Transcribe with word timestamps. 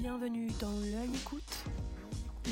Bienvenue 0.00 0.48
dans 0.58 0.72
L'œil 0.80 1.10
écoute, 1.14 1.64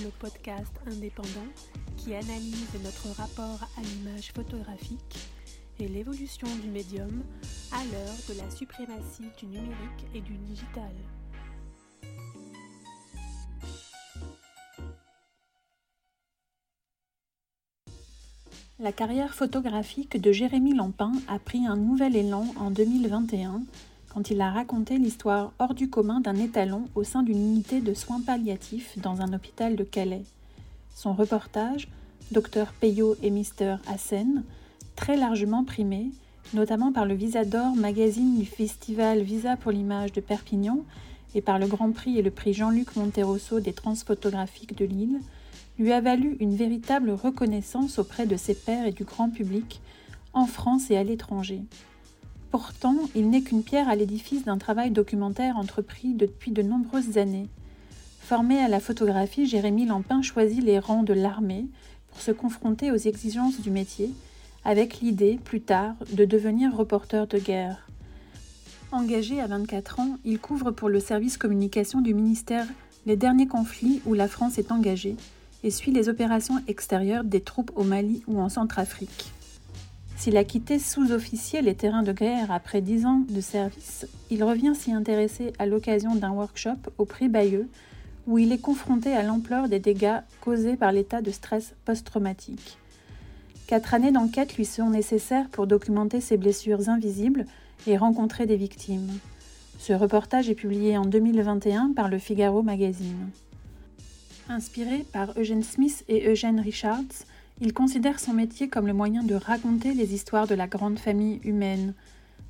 le 0.04 0.10
podcast 0.18 0.70
indépendant 0.86 1.48
qui 1.96 2.14
analyse 2.14 2.68
notre 2.84 3.08
rapport 3.16 3.66
à 3.78 3.80
l'image 3.80 4.32
photographique 4.32 5.30
et 5.80 5.88
l'évolution 5.88 6.46
du 6.62 6.68
médium 6.68 7.22
à 7.72 7.82
l'heure 7.84 8.16
de 8.28 8.38
la 8.38 8.50
suprématie 8.50 9.30
du 9.38 9.46
numérique 9.46 10.06
et 10.14 10.20
du 10.20 10.34
digital. 10.36 10.92
La 18.78 18.92
carrière 18.92 19.34
photographique 19.34 20.20
de 20.20 20.32
Jérémy 20.32 20.74
Lampin 20.74 21.12
a 21.28 21.38
pris 21.38 21.66
un 21.66 21.76
nouvel 21.76 22.14
élan 22.14 22.44
en 22.58 22.70
2021 22.70 23.62
quand 24.12 24.30
il 24.30 24.40
a 24.40 24.50
raconté 24.50 24.98
l'histoire 24.98 25.52
hors 25.58 25.74
du 25.74 25.90
commun 25.90 26.20
d'un 26.20 26.36
étalon 26.36 26.88
au 26.94 27.04
sein 27.04 27.22
d'une 27.22 27.38
unité 27.38 27.80
de 27.80 27.94
soins 27.94 28.20
palliatifs 28.20 28.98
dans 28.98 29.20
un 29.20 29.32
hôpital 29.32 29.76
de 29.76 29.84
Calais. 29.84 30.24
Son 30.94 31.12
reportage, 31.12 31.88
Docteur 32.32 32.72
Payot 32.72 33.16
et 33.22 33.30
Mister 33.30 33.76
Hassen, 33.86 34.42
très 34.96 35.16
largement 35.16 35.64
primé, 35.64 36.10
notamment 36.54 36.92
par 36.92 37.06
le 37.06 37.14
Visa 37.14 37.44
d'Or 37.44 37.76
magazine 37.76 38.38
du 38.38 38.46
festival 38.46 39.22
Visa 39.22 39.56
pour 39.56 39.70
l'image 39.70 40.12
de 40.12 40.20
Perpignan 40.20 40.80
et 41.34 41.42
par 41.42 41.58
le 41.58 41.66
Grand 41.66 41.92
Prix 41.92 42.18
et 42.18 42.22
le 42.22 42.30
prix 42.30 42.54
Jean-Luc 42.54 42.96
Monterosso 42.96 43.60
des 43.60 43.72
transphotographiques 43.74 44.76
de 44.76 44.84
Lille, 44.84 45.20
lui 45.78 45.92
a 45.92 46.00
valu 46.00 46.36
une 46.40 46.56
véritable 46.56 47.10
reconnaissance 47.10 47.98
auprès 47.98 48.26
de 48.26 48.36
ses 48.36 48.54
pairs 48.54 48.86
et 48.86 48.92
du 48.92 49.04
grand 49.04 49.30
public, 49.30 49.80
en 50.32 50.46
France 50.46 50.90
et 50.90 50.96
à 50.96 51.04
l'étranger. 51.04 51.60
Pourtant, 52.50 52.96
il 53.14 53.28
n'est 53.28 53.42
qu'une 53.42 53.62
pierre 53.62 53.88
à 53.88 53.96
l'édifice 53.96 54.44
d'un 54.44 54.56
travail 54.56 54.90
documentaire 54.90 55.58
entrepris 55.58 56.14
depuis 56.14 56.50
de 56.50 56.62
nombreuses 56.62 57.18
années. 57.18 57.48
Formé 58.20 58.58
à 58.58 58.68
la 58.68 58.80
photographie, 58.80 59.46
Jérémy 59.46 59.86
Lampin 59.86 60.22
choisit 60.22 60.62
les 60.62 60.78
rangs 60.78 61.02
de 61.02 61.12
l'armée 61.12 61.66
pour 62.10 62.20
se 62.20 62.30
confronter 62.30 62.90
aux 62.90 62.96
exigences 62.96 63.60
du 63.60 63.70
métier, 63.70 64.10
avec 64.64 65.00
l'idée, 65.00 65.38
plus 65.44 65.60
tard, 65.60 65.94
de 66.12 66.24
devenir 66.24 66.74
reporter 66.74 67.26
de 67.26 67.38
guerre. 67.38 67.86
Engagé 68.92 69.40
à 69.40 69.46
24 69.46 70.00
ans, 70.00 70.16
il 70.24 70.38
couvre 70.38 70.70
pour 70.70 70.88
le 70.88 71.00
service 71.00 71.36
communication 71.36 72.00
du 72.00 72.14
ministère 72.14 72.66
les 73.04 73.16
derniers 73.16 73.46
conflits 73.46 74.00
où 74.06 74.14
la 74.14 74.28
France 74.28 74.58
est 74.58 74.72
engagée 74.72 75.16
et 75.62 75.70
suit 75.70 75.92
les 75.92 76.08
opérations 76.08 76.62
extérieures 76.66 77.24
des 77.24 77.40
troupes 77.42 77.72
au 77.76 77.84
Mali 77.84 78.22
ou 78.26 78.40
en 78.40 78.48
Centrafrique. 78.48 79.32
S'il 80.18 80.36
a 80.36 80.42
quitté 80.42 80.80
sous-officier 80.80 81.62
les 81.62 81.76
terrains 81.76 82.02
de 82.02 82.12
guerre 82.12 82.50
après 82.50 82.80
dix 82.80 83.06
ans 83.06 83.22
de 83.28 83.40
service, 83.40 84.04
il 84.30 84.42
revient 84.42 84.74
s'y 84.74 84.92
intéresser 84.92 85.52
à 85.60 85.66
l'occasion 85.66 86.16
d'un 86.16 86.32
workshop 86.32 86.90
au 86.98 87.04
prix 87.04 87.28
Bayeux, 87.28 87.68
où 88.26 88.36
il 88.36 88.50
est 88.50 88.60
confronté 88.60 89.12
à 89.12 89.22
l'ampleur 89.22 89.68
des 89.68 89.78
dégâts 89.78 90.18
causés 90.40 90.74
par 90.74 90.90
l'état 90.90 91.22
de 91.22 91.30
stress 91.30 91.72
post-traumatique. 91.84 92.78
Quatre 93.68 93.94
années 93.94 94.10
d'enquête 94.10 94.56
lui 94.56 94.64
sont 94.64 94.90
nécessaires 94.90 95.48
pour 95.50 95.68
documenter 95.68 96.20
ses 96.20 96.36
blessures 96.36 96.88
invisibles 96.88 97.46
et 97.86 97.96
rencontrer 97.96 98.44
des 98.44 98.56
victimes. 98.56 99.20
Ce 99.78 99.92
reportage 99.92 100.50
est 100.50 100.56
publié 100.56 100.98
en 100.98 101.04
2021 101.04 101.92
par 101.94 102.08
le 102.08 102.18
Figaro 102.18 102.62
Magazine. 102.62 103.30
Inspiré 104.48 105.06
par 105.12 105.38
Eugene 105.38 105.62
Smith 105.62 106.04
et 106.08 106.28
Eugene 106.28 106.58
Richards, 106.58 107.24
il 107.60 107.72
considère 107.72 108.20
son 108.20 108.32
métier 108.32 108.68
comme 108.68 108.86
le 108.86 108.92
moyen 108.92 109.22
de 109.22 109.34
raconter 109.34 109.92
les 109.92 110.14
histoires 110.14 110.46
de 110.46 110.54
la 110.54 110.68
grande 110.68 110.98
famille 110.98 111.40
humaine, 111.42 111.94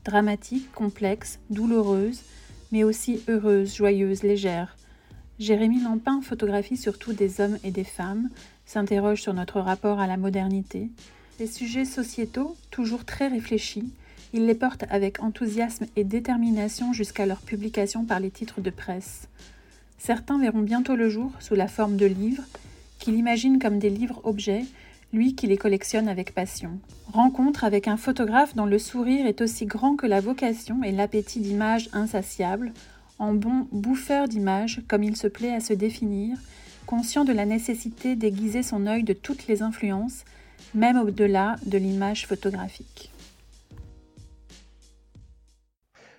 dramatique, 0.04 0.70
complexe, 0.72 1.38
douloureuse, 1.50 2.22
mais 2.72 2.84
aussi 2.84 3.22
heureuse, 3.28 3.74
joyeuse, 3.74 4.22
légère. 4.22 4.76
Jérémy 5.38 5.80
Lampin 5.80 6.20
photographie 6.20 6.76
surtout 6.76 7.12
des 7.12 7.40
hommes 7.40 7.58
et 7.64 7.70
des 7.70 7.84
femmes, 7.84 8.28
s'interroge 8.66 9.22
sur 9.22 9.32
notre 9.32 9.60
rapport 9.60 9.98
à 9.98 10.06
la 10.06 10.18
modernité. 10.18 10.90
Les 11.40 11.46
sujets 11.46 11.86
sociétaux, 11.86 12.56
toujours 12.70 13.04
très 13.04 13.28
réfléchis, 13.28 13.90
il 14.34 14.44
les 14.44 14.54
porte 14.54 14.84
avec 14.90 15.22
enthousiasme 15.22 15.86
et 15.96 16.04
détermination 16.04 16.92
jusqu'à 16.92 17.24
leur 17.24 17.40
publication 17.40 18.04
par 18.04 18.20
les 18.20 18.30
titres 18.30 18.60
de 18.60 18.70
presse. 18.70 19.28
Certains 19.96 20.38
verront 20.38 20.60
bientôt 20.60 20.96
le 20.96 21.08
jour 21.08 21.32
sous 21.40 21.54
la 21.54 21.66
forme 21.66 21.96
de 21.96 22.04
livres, 22.04 22.44
qu'il 22.98 23.14
imagine 23.14 23.58
comme 23.58 23.78
des 23.78 23.90
livres-objets, 23.90 24.64
lui 25.12 25.34
qui 25.34 25.46
les 25.46 25.56
collectionne 25.56 26.08
avec 26.08 26.34
passion. 26.34 26.78
Rencontre 27.12 27.64
avec 27.64 27.88
un 27.88 27.96
photographe 27.96 28.54
dont 28.54 28.66
le 28.66 28.78
sourire 28.78 29.26
est 29.26 29.40
aussi 29.40 29.66
grand 29.66 29.96
que 29.96 30.06
la 30.06 30.20
vocation 30.20 30.82
et 30.82 30.92
l'appétit 30.92 31.40
d'images 31.40 31.88
insatiables, 31.92 32.72
en 33.18 33.32
bon 33.32 33.66
bouffeur 33.72 34.28
d'images 34.28 34.82
comme 34.86 35.02
il 35.02 35.16
se 35.16 35.26
plaît 35.26 35.54
à 35.54 35.60
se 35.60 35.72
définir, 35.72 36.38
conscient 36.86 37.24
de 37.24 37.32
la 37.32 37.46
nécessité 37.46 38.16
d'aiguiser 38.16 38.62
son 38.62 38.86
œil 38.86 39.02
de 39.02 39.12
toutes 39.12 39.46
les 39.46 39.62
influences, 39.62 40.24
même 40.74 40.98
au-delà 40.98 41.56
de 41.66 41.78
l'image 41.78 42.26
photographique. 42.26 43.10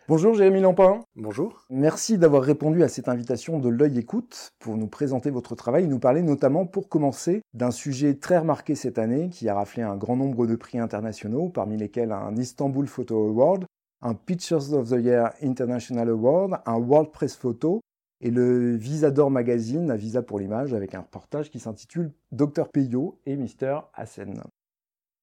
Bonjour 0.09 0.33
Jérémy 0.33 0.61
Lampin. 0.61 1.03
Bonjour. 1.15 1.67
Merci 1.69 2.17
d'avoir 2.17 2.41
répondu 2.41 2.81
à 2.81 2.87
cette 2.87 3.09
invitation 3.09 3.59
de 3.59 3.69
l'œil 3.69 3.99
écoute 3.99 4.49
pour 4.57 4.75
nous 4.75 4.87
présenter 4.87 5.29
votre 5.29 5.53
travail 5.53 5.83
et 5.83 5.87
nous 5.87 5.99
parler 5.99 6.23
notamment 6.23 6.65
pour 6.65 6.89
commencer 6.89 7.43
d'un 7.53 7.69
sujet 7.69 8.15
très 8.15 8.39
remarqué 8.39 8.73
cette 8.73 8.97
année 8.97 9.29
qui 9.29 9.47
a 9.47 9.53
raflé 9.53 9.83
un 9.83 9.95
grand 9.95 10.15
nombre 10.15 10.47
de 10.47 10.55
prix 10.55 10.79
internationaux, 10.79 11.49
parmi 11.49 11.77
lesquels 11.77 12.11
un 12.11 12.35
Istanbul 12.37 12.87
Photo 12.87 13.27
Award, 13.27 13.65
un 14.01 14.15
Pictures 14.15 14.73
of 14.73 14.89
the 14.89 14.99
Year 14.99 15.31
International 15.43 16.09
Award, 16.09 16.59
un 16.65 16.77
World 16.79 17.11
Press 17.11 17.35
Photo 17.35 17.79
et 18.19 18.31
le 18.31 18.75
Visa 18.77 19.11
d'Or 19.11 19.29
Magazine, 19.29 19.91
à 19.91 19.95
Visa 19.95 20.23
pour 20.23 20.39
l'image, 20.39 20.73
avec 20.73 20.95
un 20.95 21.01
reportage 21.01 21.51
qui 21.51 21.59
s'intitule 21.59 22.11
Dr 22.31 22.67
Payot 22.73 23.19
et 23.27 23.37
Mr 23.37 23.81
Hassen. 23.93 24.41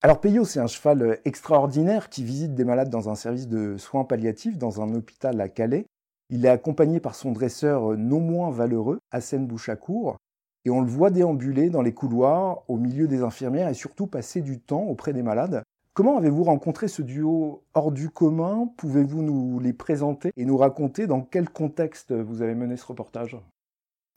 Alors 0.07 0.21
Peyo, 0.21 0.45
c'est 0.45 0.61
un 0.61 0.69
cheval 0.69 1.03
euh, 1.03 1.17
extraordinaire 1.25 2.09
qui 2.09 2.23
visite 2.23 2.55
des 2.55 2.63
malades 2.63 2.91
dans 2.91 3.09
un 3.09 3.17
service 3.17 3.49
de 3.49 3.77
soins 3.77 4.05
palliatifs 4.05 4.57
dans 4.57 4.81
un 4.81 4.95
hôpital 4.95 5.41
à 5.41 5.49
Calais. 5.49 5.85
Il 6.31 6.47
est 6.47 6.49
accompagné 6.49 7.01
par 7.01 7.17
son 7.17 7.33
dresseur 7.33 7.91
euh, 7.91 7.97
non 7.97 8.21
moins 8.21 8.53
valeureux, 8.53 9.01
Hassan 9.11 9.49
Bouchakour, 9.49 10.17
et 10.65 10.71
on 10.71 10.81
le 10.81 10.87
voit 10.87 11.11
déambuler 11.11 11.71
dans 11.71 11.83
les 11.83 11.93
couloirs 11.93 12.63
au 12.69 12.77
milieu 12.77 13.09
des 13.09 13.23
infirmières 13.25 13.67
et 13.69 13.75
surtout 13.75 14.07
passer 14.07 14.43
du 14.43 14.61
temps 14.61 14.85
auprès 14.85 15.13
des 15.13 15.25
malades. 15.25 15.65
Comment 15.93 16.19
avez-vous 16.19 16.45
rencontré 16.45 16.87
ce 16.87 17.03
duo 17.03 17.65
hors 17.75 17.91
du 17.91 18.09
commun? 18.09 18.71
Pouvez-vous 18.77 19.23
nous 19.23 19.59
les 19.59 19.73
présenter 19.73 20.31
et 20.37 20.45
nous 20.45 20.57
raconter 20.57 21.09
dans 21.09 21.23
quel 21.23 21.51
contexte 21.51 22.13
vous 22.13 22.43
avez 22.43 22.55
mené 22.55 22.77
ce 22.77 22.87
reportage? 22.87 23.39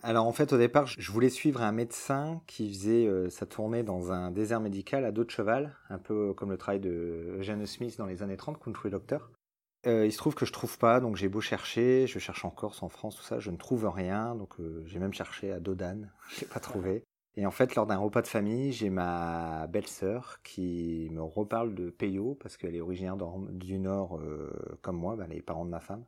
Alors 0.02 0.26
en 0.26 0.32
fait 0.32 0.54
au 0.54 0.58
départ 0.58 0.88
je 0.88 1.12
voulais 1.12 1.30
suivre 1.30 1.62
un 1.62 1.72
médecin 1.72 2.42
qui 2.48 2.70
faisait 2.70 3.06
euh, 3.06 3.30
sa 3.30 3.46
tournée 3.46 3.84
dans 3.84 4.12
un 4.12 4.32
désert 4.32 4.60
médical 4.60 5.06
à 5.06 5.12
dos 5.12 5.24
de 5.24 5.30
cheval, 5.30 5.76
un 5.90 5.98
peu 5.98 6.34
comme 6.34 6.52
le 6.52 6.58
travail 6.58 6.80
de 6.80 7.36
Eugene 7.38 7.66
Smith 7.66 7.98
dans 7.98 8.06
les 8.06 8.24
années 8.24 8.38
30, 8.38 8.60
Country 8.64 8.90
Doctor. 8.90 9.30
Euh, 9.88 10.06
il 10.06 10.12
se 10.12 10.18
trouve 10.18 10.36
que 10.36 10.46
je 10.46 10.52
trouve 10.52 10.78
pas, 10.78 11.00
donc 11.00 11.16
j'ai 11.16 11.30
beau 11.30 11.42
chercher, 11.42 12.06
je 12.08 12.20
cherche 12.20 12.44
en 12.44 12.50
Corse, 12.50 12.84
en 12.84 12.90
France, 12.90 13.16
tout 13.16 13.24
ça, 13.24 13.40
je 13.40 13.50
ne 13.50 13.58
trouve 13.58 13.88
rien, 13.88 14.36
donc 14.36 14.60
euh, 14.60 14.84
j'ai 14.86 15.00
même 15.00 15.14
cherché 15.14 15.52
à 15.52 15.60
Dodane, 15.60 16.12
je 16.30 16.42
l'ai 16.42 16.48
pas 16.48 16.60
trouvé. 16.60 17.04
Et 17.36 17.46
en 17.46 17.52
fait, 17.52 17.76
lors 17.76 17.86
d'un 17.86 17.98
repas 17.98 18.22
de 18.22 18.28
famille, 18.28 18.74
j'ai 18.74 18.90
ma 18.90 19.68
belle-sœur 19.68 20.42
qui 20.44 21.08
me 21.12 21.22
reparle 21.22 21.74
de 21.74 21.90
Peyo, 21.90 22.38
parce 22.42 22.58
qu'elle 22.58 22.76
est 22.76 22.82
originaire 22.82 23.16
du 23.52 23.80
Nord 23.80 24.20
comme 24.82 24.98
moi, 24.98 25.16
bah, 25.16 25.28
les 25.30 25.42
parents 25.42 25.64
de 25.64 25.70
ma 25.70 25.80
femme. 25.80 26.04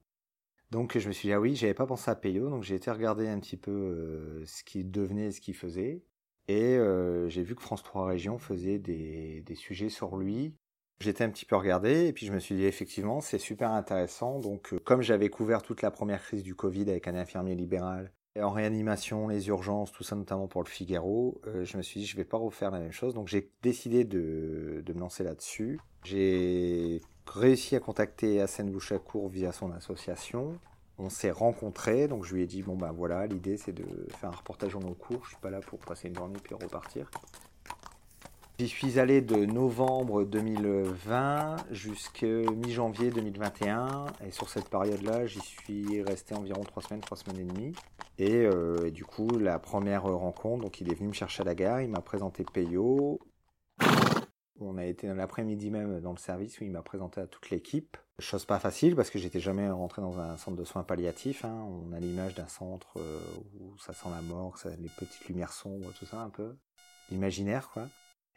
Donc 0.72 0.98
je 0.98 1.08
me 1.08 1.14
suis 1.14 1.28
dit, 1.28 1.34
ah 1.34 1.40
oui, 1.40 1.56
j'avais 1.56 1.74
pas 1.74 1.86
pensé 1.86 2.10
à 2.10 2.16
Peyo, 2.16 2.50
donc 2.50 2.64
j'ai 2.64 2.76
été 2.76 2.90
regarder 2.90 3.28
un 3.28 3.40
petit 3.40 3.58
peu 3.58 3.72
euh, 3.72 4.46
ce 4.46 4.64
qu'il 4.64 4.90
devenait 4.90 5.28
et 5.28 5.32
ce 5.32 5.42
qu'il 5.42 5.54
faisait. 5.54 6.02
Et 6.48 6.78
euh, 6.78 7.28
j'ai 7.28 7.44
vu 7.44 7.56
que 7.56 7.62
France 7.62 7.84
3 7.84 8.06
Régions 8.06 8.38
faisait 8.38 8.80
des, 8.80 9.42
des 9.42 9.56
sujets 9.56 9.90
sur 9.90 10.16
lui. 10.16 10.56
J'étais 11.02 11.24
un 11.24 11.30
petit 11.30 11.46
peu 11.46 11.56
regardé 11.56 12.08
et 12.08 12.14
puis 12.14 12.26
je 12.26 12.32
me 12.32 12.40
suis 12.40 12.56
dit 12.56 12.66
effectivement 12.66 13.22
c'est 13.22 13.38
super 13.38 13.72
intéressant. 13.72 14.40
Donc 14.40 14.74
euh, 14.74 14.80
comme 14.80 15.02
j'avais 15.02 15.30
couvert 15.30 15.62
toute 15.62 15.82
la 15.82 15.92
première 15.92 16.24
crise 16.24 16.44
du 16.44 16.56
Covid 16.56 16.90
avec 16.90 17.08
un 17.08 17.16
infirmier 17.16 17.56
libéral 17.56 18.12
et 18.36 18.42
en 18.42 18.52
réanimation, 18.52 19.28
les 19.28 19.50
urgences, 19.50 19.92
tout 19.92 20.04
ça 20.04 20.16
notamment 20.16 20.48
pour 20.48 20.64
le 20.64 20.70
Figaro, 20.70 21.42
je 21.64 21.76
me 21.76 21.82
suis 21.82 22.00
dit 22.00 22.06
je 22.06 22.16
vais 22.16 22.24
pas 22.24 22.38
refaire 22.38 22.72
la 22.72 22.80
même 22.80 22.94
chose. 22.94 23.14
Donc 23.14 23.28
j'ai 23.28 23.52
décidé 23.62 24.06
de, 24.06 24.82
de 24.86 24.94
me 24.94 25.00
lancer 25.00 25.26
là-dessus. 25.26 25.80
J'ai 26.06 27.02
réussi 27.34 27.76
à 27.76 27.80
contacter 27.80 28.42
Hassan 28.42 28.70
Bouchakour 28.70 29.30
via 29.30 29.52
son 29.52 29.72
association. 29.72 30.58
On 30.98 31.10
s'est 31.10 31.32
rencontrés, 31.32 32.08
donc 32.08 32.26
je 32.26 32.36
lui 32.36 32.44
ai 32.44 32.46
dit 32.46 32.62
bon 32.62 32.76
ben 32.76 32.92
voilà, 32.92 33.26
l'idée 33.26 33.58
c'est 33.58 33.72
de 33.72 33.86
faire 34.20 34.30
un 34.30 34.36
reportage 34.36 34.76
en 34.76 34.80
nos 34.80 34.94
cours. 34.94 35.24
Je 35.24 35.30
suis 35.30 35.42
pas 35.42 35.50
là 35.50 35.60
pour 35.62 35.80
passer 35.80 36.10
une 36.10 36.16
journée 36.16 36.38
puis 36.44 36.54
repartir. 36.56 37.10
J'y 38.60 38.68
suis 38.68 39.00
allé 39.00 39.22
de 39.22 39.46
novembre 39.46 40.24
2020 40.24 41.56
jusqu'à 41.72 42.28
mi-janvier 42.28 43.10
2021 43.10 44.06
et 44.24 44.30
sur 44.30 44.50
cette 44.50 44.70
période-là, 44.70 45.26
j'y 45.26 45.40
suis 45.40 46.04
resté 46.04 46.36
environ 46.36 46.62
trois 46.62 46.84
semaines, 46.84 47.02
trois 47.02 47.18
semaines 47.18 47.40
et 47.40 47.52
demie. 47.52 47.74
Et, 48.20 48.46
euh, 48.46 48.86
et, 48.86 48.92
du 48.92 49.04
coup, 49.04 49.30
la 49.40 49.58
première 49.58 50.04
rencontre, 50.04 50.62
donc 50.62 50.80
il 50.80 50.92
est 50.92 50.94
venu 50.94 51.08
me 51.08 51.14
chercher 51.14 51.42
à 51.42 51.46
la 51.46 51.56
gare, 51.56 51.82
il 51.82 51.90
m'a 51.90 52.02
présenté 52.02 52.46
Peyo, 52.54 53.20
On 54.62 54.78
a 54.78 54.86
été 54.86 55.08
l'après-midi 55.08 55.72
même 55.72 56.00
dans 56.02 56.12
le 56.12 56.18
service 56.18 56.60
où 56.60 56.64
il 56.64 56.72
m'a 56.72 56.84
présenté 56.84 57.20
à 57.20 57.28
toute 57.28 57.50
l'équipe. 57.50 57.98
Chose 58.20 58.46
pas 58.46 58.60
facile 58.60 58.96
parce 58.96 59.10
que 59.10 59.18
j'étais 59.18 59.40
jamais 59.40 59.70
rentré 59.70 60.02
dans 60.02 60.20
un 60.20 60.38
centre 60.38 60.58
de 60.58 60.64
soins 60.64 60.84
palliatifs. 60.84 61.44
Hein. 61.44 61.68
On 61.68 61.92
a 61.94 62.00
l'image 62.00 62.36
d'un 62.36 62.48
centre 62.48 62.98
euh, 62.98 63.20
où 63.60 63.78
ça 63.80 63.94
sent 63.94 64.10
la 64.12 64.22
mort, 64.22 64.58
ça, 64.58 64.70
les 64.70 64.90
petites 64.90 65.28
lumières 65.28 65.54
sombres, 65.54 65.92
tout 65.98 66.06
ça 66.06 66.22
un 66.22 66.30
peu. 66.30 66.56
L'imaginaire 67.10 67.70
quoi. 67.70 67.88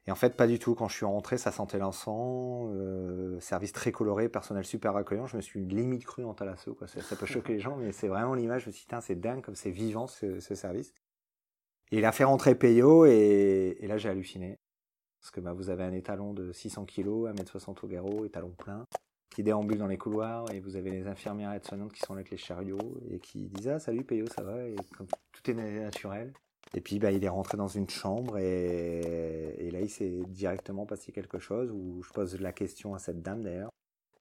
Et 0.06 0.10
en 0.10 0.14
fait, 0.14 0.36
pas 0.36 0.46
du 0.46 0.58
tout. 0.58 0.74
Quand 0.74 0.88
je 0.88 0.96
suis 0.96 1.06
rentré, 1.06 1.38
ça 1.38 1.50
sentait 1.50 1.78
l'encens, 1.78 2.68
euh, 2.74 3.40
service 3.40 3.72
très 3.72 3.90
coloré, 3.90 4.28
personnel 4.28 4.64
super 4.64 4.96
accueillant. 4.96 5.26
Je 5.26 5.36
me 5.36 5.42
suis 5.42 5.64
limite 5.64 6.04
cru 6.04 6.24
en 6.24 6.34
Talasso. 6.34 6.74
Quoi. 6.74 6.86
Ça, 6.88 7.00
ça 7.00 7.16
peut 7.16 7.26
choquer 7.26 7.54
les 7.54 7.60
gens, 7.60 7.76
mais 7.76 7.92
c'est 7.92 8.08
vraiment 8.08 8.34
l'image. 8.34 8.62
Je 8.62 8.66
me 8.68 8.72
suis 8.72 8.86
dit, 8.86 8.96
c'est 9.00 9.18
dingue 9.18 9.42
comme 9.42 9.54
c'est 9.54 9.70
vivant 9.70 10.06
ce, 10.06 10.40
ce, 10.40 10.54
service. 10.54 10.92
Et 11.90 11.98
il 11.98 12.04
a 12.04 12.12
fait 12.12 12.24
rentrer 12.24 12.54
Peyo 12.54 13.06
et, 13.06 13.78
et 13.80 13.86
là 13.86 13.96
j'ai 13.96 14.10
halluciné. 14.10 14.58
Parce 15.24 15.30
que 15.30 15.40
bah, 15.40 15.54
vous 15.54 15.70
avez 15.70 15.84
un 15.84 15.92
étalon 15.94 16.34
de 16.34 16.52
600 16.52 16.84
kg, 16.84 17.32
1m60 17.32 17.82
au 17.82 17.88
garrot, 17.88 18.26
étalon 18.26 18.50
plein, 18.50 18.84
qui 19.30 19.42
déambule 19.42 19.78
dans 19.78 19.86
les 19.86 19.96
couloirs 19.96 20.44
et 20.52 20.60
vous 20.60 20.76
avez 20.76 20.90
les 20.90 21.06
infirmières 21.06 21.50
aides-soignantes 21.52 21.94
qui 21.94 22.00
sont 22.00 22.12
là 22.12 22.18
avec 22.18 22.30
les 22.30 22.36
chariots 22.36 23.00
et 23.10 23.20
qui 23.20 23.48
disent 23.48 23.68
Ah, 23.68 23.78
salut 23.78 24.04
Peyo, 24.04 24.26
ça 24.26 24.42
va? 24.42 24.68
Et 24.68 24.76
comme 24.94 25.06
tout 25.32 25.50
est 25.50 25.54
naturel. 25.54 26.34
Et 26.74 26.82
puis 26.82 26.98
bah, 26.98 27.10
il 27.10 27.24
est 27.24 27.28
rentré 27.30 27.56
dans 27.56 27.68
une 27.68 27.88
chambre 27.88 28.36
et, 28.36 29.54
et 29.58 29.70
là 29.70 29.80
il 29.80 29.88
s'est 29.88 30.20
directement 30.28 30.84
passé 30.84 31.10
quelque 31.10 31.38
chose 31.38 31.70
où 31.70 32.02
je 32.02 32.12
pose 32.12 32.38
la 32.38 32.52
question 32.52 32.94
à 32.94 32.98
cette 32.98 33.22
dame 33.22 33.42
d'ailleurs 33.42 33.70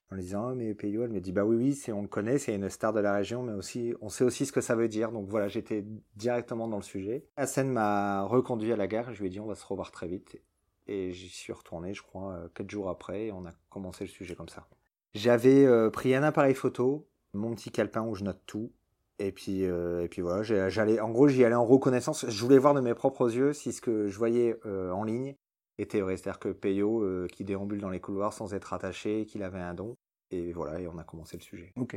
en 0.09 0.15
lui 0.15 0.23
disant 0.23 0.51
oh, 0.51 0.55
mais 0.55 0.73
Peyo 0.73 1.03
elle 1.03 1.11
me 1.11 1.19
dit 1.19 1.31
bah 1.31 1.45
oui 1.45 1.57
oui 1.57 1.93
on 1.93 2.03
le 2.03 2.07
connaît 2.07 2.37
c'est 2.37 2.53
une 2.53 2.69
star 2.69 2.93
de 2.93 2.99
la 2.99 3.13
région 3.13 3.43
mais 3.43 3.53
aussi 3.53 3.93
on 4.01 4.09
sait 4.09 4.23
aussi 4.23 4.45
ce 4.45 4.51
que 4.51 4.61
ça 4.61 4.75
veut 4.75 4.87
dire 4.87 5.11
donc 5.11 5.27
voilà 5.27 5.47
j'étais 5.47 5.83
directement 6.15 6.67
dans 6.67 6.77
le 6.77 6.83
sujet. 6.83 7.25
Hassan 7.37 7.69
m'a 7.69 8.23
reconduit 8.23 8.71
à 8.71 8.77
la 8.77 8.87
gare 8.87 9.09
et 9.09 9.13
je 9.13 9.21
lui 9.21 9.27
ai 9.27 9.31
dit 9.31 9.39
on 9.39 9.47
va 9.47 9.55
se 9.55 9.65
revoir 9.65 9.91
très 9.91 10.07
vite 10.07 10.37
et 10.87 11.11
j'y 11.11 11.29
suis 11.29 11.53
retourné 11.53 11.93
je 11.93 12.01
crois 12.01 12.33
euh, 12.33 12.47
quatre 12.53 12.69
jours 12.69 12.89
après 12.89 13.27
et 13.27 13.31
on 13.31 13.45
a 13.45 13.51
commencé 13.69 14.03
le 14.03 14.09
sujet 14.09 14.35
comme 14.35 14.49
ça. 14.49 14.67
J'avais 15.13 15.65
euh, 15.65 15.89
pris 15.89 16.15
un 16.15 16.23
appareil 16.23 16.55
photo 16.55 17.07
mon 17.33 17.53
petit 17.55 17.71
calepin 17.71 18.01
où 18.01 18.15
je 18.15 18.23
note 18.23 18.41
tout 18.45 18.71
et 19.19 19.31
puis, 19.31 19.65
euh, 19.65 20.03
et 20.03 20.07
puis 20.07 20.21
voilà, 20.21 20.43
j'allais, 20.69 20.99
en 20.99 21.09
gros, 21.11 21.27
j'y 21.27 21.45
allais 21.45 21.55
en 21.55 21.65
reconnaissance. 21.65 22.27
Je 22.27 22.43
voulais 22.43 22.57
voir 22.57 22.73
de 22.73 22.81
mes 22.81 22.93
propres 22.93 23.33
yeux 23.33 23.53
si 23.53 23.71
ce 23.71 23.79
que 23.79 24.07
je 24.07 24.17
voyais 24.17 24.59
en 24.65 25.03
ligne 25.03 25.35
était 25.77 26.01
vrai. 26.01 26.17
C'est-à-dire 26.17 26.39
que 26.39 26.49
Peyo, 26.49 27.27
qui 27.31 27.43
déambule 27.43 27.79
dans 27.79 27.91
les 27.91 27.99
couloirs 27.99 28.33
sans 28.33 28.53
être 28.55 28.73
attaché, 28.73 29.25
qu'il 29.27 29.43
avait 29.43 29.59
un 29.59 29.75
don. 29.75 29.95
Et 30.31 30.51
voilà, 30.51 30.79
et 30.79 30.87
on 30.87 30.97
a 30.97 31.03
commencé 31.03 31.37
le 31.37 31.43
sujet. 31.43 31.71
Ok. 31.77 31.95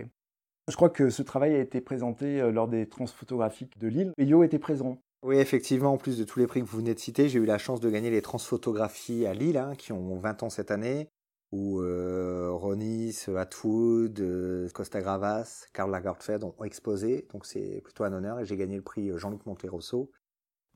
Je 0.68 0.76
crois 0.76 0.90
que 0.90 1.08
ce 1.08 1.22
travail 1.22 1.54
a 1.54 1.58
été 1.58 1.80
présenté 1.80 2.38
lors 2.52 2.68
des 2.68 2.86
transphotographiques 2.86 3.78
de 3.78 3.88
Lille. 3.88 4.12
Peyo 4.16 4.44
était 4.44 4.58
présent. 4.58 5.00
Oui, 5.22 5.36
effectivement, 5.36 5.92
en 5.92 5.98
plus 5.98 6.18
de 6.18 6.24
tous 6.24 6.38
les 6.38 6.46
prix 6.46 6.60
que 6.60 6.66
vous 6.66 6.78
venez 6.78 6.94
de 6.94 6.98
citer, 7.00 7.28
j'ai 7.28 7.38
eu 7.38 7.46
la 7.46 7.58
chance 7.58 7.80
de 7.80 7.90
gagner 7.90 8.10
les 8.10 8.22
transphotographies 8.22 9.26
à 9.26 9.34
Lille, 9.34 9.56
hein, 9.56 9.74
qui 9.76 9.92
ont 9.92 10.18
20 10.18 10.42
ans 10.44 10.50
cette 10.50 10.70
année 10.70 11.10
où 11.52 11.80
euh, 11.80 12.50
Ronis, 12.52 13.26
Atwood, 13.34 14.20
euh, 14.20 14.68
Costa 14.70 15.00
Gravas, 15.00 15.66
Karl 15.72 15.90
Lagerfeld 15.90 16.44
ont 16.44 16.54
exposé. 16.64 17.26
Donc 17.32 17.46
c'est 17.46 17.80
plutôt 17.82 18.04
un 18.04 18.12
honneur 18.12 18.40
et 18.40 18.44
j'ai 18.44 18.56
gagné 18.56 18.76
le 18.76 18.82
prix 18.82 19.10
euh, 19.10 19.16
Jean-Luc 19.16 19.46
Monterosso. 19.46 20.10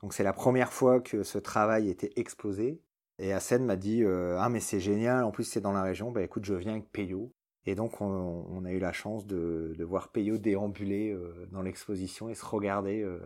Donc 0.01 0.15
c'est 0.15 0.23
la 0.23 0.33
première 0.33 0.73
fois 0.73 1.01
que 1.01 1.23
ce 1.23 1.39
travail 1.39 1.91
était 1.91 2.13
exposé. 2.17 2.81
Et 3.19 3.33
Hassen 3.33 3.65
m'a 3.65 3.77
dit 3.77 4.03
Ah, 4.07 4.49
mais 4.49 4.61
c'est 4.61 4.81
génial, 4.81 5.25
en 5.25 5.31
plus 5.31 5.45
c'est 5.45 5.61
dans 5.61 5.73
la 5.73 5.83
région, 5.83 6.11
bah 6.11 6.23
écoute, 6.23 6.47
je 6.47 6.55
viens 6.55 6.73
avec 6.73 6.91
Peyo. 6.91 7.35
Et 7.67 7.75
donc 7.75 8.01
on, 8.01 8.65
a 8.65 8.73
eu 8.73 8.79
la 8.79 8.93
chance 8.93 9.27
de, 9.27 9.77
voir 9.81 10.09
Peyo 10.09 10.39
déambuler 10.39 11.11
euh, 11.11 11.47
dans 11.53 11.63
l'exposition 11.63 12.29
et 12.29 12.35
se 12.35 12.45
regarder 12.45 13.03
euh, 13.03 13.21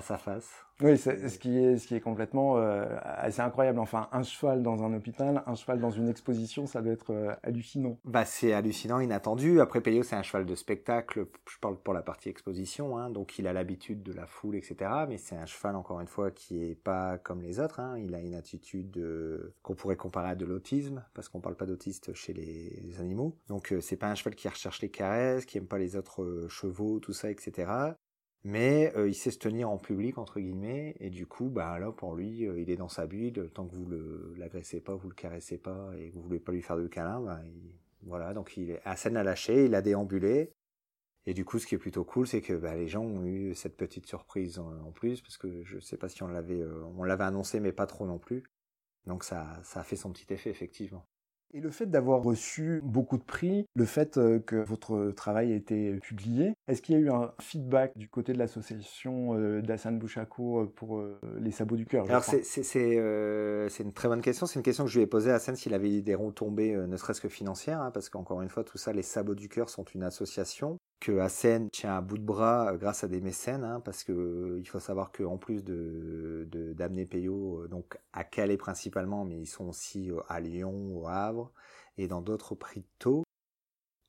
face 0.00 0.10
à 0.10 0.18
face. 0.18 0.64
Oui, 0.80 0.96
ce 0.96 1.38
qui 1.38 1.58
est, 1.58 1.76
ce 1.76 1.88
qui 1.88 1.96
est 1.96 2.00
complètement 2.00 2.56
euh, 2.56 2.86
assez 3.02 3.40
incroyable. 3.40 3.80
Enfin, 3.80 4.08
un 4.12 4.22
cheval 4.22 4.62
dans 4.62 4.84
un 4.84 4.94
hôpital, 4.94 5.42
un 5.44 5.54
cheval 5.56 5.80
dans 5.80 5.90
une 5.90 6.08
exposition, 6.08 6.68
ça 6.68 6.82
doit 6.82 6.92
être 6.92 7.12
euh, 7.12 7.34
hallucinant. 7.42 7.98
Bah, 8.04 8.24
c'est 8.24 8.52
hallucinant, 8.52 9.00
inattendu. 9.00 9.60
Après, 9.60 9.80
Peyo, 9.80 10.04
c'est 10.04 10.14
un 10.14 10.22
cheval 10.22 10.46
de 10.46 10.54
spectacle. 10.54 11.26
Je 11.50 11.58
parle 11.58 11.78
pour 11.78 11.94
la 11.94 12.02
partie 12.02 12.28
exposition, 12.28 12.96
hein, 12.96 13.10
donc 13.10 13.40
il 13.40 13.48
a 13.48 13.52
l'habitude 13.52 14.04
de 14.04 14.12
la 14.12 14.26
foule, 14.26 14.54
etc. 14.54 14.76
Mais 15.08 15.18
c'est 15.18 15.34
un 15.34 15.46
cheval, 15.46 15.74
encore 15.74 16.00
une 16.00 16.06
fois, 16.06 16.30
qui 16.30 16.62
est 16.62 16.76
pas 16.76 17.18
comme 17.18 17.42
les 17.42 17.58
autres. 17.58 17.80
Hein. 17.80 17.98
Il 17.98 18.14
a 18.14 18.20
une 18.20 18.36
attitude 18.36 18.98
euh, 18.98 19.52
qu'on 19.62 19.74
pourrait 19.74 19.96
comparer 19.96 20.30
à 20.30 20.34
de 20.36 20.44
l'autisme, 20.44 21.04
parce 21.12 21.28
qu'on 21.28 21.40
parle 21.40 21.56
pas 21.56 21.66
d'autiste 21.66 22.14
chez 22.14 22.32
les, 22.32 22.80
les, 22.84 23.00
animaux. 23.00 23.36
Donc, 23.48 23.72
euh, 23.72 23.80
c'est 23.80 23.96
pas 23.96 24.06
un 24.06 24.14
cheval 24.14 24.36
qui 24.36 24.48
recherche 24.48 24.80
les 24.80 24.90
caresses, 24.90 25.44
qui 25.44 25.58
aime 25.58 25.66
pas 25.66 25.78
les 25.78 25.96
autres 25.96 26.22
euh, 26.22 26.48
chevaux, 26.48 27.00
tout 27.00 27.12
ça, 27.12 27.32
etc 27.32 27.96
mais 28.44 28.92
euh, 28.96 29.08
il 29.08 29.14
sait 29.14 29.30
se 29.30 29.38
tenir 29.38 29.68
en 29.68 29.78
public 29.78 30.18
entre 30.18 30.40
guillemets 30.40 30.96
et 31.00 31.10
du 31.10 31.26
coup 31.26 31.48
bah 31.48 31.78
là 31.78 31.90
pour 31.90 32.14
lui 32.14 32.46
euh, 32.46 32.60
il 32.60 32.70
est 32.70 32.76
dans 32.76 32.88
sa 32.88 33.06
bulle. 33.06 33.50
Tant 33.52 33.66
que 33.66 33.74
vous 33.74 33.86
le 33.86 34.34
l'agressez 34.36 34.80
pas 34.80 34.94
vous 34.94 35.08
le 35.08 35.14
caressez 35.14 35.58
pas 35.58 35.90
et 35.98 36.10
que 36.10 36.14
vous 36.14 36.22
voulez 36.22 36.40
pas 36.40 36.52
lui 36.52 36.62
faire 36.62 36.76
de 36.76 36.86
câlin 36.86 37.20
bah, 37.20 37.40
il, 37.44 37.72
voilà. 38.02 38.34
Donc 38.34 38.56
il 38.56 38.70
est 38.70 38.80
à 38.84 38.96
scène 38.96 39.16
à 39.16 39.22
lâcher 39.24 39.64
il 39.66 39.74
a 39.74 39.82
déambulé. 39.82 40.52
Et 41.26 41.34
du 41.34 41.44
coup 41.44 41.58
ce 41.58 41.66
qui 41.66 41.74
est 41.74 41.78
plutôt 41.78 42.04
cool 42.04 42.26
c'est 42.26 42.40
que 42.40 42.54
bah, 42.54 42.74
les 42.76 42.88
gens 42.88 43.02
ont 43.02 43.24
eu 43.26 43.54
cette 43.54 43.76
petite 43.76 44.06
surprise 44.06 44.58
en, 44.58 44.92
plus 44.92 45.20
parce 45.20 45.36
que 45.36 45.64
je 45.64 45.78
sais 45.80 45.96
pas 45.96 46.08
si 46.08 46.22
on 46.22 46.28
l'avait 46.28 46.60
euh, 46.62 46.84
on 46.96 47.04
l'avait 47.04 47.24
annoncé 47.24 47.60
mais 47.60 47.72
pas 47.72 47.86
trop 47.86 48.06
non 48.06 48.18
plus. 48.18 48.44
Donc 49.06 49.24
ça 49.24 49.60
ça 49.64 49.80
a 49.80 49.84
fait 49.84 49.96
son 49.96 50.12
petit 50.12 50.32
effet 50.32 50.50
effectivement 50.50 51.06
et 51.54 51.60
le 51.60 51.70
fait 51.70 51.86
d'avoir 51.86 52.22
reçu 52.22 52.80
beaucoup 52.84 53.16
de 53.16 53.22
prix, 53.22 53.66
le 53.74 53.84
fait 53.84 54.16
euh, 54.18 54.38
que 54.38 54.56
votre 54.56 55.12
travail 55.12 55.52
ait 55.52 55.56
été 55.56 55.94
publié, 55.94 56.54
est-ce 56.66 56.82
qu'il 56.82 56.94
y 56.94 56.98
a 56.98 57.00
eu 57.00 57.10
un 57.10 57.32
feedback 57.40 57.96
du 57.96 58.08
côté 58.08 58.32
de 58.32 58.38
l'association 58.38 59.34
euh, 59.34 59.62
d'Hassan 59.62 59.98
Bouchako 59.98 60.60
euh, 60.60 60.66
pour 60.66 61.02
les 61.40 61.50
sabots 61.50 61.76
du 61.76 61.86
cœur 61.86 62.04
Alors 62.08 62.24
c'est 62.24 62.96
euh, 62.98 63.68
une 63.80 63.92
très 63.92 64.08
bonne 64.08 64.20
question. 64.20 64.46
C'est 64.46 64.58
une 64.58 64.62
question 64.62 64.84
que 64.84 64.90
je 64.90 64.98
lui 64.98 65.04
ai 65.04 65.06
posée 65.06 65.30
à 65.30 65.36
Hassan 65.36 65.56
s'il 65.56 65.74
avait 65.74 66.00
des 66.02 66.14
retombées, 66.14 66.74
ne 66.74 66.96
serait-ce 66.96 67.20
que 67.20 67.28
financières, 67.28 67.80
hein, 67.80 67.90
parce 67.92 68.08
qu'encore 68.08 68.42
une 68.42 68.48
fois, 68.48 68.64
tout 68.64 68.78
ça, 68.78 68.92
les 68.92 69.02
sabots 69.02 69.34
du 69.34 69.48
cœur 69.48 69.70
sont 69.70 69.84
une 69.84 70.02
association 70.02 70.78
que 71.00 71.18
Hassan 71.18 71.70
tient 71.70 71.96
à 71.96 72.00
bout 72.00 72.18
de 72.18 72.24
bras 72.24 72.76
grâce 72.76 73.04
à 73.04 73.08
des 73.08 73.20
mécènes, 73.20 73.64
hein, 73.64 73.80
parce 73.80 74.04
que 74.04 74.56
il 74.58 74.66
faut 74.66 74.80
savoir 74.80 75.12
qu'en 75.12 75.38
plus 75.38 75.62
de 75.64 76.48
d'amener 76.74 77.06
Peyo 77.06 77.66
donc 77.68 77.98
à 78.12 78.24
Calais 78.24 78.56
principalement, 78.56 79.24
mais 79.24 79.38
ils 79.38 79.46
sont 79.46 79.68
aussi 79.68 80.10
à 80.28 80.40
Lyon, 80.40 80.96
au 80.96 81.06
Havre 81.06 81.52
et 81.98 82.08
dans 82.08 82.22
d'autres 82.22 82.54
prix 82.54 82.84
tôt. 82.98 83.24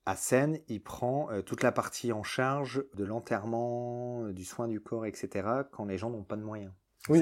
Hassan, 0.06 0.58
il 0.68 0.82
prend 0.82 1.30
euh, 1.30 1.44
toute 1.44 1.62
la 1.62 1.72
partie 1.72 2.12
en 2.12 2.24
charge 2.24 2.84
de 2.96 3.04
l'enterrement, 3.04 4.30
du 4.30 4.44
soin 4.44 4.68
du 4.68 4.80
corps, 4.82 5.06
etc. 5.06 5.48
quand 5.72 5.86
les 5.86 6.00
gens 6.00 6.10
n'ont 6.10 6.24
pas 6.24 6.36
de 6.36 6.42
moyens. 6.42 6.74
Oui, 7.08 7.22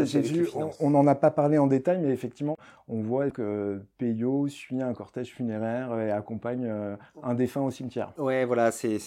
on 0.79 0.89
n'en 0.89 1.05
a 1.05 1.15
pas 1.15 1.29
parlé 1.29 1.57
en 1.57 1.67
détail, 1.67 1.99
mais 2.01 2.11
effectivement, 2.11 2.57
on 2.87 3.01
voit 3.01 3.29
que 3.29 3.79
Peyo 3.97 4.47
suit 4.47 4.81
un 4.81 4.93
cortège 4.93 5.33
funéraire 5.33 5.97
et 5.99 6.11
accompagne 6.11 6.65
euh, 6.65 6.95
un 7.21 7.35
défunt 7.35 7.61
au 7.61 7.69
cimetière. 7.69 8.13
Ouais, 8.17 8.43
voilà, 8.43 8.71
c'est 8.71 8.97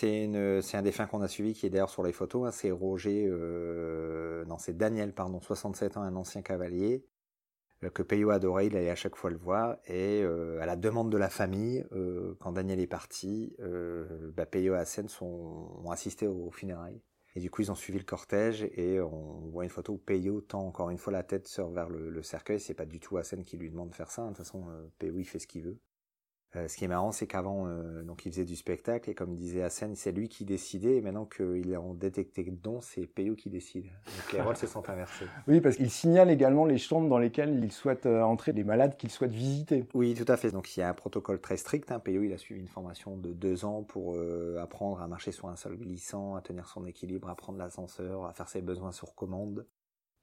un 0.72 0.82
défunt 0.82 1.06
qu'on 1.06 1.22
a 1.22 1.28
suivi 1.28 1.54
qui 1.54 1.66
est 1.66 1.70
d'ailleurs 1.70 1.90
sur 1.90 2.04
les 2.04 2.12
photos. 2.12 2.46
Hein, 2.46 2.52
c'est 2.52 2.70
Roger, 2.70 3.26
euh, 3.28 4.44
non, 4.46 4.58
c'est 4.58 4.76
Daniel, 4.76 5.12
pardon, 5.12 5.40
67 5.40 5.96
ans, 5.96 6.02
un 6.02 6.14
ancien 6.14 6.40
cavalier 6.40 7.04
euh, 7.84 7.90
que 7.90 8.02
Peyo 8.02 8.30
adorait, 8.30 8.66
il 8.66 8.76
allait 8.76 8.90
à 8.90 8.94
chaque 8.94 9.16
fois 9.16 9.30
le 9.30 9.36
voir, 9.36 9.76
et 9.86 10.22
euh, 10.22 10.60
à 10.60 10.66
la 10.66 10.76
demande 10.76 11.10
de 11.10 11.16
la 11.16 11.28
famille, 11.28 11.84
euh, 11.92 12.34
quand 12.40 12.52
Daniel 12.52 12.80
est 12.80 12.86
parti, 12.86 13.54
euh, 13.60 14.30
bah, 14.36 14.46
Peyo 14.46 14.74
et 14.74 14.78
Hassen 14.78 15.08
sont, 15.08 15.80
ont 15.84 15.90
assisté 15.90 16.26
aux 16.26 16.50
funérailles. 16.50 17.00
Et 17.36 17.40
du 17.40 17.50
coup, 17.50 17.62
ils 17.62 17.70
ont 17.70 17.76
suivi 17.76 17.98
le 17.98 18.04
cortège 18.04 18.64
et 18.74 19.00
on 19.00 19.48
voit 19.50 19.64
une 19.64 19.70
photo 19.70 19.92
où 19.94 19.98
Peyo 19.98 20.40
tend 20.40 20.66
encore 20.66 20.90
une 20.90 20.98
fois 20.98 21.12
la 21.12 21.22
tête 21.22 21.46
sur 21.46 21.70
vers 21.70 21.88
le, 21.88 22.10
le 22.10 22.22
cercueil. 22.22 22.60
C'est 22.60 22.74
pas 22.74 22.86
du 22.86 23.00
tout 23.00 23.16
Hassen 23.18 23.44
qui 23.44 23.56
lui 23.56 23.70
demande 23.70 23.90
de 23.90 23.94
faire 23.94 24.10
ça. 24.10 24.22
De 24.22 24.28
toute 24.28 24.38
façon, 24.38 24.68
euh, 24.70 24.88
Peyo 24.98 25.18
il 25.18 25.24
fait 25.24 25.38
ce 25.38 25.46
qu'il 25.46 25.62
veut. 25.62 25.78
Euh, 26.56 26.66
ce 26.66 26.76
qui 26.76 26.84
est 26.84 26.88
marrant, 26.88 27.12
c'est 27.12 27.28
qu'avant, 27.28 27.66
euh, 27.66 28.02
donc 28.02 28.26
il 28.26 28.32
faisait 28.32 28.44
du 28.44 28.56
spectacle 28.56 29.08
et 29.08 29.14
comme 29.14 29.36
disait 29.36 29.62
Hassan, 29.62 29.94
c'est 29.94 30.10
lui 30.10 30.28
qui 30.28 30.44
décidait. 30.44 30.96
Et 30.96 31.00
maintenant 31.00 31.24
qu'il 31.24 31.76
en 31.76 31.94
détecté 31.94 32.42
de 32.42 32.50
don, 32.50 32.80
c'est 32.80 33.06
Peyo 33.06 33.36
qui 33.36 33.50
décide. 33.50 33.84
Donc 33.84 34.32
les 34.32 34.40
rôles 34.40 34.56
se 34.56 34.66
sont 34.66 34.88
inversés. 34.88 35.26
Oui, 35.48 35.60
parce 35.60 35.76
qu'il 35.76 35.90
signale 35.90 36.30
également 36.30 36.66
les 36.66 36.78
chambres 36.78 37.08
dans 37.08 37.18
lesquelles 37.18 37.62
il 37.62 37.72
souhaite 37.72 38.06
euh, 38.06 38.22
entrer 38.22 38.52
les 38.52 38.64
malades 38.64 38.96
qu'il 38.96 39.10
souhaite 39.10 39.32
visiter. 39.32 39.86
Oui, 39.94 40.14
tout 40.14 40.30
à 40.30 40.36
fait. 40.36 40.50
Donc 40.50 40.76
il 40.76 40.80
y 40.80 40.82
a 40.82 40.88
un 40.88 40.94
protocole 40.94 41.40
très 41.40 41.56
strict. 41.56 41.90
Hein. 41.92 42.02
Il 42.06 42.32
a 42.32 42.38
suivi 42.38 42.60
une 42.60 42.68
formation 42.68 43.16
de 43.16 43.32
deux 43.32 43.64
ans 43.64 43.82
pour 43.82 44.14
euh, 44.16 44.58
apprendre 44.60 45.00
à 45.00 45.08
marcher 45.08 45.32
sur 45.32 45.48
un 45.48 45.56
sol 45.56 45.76
glissant, 45.76 46.34
à 46.34 46.40
tenir 46.40 46.66
son 46.66 46.84
équilibre, 46.86 47.28
à 47.28 47.36
prendre 47.36 47.58
l'ascenseur, 47.58 48.26
à 48.26 48.32
faire 48.32 48.48
ses 48.48 48.60
besoins 48.60 48.92
sur 48.92 49.14
commande. 49.14 49.66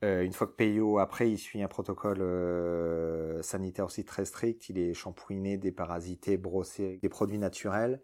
Euh, 0.04 0.22
une 0.24 0.34
fois 0.34 0.46
que 0.46 0.54
Peyo, 0.54 1.00
après, 1.00 1.32
il 1.32 1.38
suit 1.38 1.62
un 1.64 1.68
protocole 1.68 2.22
euh, 2.22 3.42
sanitaire 3.42 3.86
aussi 3.86 4.06
très 4.06 4.26
strict. 4.26 4.70
Il 4.70 4.78
est 4.78 4.94
shampouiné, 4.94 5.58
déparasité, 5.58 6.38
brossé 6.38 7.00
des 7.02 7.10
produits 7.10 7.40
naturels. 7.40 8.02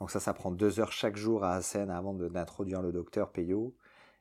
Donc 0.00 0.10
ça, 0.10 0.20
ça 0.20 0.32
prend 0.32 0.50
deux 0.50 0.80
heures 0.80 0.92
chaque 0.92 1.16
jour 1.16 1.44
à 1.44 1.54
Hassan 1.54 1.90
avant 1.90 2.14
d'introduire 2.14 2.82
le 2.82 2.92
docteur 2.92 3.30
Peyo. 3.30 3.76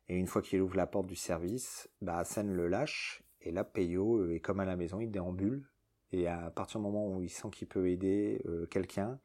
Et 0.09 0.17
une 0.17 0.27
fois 0.27 0.41
qu'il 0.41 0.61
ouvre 0.61 0.75
la 0.75 0.85
porte 0.85 1.07
du 1.07 1.15
service, 1.15 1.89
bah 2.01 2.23
le 2.43 2.67
lâche. 2.67 3.23
Et 3.41 3.51
là, 3.51 3.63
Peyo 3.63 4.17
euh, 4.19 4.35
est 4.35 4.39
comme 4.41 4.59
à 4.59 4.65
la 4.65 4.75
maison, 4.75 4.99
il 4.99 5.09
déambule. 5.09 5.69
Et 6.11 6.27
à 6.27 6.51
partir 6.51 6.79
du 6.79 6.85
moment 6.85 7.07
où 7.07 7.23
il 7.23 7.29
sent 7.29 7.49
qu'il 7.51 7.67
peut 7.67 7.89
aider 7.89 8.39
quelqu'un, 8.69 9.19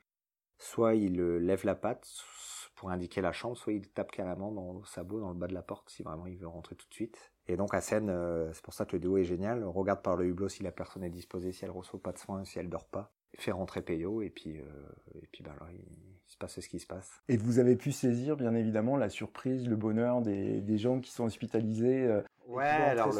soit 0.56 0.94
il 0.94 1.20
lève 1.20 1.66
la 1.66 1.74
patte 1.74 2.08
pour 2.76 2.90
indiquer 2.90 3.20
la 3.20 3.32
chambre, 3.32 3.58
soit 3.58 3.74
il 3.74 3.90
tape 3.90 4.10
carrément 4.10 4.52
dans 4.52 4.72
le 4.72 4.84
sabot, 4.86 5.20
dans 5.20 5.28
le 5.28 5.34
bas 5.34 5.48
de 5.48 5.54
la 5.54 5.60
porte, 5.60 5.90
si 5.90 6.02
vraiment 6.02 6.26
il 6.26 6.38
veut 6.38 6.48
rentrer 6.48 6.76
tout 6.76 6.88
de 6.88 6.94
suite. 6.94 7.30
Et 7.48 7.56
donc 7.56 7.74
à 7.74 7.80
scène, 7.80 8.12
c'est 8.52 8.62
pour 8.62 8.74
ça 8.74 8.84
que 8.84 8.92
le 8.92 9.00
duo 9.00 9.16
est 9.16 9.24
génial. 9.24 9.64
On 9.64 9.72
regarde 9.72 10.02
par 10.02 10.16
le 10.16 10.26
hublot 10.26 10.48
si 10.48 10.62
la 10.62 10.70
personne 10.72 11.02
est 11.02 11.10
disposée, 11.10 11.52
si 11.52 11.64
elle 11.64 11.70
reçoit 11.70 12.00
pas 12.00 12.12
de 12.12 12.18
soins, 12.18 12.44
si 12.44 12.58
elle 12.58 12.68
dort 12.68 12.86
pas. 12.86 13.10
Fait 13.38 13.52
rentrer 13.52 13.82
Peyo 13.82 14.22
et 14.22 14.30
puis, 14.30 14.50
et 14.50 15.26
puis 15.32 15.42
bah, 15.42 15.52
alors, 15.56 15.70
il, 15.70 15.84
se 16.26 16.36
passe 16.36 16.60
ce 16.60 16.68
qui 16.68 16.78
se 16.78 16.86
passe. 16.86 17.22
Et 17.28 17.38
vous 17.38 17.58
avez 17.58 17.74
pu 17.74 17.90
saisir 17.90 18.36
bien 18.36 18.54
évidemment 18.54 18.96
la 18.96 19.08
surprise, 19.08 19.66
le 19.66 19.76
bonheur 19.76 20.20
des, 20.20 20.60
des 20.60 20.76
gens 20.76 21.00
qui 21.00 21.10
sont 21.10 21.24
hospitalisés 21.24 22.22
Ouais, 22.48 22.64
alors 22.64 23.12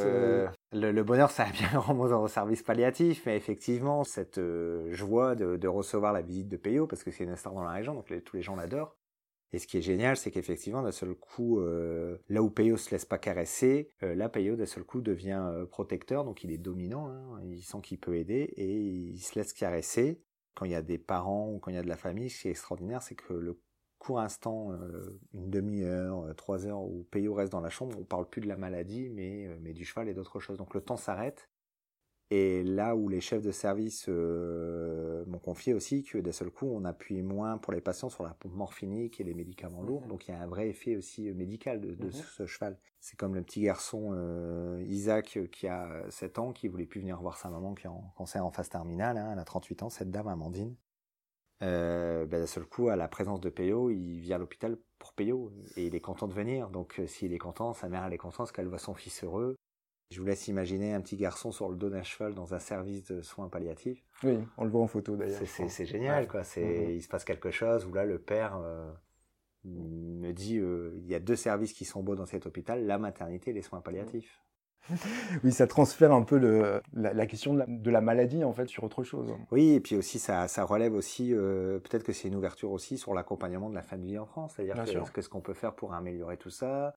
le, 0.72 1.02
bonheur, 1.02 1.30
ça 1.30 1.44
a 1.44 1.50
bien 1.50 1.68
remonté 1.78 2.14
au 2.14 2.28
service 2.28 2.62
palliatif, 2.62 3.24
mais 3.26 3.36
effectivement, 3.36 4.02
cette 4.02 4.38
euh, 4.38 4.90
joie 4.94 5.34
de, 5.34 5.68
recevoir 5.68 6.14
la 6.14 6.22
visite 6.22 6.48
de 6.48 6.56
Peyo, 6.56 6.86
parce 6.86 7.04
que 7.04 7.10
c'est 7.10 7.24
une 7.24 7.36
star 7.36 7.52
dans 7.52 7.62
la 7.62 7.72
région, 7.72 7.92
donc 7.92 8.10
tous 8.24 8.36
les 8.36 8.42
gens 8.42 8.56
l'adorent. 8.56 8.96
Et 9.52 9.58
ce 9.58 9.66
qui 9.66 9.78
est 9.78 9.82
génial, 9.82 10.16
c'est 10.16 10.30
qu'effectivement, 10.30 10.82
d'un 10.82 10.92
seul 10.92 11.14
coup, 11.14 11.60
euh, 11.60 12.18
là 12.28 12.42
où 12.42 12.50
Peyo 12.50 12.76
se 12.76 12.90
laisse 12.90 13.04
pas 13.06 13.18
caresser, 13.18 13.90
euh, 14.02 14.14
là, 14.14 14.28
Peyo, 14.28 14.56
d'un 14.56 14.66
seul 14.66 14.84
coup, 14.84 15.00
devient 15.00 15.64
protecteur, 15.70 16.24
donc 16.24 16.44
il 16.44 16.50
est 16.50 16.58
dominant, 16.58 17.08
hein, 17.08 17.40
il 17.44 17.62
sent 17.62 17.78
qu'il 17.82 17.98
peut 17.98 18.16
aider, 18.16 18.52
et 18.56 18.74
il 18.74 19.18
se 19.18 19.38
laisse 19.38 19.52
caresser. 19.52 20.22
Quand 20.54 20.64
il 20.64 20.72
y 20.72 20.74
a 20.74 20.82
des 20.82 20.98
parents 20.98 21.50
ou 21.52 21.60
quand 21.60 21.70
il 21.70 21.76
y 21.76 21.78
a 21.78 21.82
de 21.82 21.88
la 21.88 21.96
famille, 21.96 22.30
ce 22.30 22.42
qui 22.42 22.48
est 22.48 22.50
extraordinaire, 22.50 23.02
c'est 23.02 23.14
que 23.14 23.32
le 23.32 23.60
court 23.98 24.20
instant, 24.20 24.72
euh, 24.72 25.20
une 25.34 25.50
demi-heure, 25.50 26.24
euh, 26.24 26.34
trois 26.34 26.66
heures 26.66 26.80
où 26.80 27.04
Peyo 27.10 27.34
reste 27.34 27.52
dans 27.52 27.60
la 27.60 27.70
chambre, 27.70 27.96
on 27.98 28.04
parle 28.04 28.28
plus 28.28 28.40
de 28.40 28.48
la 28.48 28.56
maladie, 28.56 29.08
mais, 29.10 29.46
euh, 29.46 29.58
mais 29.60 29.72
du 29.72 29.84
cheval 29.84 30.08
et 30.08 30.14
d'autres 30.14 30.40
choses. 30.40 30.58
Donc 30.58 30.74
le 30.74 30.80
temps 30.80 30.96
s'arrête. 30.96 31.50
Et 32.30 32.62
là 32.62 32.94
où 32.94 33.08
les 33.08 33.22
chefs 33.22 33.42
de 33.42 33.50
service 33.50 34.08
m'ont 34.08 35.38
confié 35.38 35.72
aussi 35.72 36.02
que 36.02 36.18
d'un 36.18 36.32
seul 36.32 36.50
coup, 36.50 36.66
on 36.66 36.84
appuie 36.84 37.22
moins 37.22 37.56
pour 37.56 37.72
les 37.72 37.80
patients 37.80 38.10
sur 38.10 38.22
la 38.22 38.34
pompe 38.34 38.54
morphinique 38.54 39.20
et 39.20 39.24
les 39.24 39.32
médicaments 39.32 39.82
lourds. 39.82 40.02
Mhm. 40.02 40.08
Donc 40.08 40.28
il 40.28 40.32
y 40.32 40.34
a 40.34 40.40
un 40.40 40.46
vrai 40.46 40.68
effet 40.68 40.96
aussi 40.96 41.32
médical 41.32 41.80
de, 41.80 42.04
mhm. 42.04 42.12
ce, 42.12 42.46
cheval. 42.46 42.76
C'est 43.00 43.16
comme 43.16 43.34
le 43.34 43.42
petit 43.42 43.62
garçon 43.62 44.14
Isaac 44.86 45.38
qui 45.50 45.68
a 45.68 46.04
7 46.10 46.38
ans, 46.38 46.52
qui 46.52 46.68
voulait 46.68 46.86
plus 46.86 47.00
venir 47.00 47.18
voir 47.20 47.38
sa 47.38 47.48
maman 47.48 47.74
qui 47.74 47.86
est 47.86 47.90
en 47.90 48.12
cancer 48.16 48.44
en 48.44 48.50
phase 48.50 48.68
terminale. 48.68 49.16
Hein. 49.16 49.30
elle 49.32 49.38
a 49.38 49.44
38 49.44 49.84
ans, 49.84 49.88
cette 49.88 50.10
dame, 50.10 50.28
Amandine 50.28 50.74
euh, 51.62 52.26
ben, 52.26 52.40
d'un 52.40 52.46
seul 52.46 52.64
coup, 52.64 52.88
à 52.88 52.96
la 52.96 53.08
présence 53.08 53.40
de 53.40 53.50
Peyo, 53.50 53.90
il 53.90 54.20
vient 54.20 54.36
à 54.36 54.38
l'hôpital 54.38 54.76
pour 54.98 55.12
Peyo 55.12 55.52
et 55.76 55.86
il 55.86 55.94
est 55.94 56.00
content 56.00 56.28
de 56.28 56.34
venir. 56.34 56.70
Donc, 56.70 57.00
euh, 57.00 57.06
s'il 57.06 57.32
est 57.32 57.38
content, 57.38 57.72
sa 57.74 57.88
mère 57.88 58.04
elle 58.04 58.12
est 58.12 58.18
contente 58.18 58.38
parce 58.38 58.52
qu'elle 58.52 58.68
voit 58.68 58.78
son 58.78 58.94
fils 58.94 59.24
heureux. 59.24 59.56
Je 60.10 60.20
vous 60.20 60.26
laisse 60.26 60.48
imaginer 60.48 60.94
un 60.94 61.00
petit 61.02 61.16
garçon 61.16 61.52
sur 61.52 61.68
le 61.68 61.76
dos 61.76 61.90
d'un 61.90 62.02
cheval 62.02 62.34
dans 62.34 62.54
un 62.54 62.58
service 62.58 63.04
de 63.04 63.20
soins 63.20 63.48
palliatifs. 63.48 64.02
Oui, 64.22 64.38
on 64.56 64.64
le 64.64 64.70
voit 64.70 64.82
en 64.82 64.86
photo 64.86 65.16
d'ailleurs. 65.16 65.42
C'est 65.46 65.86
génial, 65.86 66.26
quoi. 66.26 66.44
C'est, 66.44 66.62
mm-hmm. 66.62 66.94
il 66.94 67.02
se 67.02 67.08
passe 67.08 67.24
quelque 67.24 67.50
chose 67.50 67.84
où 67.84 67.92
là, 67.92 68.04
le 68.06 68.18
père 68.18 68.58
euh, 68.62 68.90
me 69.64 70.32
dit, 70.32 70.58
euh, 70.58 70.92
il 70.96 71.06
y 71.06 71.14
a 71.14 71.20
deux 71.20 71.36
services 71.36 71.74
qui 71.74 71.84
sont 71.84 72.02
beaux 72.02 72.14
dans 72.14 72.26
cet 72.26 72.46
hôpital, 72.46 72.86
la 72.86 72.98
maternité 72.98 73.50
et 73.50 73.54
les 73.54 73.62
soins 73.62 73.80
palliatifs. 73.80 74.42
oui, 75.44 75.52
ça 75.52 75.66
transfère 75.66 76.12
un 76.12 76.22
peu 76.22 76.38
le, 76.38 76.80
la, 76.94 77.26
question 77.26 77.54
de 77.54 77.90
la, 77.90 78.00
maladie 78.00 78.44
en 78.44 78.52
fait 78.52 78.66
sur 78.68 78.84
autre 78.84 79.02
chose. 79.02 79.34
Oui, 79.50 79.72
et 79.72 79.80
puis 79.80 79.96
aussi 79.96 80.18
ça, 80.18 80.48
ça 80.48 80.64
relève 80.64 80.94
aussi, 80.94 81.34
euh, 81.34 81.78
peut-être 81.80 82.04
que 82.04 82.12
c'est 82.12 82.28
une 82.28 82.36
ouverture 82.36 82.70
aussi 82.70 82.96
sur 82.96 83.12
l'accompagnement 83.12 83.68
de 83.68 83.74
la 83.74 83.82
fin 83.82 83.98
de 83.98 84.06
vie 84.06 84.18
en 84.18 84.24
France, 84.24 84.54
c'est-à-dire 84.56 85.12
qu'est-ce 85.12 85.28
qu'on 85.28 85.40
peut 85.40 85.54
faire 85.54 85.74
pour 85.74 85.92
améliorer 85.92 86.38
tout 86.38 86.50
ça, 86.50 86.94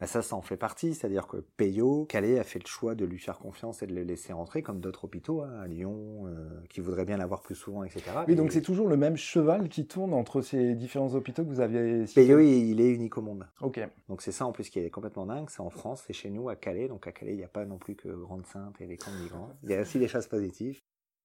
bah, 0.00 0.06
ça, 0.06 0.22
ça 0.22 0.34
en 0.34 0.40
fait 0.40 0.56
partie. 0.56 0.94
C'est-à-dire 0.94 1.26
que 1.26 1.36
Peyo, 1.56 2.06
Calais 2.06 2.38
a 2.38 2.44
fait 2.44 2.58
le 2.58 2.66
choix 2.66 2.94
de 2.94 3.04
lui 3.04 3.18
faire 3.18 3.38
confiance 3.38 3.82
et 3.82 3.86
de 3.86 3.94
le 3.94 4.02
laisser 4.02 4.32
rentrer, 4.32 4.62
comme 4.62 4.80
d'autres 4.80 5.04
hôpitaux 5.04 5.42
hein, 5.42 5.60
à 5.62 5.66
Lyon, 5.66 6.26
euh, 6.26 6.48
qui 6.70 6.80
voudraient 6.80 7.04
bien 7.04 7.18
l'avoir 7.18 7.42
plus 7.42 7.54
souvent, 7.54 7.84
etc. 7.84 8.02
Oui, 8.26 8.34
donc 8.34 8.52
c'est 8.52 8.62
toujours 8.62 8.88
le 8.88 8.96
même 8.96 9.16
cheval 9.16 9.68
qui 9.68 9.86
tourne 9.86 10.14
entre 10.14 10.40
ces 10.40 10.74
différents 10.74 11.14
hôpitaux 11.14 11.44
que 11.44 11.48
vous 11.48 11.60
aviez. 11.60 12.06
Peyo, 12.14 12.40
il 12.40 12.80
est 12.80 12.88
unique 12.88 13.18
au 13.18 13.22
monde. 13.22 13.46
Ok. 13.60 13.80
Donc 14.08 14.22
c'est 14.22 14.32
ça 14.32 14.46
en 14.46 14.52
plus 14.52 14.70
qui 14.70 14.78
est 14.78 14.90
complètement 14.90 15.26
dingue. 15.26 15.50
C'est 15.50 15.60
en 15.60 15.70
France, 15.70 16.02
c'est 16.06 16.14
chez 16.14 16.30
nous, 16.30 16.48
à 16.48 16.56
Calais. 16.56 16.88
Donc 16.88 17.06
à 17.06 17.12
Calais, 17.12 17.32
il 17.32 17.38
n'y 17.38 17.44
a 17.44 17.48
pas 17.48 17.66
non 17.66 17.76
plus 17.76 17.94
que 17.94 18.08
Grande 18.08 18.46
Sainte 18.46 18.80
et 18.80 18.86
les 18.86 18.96
camps 18.96 19.12
de 19.12 19.22
migrants. 19.22 19.50
Il 19.62 19.70
y 19.70 19.74
a 19.74 19.82
aussi 19.82 19.98
des 19.98 20.08
choses 20.08 20.26
positives. 20.26 20.80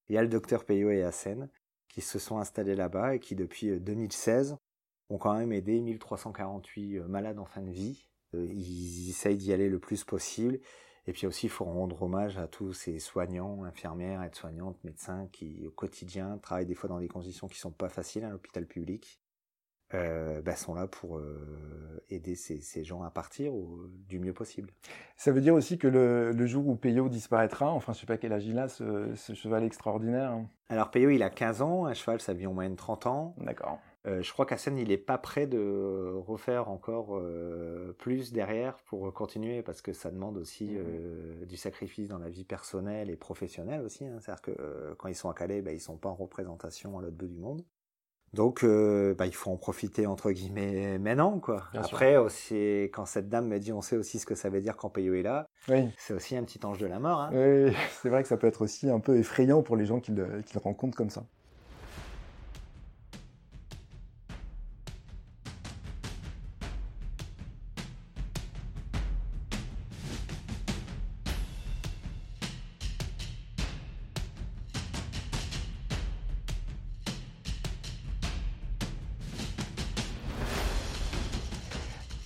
Il 0.10 0.16
y 0.16 0.18
a 0.18 0.22
le 0.22 0.28
docteur 0.28 0.66
Peyo 0.66 0.92
et 0.92 1.02
Hassen 1.02 1.50
qui 1.88 2.02
se 2.02 2.20
sont 2.20 2.40
installés 2.40 2.76
là-bas 2.76 3.16
et 3.16 3.20
qui 3.20 3.36
depuis 3.36 3.80
2016 3.80 4.52
euh, 4.52 4.56
ont 5.10 5.18
quand 5.18 5.34
même 5.34 5.54
aidé 5.54 5.80
1348 5.80 6.98
euh, 6.98 7.08
malades 7.08 7.40
en 7.40 7.46
fin 7.46 7.62
de 7.62 7.72
vie 7.72 8.06
ils 8.54 9.10
essayent 9.10 9.38
d'y 9.38 9.54
aller 9.54 9.70
le 9.70 9.80
plus 9.80 10.04
possible. 10.04 10.60
Et 11.08 11.14
puis 11.14 11.28
aussi, 11.28 11.46
il 11.46 11.50
faut 11.50 11.66
rendre 11.66 12.02
hommage 12.02 12.38
à 12.38 12.48
tous 12.48 12.74
ces 12.74 13.00
soignants, 13.00 13.64
infirmières, 13.64 14.24
aides-soignantes, 14.24 14.84
médecins 14.84 15.28
qui, 15.32 15.66
au 15.68 15.72
quotidien, 15.72 16.40
travaillent 16.42 16.66
des 16.66 16.74
fois 16.74 16.90
dans 16.90 17.00
des 17.00 17.08
conditions 17.08 17.48
qui 17.48 17.60
sont 17.60 17.72
pas 17.72 17.90
faciles 17.90 18.24
à 18.24 18.30
l'hôpital 18.30 18.66
public. 18.66 19.20
Euh, 19.94 20.42
bah, 20.42 20.56
sont 20.56 20.74
là 20.74 20.88
pour 20.88 21.20
euh, 21.20 22.04
aider 22.10 22.34
ces, 22.34 22.84
gens 22.84 23.04
à 23.04 23.12
partir 23.12 23.54
du 24.08 24.18
mieux 24.18 24.34
possible. 24.34 24.72
Ça 25.16 25.32
veut 25.32 25.42
dire 25.42 25.54
aussi 25.54 25.78
que 25.78 25.88
le, 25.88 26.46
jour 26.48 26.68
où 26.68 26.76
Peyo 26.76 27.08
disparaîtra, 27.08 27.72
enfin 27.72 27.94
je 27.94 28.00
sais 28.00 28.08
pas 28.08 28.18
quel 28.18 28.34
âge 28.34 28.48
il 28.48 28.58
a, 28.58 28.68
ce, 28.68 29.14
ce 29.14 29.34
cheval 29.36 29.64
extraordinaire. 29.64 30.40
Alors 30.70 30.90
Peyo 30.90 31.12
il 31.12 31.22
a 31.22 31.30
15 31.30 31.62
ans, 31.62 31.86
un 31.86 31.94
cheval 31.94 32.20
ça 32.20 32.34
vit 32.34 32.48
en 32.48 32.54
moyenne 32.54 32.76
30 32.76 33.06
ans. 33.06 33.36
D'accord. 33.38 33.80
Euh, 34.08 34.22
je 34.22 34.32
crois 34.32 34.46
qu'Assen 34.46 34.78
il 34.78 34.92
est 34.92 34.98
pas 34.98 35.18
prêt 35.18 35.48
de 35.48 36.14
refaire 36.28 36.70
encore 36.70 37.18
euh, 37.18 37.94
plus 37.98 38.32
derrière 38.32 38.78
pour 38.86 39.12
continuer 39.14 39.64
parce 39.64 39.82
que 39.82 39.94
ça 39.94 40.12
demande 40.12 40.38
aussi 40.38 40.66
mmh 40.66 40.76
euh, 40.78 41.46
du 41.46 41.58
sacrifice 41.58 42.08
dans 42.08 42.18
la 42.18 42.30
vie 42.30 42.44
personnelle 42.44 43.10
et 43.10 43.16
professionnelle 43.16 43.82
aussi. 43.82 44.06
Hein. 44.06 44.18
C'est-à-dire 44.20 44.42
que 44.42 44.94
quand 44.98 45.08
ils 45.08 45.16
sont 45.16 45.30
à 45.30 45.34
Calais, 45.34 45.62
bah, 45.62 45.72
ils 45.72 45.80
sont 45.80 45.98
pas 45.98 46.10
en 46.10 46.16
représentation 46.16 46.98
à 46.98 47.02
l'autre 47.02 47.16
bout 47.16 47.28
du 47.28 47.38
monde. 47.38 47.64
Donc, 48.34 48.66
bah, 48.66 49.26
il 49.26 49.34
faut 49.34 49.52
en 49.52 49.56
profiter 49.56 50.08
entre 50.08 50.32
guillemets 50.32 51.00
maintenant, 51.00 51.40
quoi. 51.40 51.64
Après, 51.74 52.18
aussi, 52.18 52.84
quand 52.92 53.06
cette 53.06 53.30
dame 53.30 53.48
me 53.48 53.60
dit, 53.60 53.72
on 53.72 53.82
sait 53.82 53.96
aussi 53.96 54.20
ce 54.20 54.26
que 54.26 54.36
ça 54.36 54.50
veut 54.50 54.60
dire 54.60 54.76
quand 54.76 54.90
Peyo 54.90 55.14
est 55.14 55.22
là. 55.22 55.48
C'est 55.98 56.14
aussi 56.14 56.36
un 56.36 56.44
petit 56.44 56.60
ange 56.66 56.80
de 56.80 56.88
la 56.88 57.00
mort. 57.00 57.22
Hein. 57.22 57.30
Oui, 57.34 57.74
c'est 58.02 58.10
vrai 58.10 58.24
que 58.24 58.28
ça 58.28 58.36
peut 58.36 58.48
être 58.48 58.62
aussi 58.62 58.90
un 58.90 59.00
peu 59.00 59.18
effrayant 59.18 59.62
pour 59.64 59.78
les 59.78 59.86
gens 59.86 60.02
qui 60.02 60.12
le 60.12 60.44
rencontrent 60.56 60.98
comme 60.98 61.12
ça. 61.12 61.26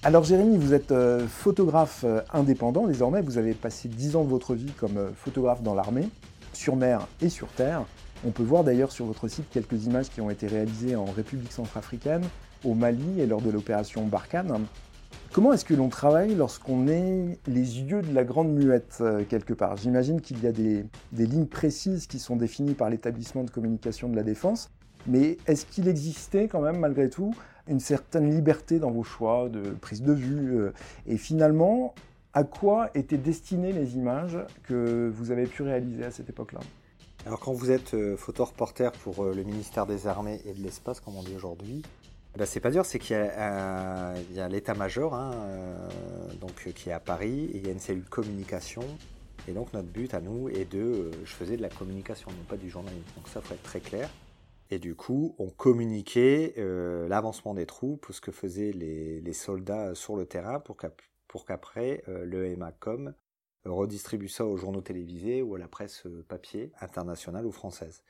Alors 0.01 0.23
Jérémy, 0.23 0.55
vous 0.55 0.73
êtes 0.73 0.93
euh, 0.93 1.27
photographe 1.27 2.05
euh, 2.05 2.21
indépendant 2.31 2.87
désormais, 2.87 3.21
vous 3.21 3.37
avez 3.37 3.53
passé 3.53 3.89
10 3.89 4.15
ans 4.15 4.23
de 4.23 4.29
votre 4.29 4.55
vie 4.55 4.71
comme 4.79 4.97
euh, 4.97 5.09
photographe 5.13 5.61
dans 5.61 5.75
l'armée, 5.75 6.07
sur 6.53 6.77
mer 6.77 7.05
et 7.21 7.27
sur 7.27 7.49
terre. 7.49 7.83
On 8.25 8.31
peut 8.31 8.43
voir 8.43 8.63
d'ailleurs 8.63 8.93
sur 8.93 9.05
votre 9.05 9.27
site 9.27 9.49
quelques 9.51 9.87
images 9.87 10.09
qui 10.09 10.21
ont 10.21 10.29
été 10.29 10.47
réalisées 10.47 10.95
en 10.95 11.03
République 11.03 11.51
centrafricaine, 11.51 12.23
au 12.63 12.75
Mali 12.75 13.19
et 13.19 13.25
lors 13.25 13.41
de 13.41 13.49
l'opération 13.49 14.05
Barkhane. 14.05 14.65
Comment 15.33 15.51
est-ce 15.51 15.65
que 15.65 15.73
l'on 15.73 15.89
travaille 15.89 16.33
lorsqu'on 16.33 16.87
est 16.87 17.37
les 17.47 17.81
yeux 17.81 18.01
de 18.01 18.13
la 18.13 18.23
grande 18.23 18.53
muette 18.53 19.03
quelque 19.29 19.53
part? 19.53 19.77
J'imagine 19.77 20.21
qu'il 20.21 20.41
y 20.41 20.47
a 20.47 20.51
des, 20.51 20.85
des 21.11 21.25
lignes 21.25 21.45
précises 21.45 22.07
qui 22.07 22.19
sont 22.19 22.35
définies 22.35 22.73
par 22.73 22.89
l'établissement 22.89 23.43
de 23.43 23.49
communication 23.49 24.09
de 24.09 24.15
la 24.15 24.23
défense, 24.23 24.69
mais 25.07 25.37
est-ce 25.45 25.65
qu'il 25.65 25.87
existait 25.87 26.47
quand 26.47 26.61
même 26.61 26.79
malgré 26.79 27.09
tout 27.09 27.33
une 27.69 27.79
certaine 27.79 28.29
liberté 28.29 28.79
dans 28.79 28.91
vos 28.91 29.03
choix 29.03 29.47
de 29.47 29.61
prise 29.71 30.01
de 30.01 30.13
vue. 30.13 30.57
Euh, 30.57 30.73
et 31.07 31.17
finalement, 31.17 31.93
à 32.33 32.43
quoi 32.43 32.89
étaient 32.95 33.17
destinées 33.17 33.71
les 33.71 33.95
images 33.95 34.37
que 34.63 35.11
vous 35.13 35.31
avez 35.31 35.45
pu 35.45 35.61
réaliser 35.63 36.03
à 36.03 36.11
cette 36.11 36.29
époque-là? 36.29 36.59
Alors 37.25 37.39
quand 37.39 37.53
vous 37.53 37.71
êtes 37.71 37.93
euh, 37.93 38.17
photo-reporter 38.17 38.91
pour 38.91 39.23
euh, 39.23 39.33
le 39.33 39.43
ministère 39.43 39.85
des 39.85 40.07
Armées 40.07 40.41
et 40.45 40.53
de 40.53 40.61
l'Espace, 40.61 40.99
comme 40.99 41.15
on 41.15 41.23
dit 41.23 41.35
aujourd'hui, 41.35 41.83
bah, 42.37 42.45
c'est 42.45 42.59
pas 42.59 42.71
dur, 42.71 42.85
c'est 42.85 42.99
qu'il 42.99 43.15
y 43.15 43.19
a, 43.19 44.47
l'état-major 44.49 45.13
hein, 45.13 45.31
donc, 46.39 46.71
qui 46.75 46.89
est 46.89 46.93
à 46.93 46.99
Paris 46.99 47.49
et 47.53 47.57
il 47.57 47.65
y 47.65 47.69
a 47.69 47.73
une 47.73 47.79
cellule 47.79 48.05
communication. 48.05 48.83
Et 49.47 49.51
donc 49.51 49.73
notre 49.73 49.87
but 49.87 50.13
à 50.13 50.21
nous 50.21 50.47
est 50.47 50.71
de... 50.71 51.09
je 51.25 51.31
faisais 51.31 51.57
de 51.57 51.61
la 51.61 51.69
communication, 51.69 52.29
non 52.29 52.43
pas 52.47 52.55
du 52.55 52.69
journalisme. 52.69 53.03
Donc 53.15 53.27
ça, 53.27 53.41
faut 53.41 53.55
être 53.55 53.63
très 53.63 53.79
clair. 53.79 54.09
Et 54.71 54.77
du 54.77 54.95
coup, 54.95 55.35
on 55.39 55.49
communiquait 55.49 56.53
euh, 56.57 57.07
l'avancement 57.07 57.55
des 57.55 57.65
troupes, 57.65 58.07
ce 58.11 58.21
que 58.21 58.31
faisaient 58.31 58.71
les, 58.71 59.33
soldats 59.33 59.95
sur 59.95 60.15
le 60.15 60.25
terrain 60.25 60.59
pour 60.59 61.45
qu'après 61.45 62.03
euh, 62.07 62.23
le 62.25 62.55
MACOM 62.55 63.13
redistribue 63.65 64.29
ça 64.29 64.45
aux 64.45 64.57
journaux 64.57 64.81
télévisés 64.81 65.41
ou 65.41 65.55
à 65.55 65.59
la 65.59 65.67
presse 65.67 66.05
euh, 66.05 66.23
papier 66.27 66.71
internationale 66.81 67.45
ou 67.45 67.51
française. 67.51 68.03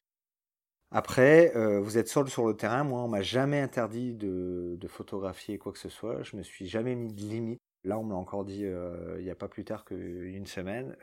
Après, 0.92 1.54
vous 1.82 2.00
êtes 2.00 2.08
seul 2.08 2.28
sur 2.30 2.48
le 2.48 2.56
terrain. 2.56 2.84
Moi, 2.84 3.04
on 3.04 3.08
m'a 3.08 3.22
jamais 3.22 3.60
interdit 3.60 4.16
de, 4.16 4.88
photographier 4.88 5.60
quoi 5.60 5.72
que 5.72 5.78
ce 5.78 5.88
soit. 5.88 6.24
Je 6.24 6.36
me 6.36 6.42
suis 6.42 6.66
jamais 6.66 6.96
mis 6.96 7.14
de 7.14 7.22
limite. 7.22 7.60
Là, 7.84 8.00
on 8.00 8.04
me 8.04 8.10
l'a 8.10 8.16
encore 8.16 8.44
dit 8.44 8.64
il 8.64 9.24
n'y 9.24 9.30
a 9.30 9.36
pas 9.36 9.48
plus 9.48 9.64
tard 9.64 9.86
qu'une 9.86 10.48
semaine. 10.48 10.98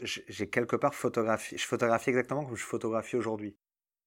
j'ai 0.00 0.50
quelque 0.50 0.74
part 0.74 0.92
photographié. 0.92 1.56
Je 1.56 1.64
photographie 1.64 2.10
exactement 2.10 2.44
comme 2.44 2.56
je 2.56 2.64
photographie 2.64 3.14
aujourd'hui. 3.14 3.54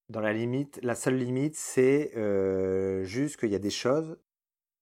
Dans 0.10 0.22
la 0.22 0.34
limite, 0.34 0.80
la 0.82 0.96
seule 0.96 1.18
limite, 1.18 1.56
c'est 1.56 2.12
euh, 2.18 3.04
juste 3.04 3.38
qu'il 3.38 3.52
y 3.52 3.56
a 3.56 3.60
des 3.60 3.70
choses 3.70 4.18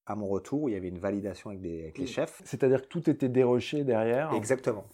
à 0.05 0.15
mon 0.15 0.27
retour 0.27 0.63
où 0.63 0.69
il 0.69 0.73
y 0.73 0.77
avait 0.77 0.87
une 0.87 0.99
validation 0.99 1.49
avec, 1.49 1.61
des, 1.61 1.81
avec 1.81 1.97
les 1.97 2.07
chefs. 2.07 2.41
C'est-à-dire 2.45 2.81
que 2.81 2.87
tout 2.87 3.09
était 3.09 3.27
déroché 3.27 3.83
derrière. 3.83 4.31
Exactement. 4.33 4.85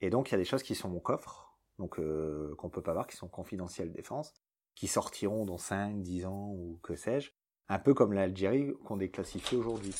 Et 0.00 0.08
donc 0.08 0.30
il 0.30 0.32
y 0.32 0.34
a 0.34 0.38
des 0.38 0.46
choses 0.46 0.62
qui 0.62 0.74
sont 0.74 0.88
mon 0.88 0.98
coffre, 0.98 1.54
donc 1.78 1.98
euh, 1.98 2.54
qu'on 2.56 2.70
peut 2.70 2.82
pas 2.82 2.94
voir, 2.94 3.06
qui 3.06 3.16
sont 3.16 3.28
confidentielles 3.28 3.92
défense, 3.92 4.32
qui 4.74 4.88
sortiront 4.88 5.44
dans 5.44 5.58
5, 5.58 6.00
10 6.00 6.24
ans 6.24 6.52
ou 6.54 6.80
que 6.82 6.96
sais-je, 6.96 7.30
un 7.68 7.78
peu 7.78 7.92
comme 7.92 8.14
l'Algérie 8.14 8.72
qu'on 8.84 8.96
déclassifie 8.96 9.56
aujourd'hui. 9.56 9.94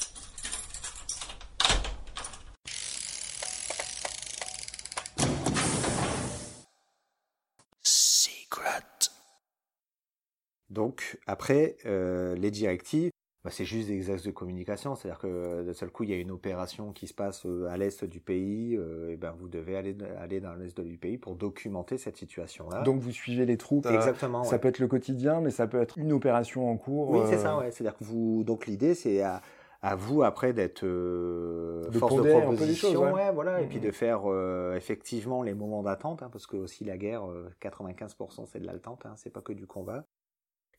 Donc 10.73 11.19
après, 11.27 11.77
euh, 11.85 12.35
les 12.35 12.51
directives, 12.51 13.11
bah, 13.45 13.51
c'est 13.53 13.65
juste 13.65 13.89
des 13.89 14.11
axes 14.11 14.23
de 14.23 14.31
communication. 14.31 14.95
C'est-à-dire 14.95 15.21
que 15.21 15.63
d'un 15.63 15.73
seul 15.75 15.91
coup, 15.91 16.05
il 16.05 16.11
y 16.11 16.15
a 16.15 16.17
une 16.17 16.31
opération 16.31 16.93
qui 16.93 17.07
se 17.07 17.15
passe 17.15 17.45
euh, 17.45 17.67
à 17.69 17.77
l'est 17.77 18.05
du 18.05 18.21
pays, 18.21 18.77
euh, 18.77 19.11
et 19.11 19.17
ben 19.17 19.35
vous 19.39 19.49
devez 19.49 19.77
aller, 19.77 19.97
aller 20.19 20.41
dans 20.41 20.55
l'est 20.55 20.81
du 20.81 20.97
pays 20.97 21.19
pour 21.19 21.37
documenter 21.37 21.99
cette 21.99 22.17
situation-là. 22.17 22.83
Donc 22.83 23.01
vous 23.01 23.11
suivez 23.11 23.45
les 23.45 23.59
troupes. 23.59 23.87
Exactement. 23.87 24.45
Ça 24.45 24.59
peut 24.59 24.69
être 24.69 24.79
le 24.79 24.89
quotidien, 24.89 25.41
mais 25.41 25.51
ça 25.51 25.67
peut 25.67 25.81
être 25.81 25.99
une 25.99 26.13
opération 26.13 26.71
en 26.71 26.77
cours. 26.77 27.11
Oui, 27.11 27.21
c'est 27.29 27.39
ça. 27.39 27.59
Ouais. 27.59 27.71
C'est-à-dire 27.71 27.99
que 27.99 28.05
vous. 28.05 28.43
Donc 28.45 28.67
l'idée, 28.67 28.95
c'est 28.95 29.21
à, 29.21 29.43
à 29.83 29.97
vous 29.97 30.23
après 30.23 30.53
d'être 30.53 30.85
De 30.85 31.99
force 31.99 32.23
de 32.23 32.41
proposition, 32.41 32.93
choses, 32.93 32.99
ouais. 32.99 33.13
ouais, 33.13 33.33
voilà, 33.33 33.61
et 33.61 33.67
puis 33.67 33.81
de 33.81 33.91
faire 33.91 34.23
euh, 34.27 34.77
effectivement 34.77 35.43
les 35.43 35.55
moments 35.55 35.83
d'attente, 35.83 36.23
hein, 36.23 36.29
parce 36.31 36.47
que 36.47 36.57
aussi 36.57 36.85
la 36.85 36.97
guerre, 36.97 37.29
euh, 37.29 37.51
95% 37.61 38.47
c'est 38.47 38.61
de 38.61 38.67
l'attente, 38.67 39.05
hein, 39.05 39.15
c'est 39.17 39.31
pas 39.31 39.41
que 39.41 39.53
du 39.53 39.67
combat. 39.67 40.07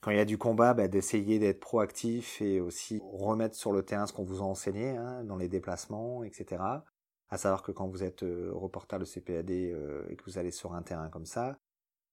Quand 0.04 0.12
il 0.12 0.18
y 0.18 0.20
a 0.20 0.26
du 0.26 0.38
combat, 0.38 0.74
bah, 0.74 0.90
d'essayer 0.90 1.40
d'être 1.40 1.62
proactif 1.62 2.42
et 2.42 2.60
aussi 2.60 3.00
remettre 3.10 3.56
sur 3.56 3.72
le 3.72 3.84
terrain 3.84 4.06
ce 4.06 4.12
qu'on 4.12 4.26
vous 4.26 4.42
a 4.42 4.44
enseigné 4.44 4.98
hein, 4.98 5.24
dans 5.24 5.38
les 5.38 5.48
déplacements, 5.48 6.26
etc. 6.26 6.62
À 7.30 7.38
savoir 7.38 7.64
que 7.64 7.72
quand 7.72 7.88
vous 7.88 8.04
êtes 8.04 8.24
euh, 8.24 8.52
reporter 8.54 9.00
de 9.00 9.06
CPAD 9.06 9.50
euh, 9.52 10.06
et 10.10 10.18
que 10.18 10.24
vous 10.26 10.38
allez 10.38 10.52
sur 10.52 10.74
un 10.74 10.82
terrain 10.82 11.08
comme 11.08 11.26
ça, 11.26 11.58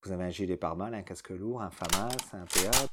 vous 0.05 0.13
avez 0.13 0.23
un 0.23 0.31
gilet 0.31 0.57
pare-balles, 0.57 0.95
un 0.95 1.03
casque 1.03 1.31
lourd, 1.31 1.63
un 1.63 1.73
FAMAS, 1.73 2.15
un 2.33 2.45
PA. 2.45 2.87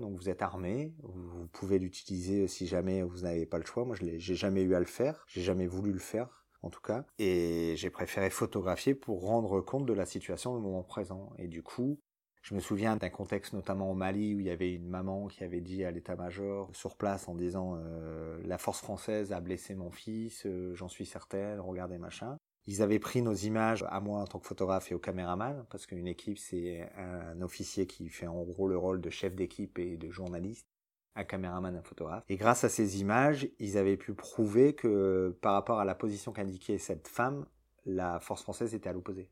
Donc 0.00 0.16
vous 0.16 0.28
êtes 0.28 0.42
armé, 0.42 0.92
vous 1.04 1.46
pouvez 1.52 1.78
l'utiliser 1.78 2.48
si 2.48 2.66
jamais 2.66 3.04
vous 3.04 3.20
n'avez 3.20 3.46
pas 3.46 3.58
le 3.58 3.64
choix. 3.64 3.84
Moi, 3.84 3.94
je 3.94 4.18
j'ai 4.18 4.34
jamais 4.34 4.62
eu 4.62 4.74
à 4.74 4.80
le 4.80 4.86
faire, 4.86 5.24
j'ai 5.28 5.42
jamais 5.42 5.68
voulu 5.68 5.92
le 5.92 6.00
faire 6.00 6.44
en 6.62 6.70
tout 6.70 6.80
cas, 6.80 7.04
et 7.18 7.74
j'ai 7.76 7.90
préféré 7.90 8.30
photographier 8.30 8.96
pour 8.96 9.22
rendre 9.22 9.60
compte 9.60 9.86
de 9.86 9.92
la 9.92 10.06
situation 10.06 10.54
au 10.54 10.60
moment 10.60 10.82
présent. 10.82 11.32
Et 11.38 11.46
du 11.46 11.62
coup, 11.62 12.00
je 12.42 12.54
me 12.54 12.60
souviens 12.60 12.96
d'un 12.96 13.08
contexte 13.08 13.52
notamment 13.52 13.90
au 13.90 13.94
Mali 13.94 14.34
où 14.34 14.40
il 14.40 14.46
y 14.46 14.50
avait 14.50 14.74
une 14.74 14.88
maman 14.88 15.28
qui 15.28 15.44
avait 15.44 15.60
dit 15.60 15.84
à 15.84 15.92
l'état-major 15.92 16.68
sur 16.74 16.96
place 16.96 17.28
en 17.28 17.34
disant 17.34 17.76
euh, 17.76 18.40
la 18.44 18.58
force 18.58 18.80
française 18.80 19.32
a 19.32 19.40
blessé 19.40 19.74
mon 19.74 19.90
fils, 19.90 20.44
euh, 20.46 20.74
j'en 20.74 20.88
suis 20.88 21.06
certaine, 21.06 21.60
regardez 21.60 21.98
machin. 21.98 22.36
Ils 22.66 22.82
avaient 22.82 22.98
pris 22.98 23.22
nos 23.22 23.34
images 23.34 23.84
à 23.88 24.00
moi 24.00 24.20
en 24.20 24.26
tant 24.26 24.38
que 24.40 24.46
photographe 24.46 24.90
et 24.90 24.94
au 24.94 24.98
caméraman 24.98 25.64
parce 25.70 25.86
qu'une 25.86 26.08
équipe 26.08 26.38
c'est 26.38 26.88
un 26.96 27.40
officier 27.42 27.86
qui 27.86 28.08
fait 28.08 28.26
en 28.26 28.42
gros 28.42 28.68
le 28.68 28.76
rôle 28.76 29.00
de 29.00 29.10
chef 29.10 29.36
d'équipe 29.36 29.78
et 29.78 29.96
de 29.96 30.10
journaliste, 30.10 30.66
un 31.14 31.24
caméraman, 31.24 31.76
un 31.76 31.82
photographe. 31.82 32.24
Et 32.28 32.36
grâce 32.36 32.64
à 32.64 32.68
ces 32.68 33.00
images, 33.00 33.48
ils 33.60 33.78
avaient 33.78 33.96
pu 33.96 34.14
prouver 34.14 34.74
que 34.74 35.36
par 35.42 35.52
rapport 35.52 35.78
à 35.78 35.84
la 35.84 35.94
position 35.94 36.32
qu'indiquait 36.32 36.78
cette 36.78 37.06
femme, 37.06 37.46
la 37.84 38.18
force 38.18 38.42
française 38.42 38.74
était 38.74 38.88
à 38.88 38.92
l'opposé. 38.92 39.28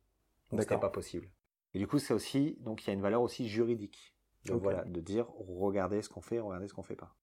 Donc 0.50 0.62
c'était 0.62 0.78
pas 0.78 0.90
possible. 0.90 1.28
Et 1.74 1.78
du 1.78 1.86
coup, 1.86 1.98
c'est 1.98 2.14
aussi, 2.14 2.58
donc 2.60 2.84
il 2.84 2.88
y 2.88 2.90
a 2.90 2.94
une 2.94 3.02
valeur 3.02 3.22
aussi 3.22 3.48
juridique. 3.48 4.14
De, 4.46 4.52
Ok. 4.54 4.62
voilà, 4.62 4.84
de 4.84 5.00
dire, 5.00 5.26
regardez 5.36 6.00
ce 6.02 6.08
qu'on 6.08 6.22
fait, 6.22 6.40
regardez 6.40 6.66
ce 6.66 6.72
qu'on 6.74 6.82
fait 6.82 6.96
pas. 6.96 7.14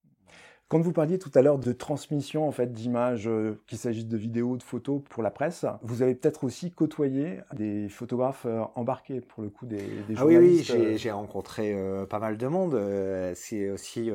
Quand 0.69 0.81
vous 0.81 0.91
parliez 0.91 1.17
tout 1.17 1.31
à 1.33 1.41
l'heure 1.41 1.59
de 1.59 1.71
transmission 1.71 2.45
en 2.45 2.51
fait 2.51 2.73
d'images, 2.73 3.25
euh, 3.29 3.57
qu'il 3.67 3.77
s'agisse 3.77 4.05
de 4.05 4.17
vidéos, 4.17 4.57
de 4.57 4.63
photos 4.63 5.01
pour 5.09 5.23
la 5.23 5.31
presse, 5.31 5.65
vous 5.81 6.01
avez 6.01 6.13
peut-être 6.13 6.43
aussi 6.43 6.71
côtoyé 6.71 7.39
des 7.53 7.87
photographes 7.87 8.45
euh, 8.45 8.63
embarqués 8.75 9.21
pour 9.21 9.41
le 9.43 9.49
coup 9.49 9.65
des, 9.65 9.77
des 9.77 10.15
Ah 10.17 10.25
oui, 10.25 10.35
oui, 10.35 10.67
euh, 10.71 10.97
j'ai 10.97 11.11
rencontré 11.11 11.73
euh, 11.73 12.05
pas 12.05 12.19
mal 12.19 12.37
de 12.37 12.47
monde. 12.47 12.77
C'est 13.35 13.69
aussi 13.69 14.11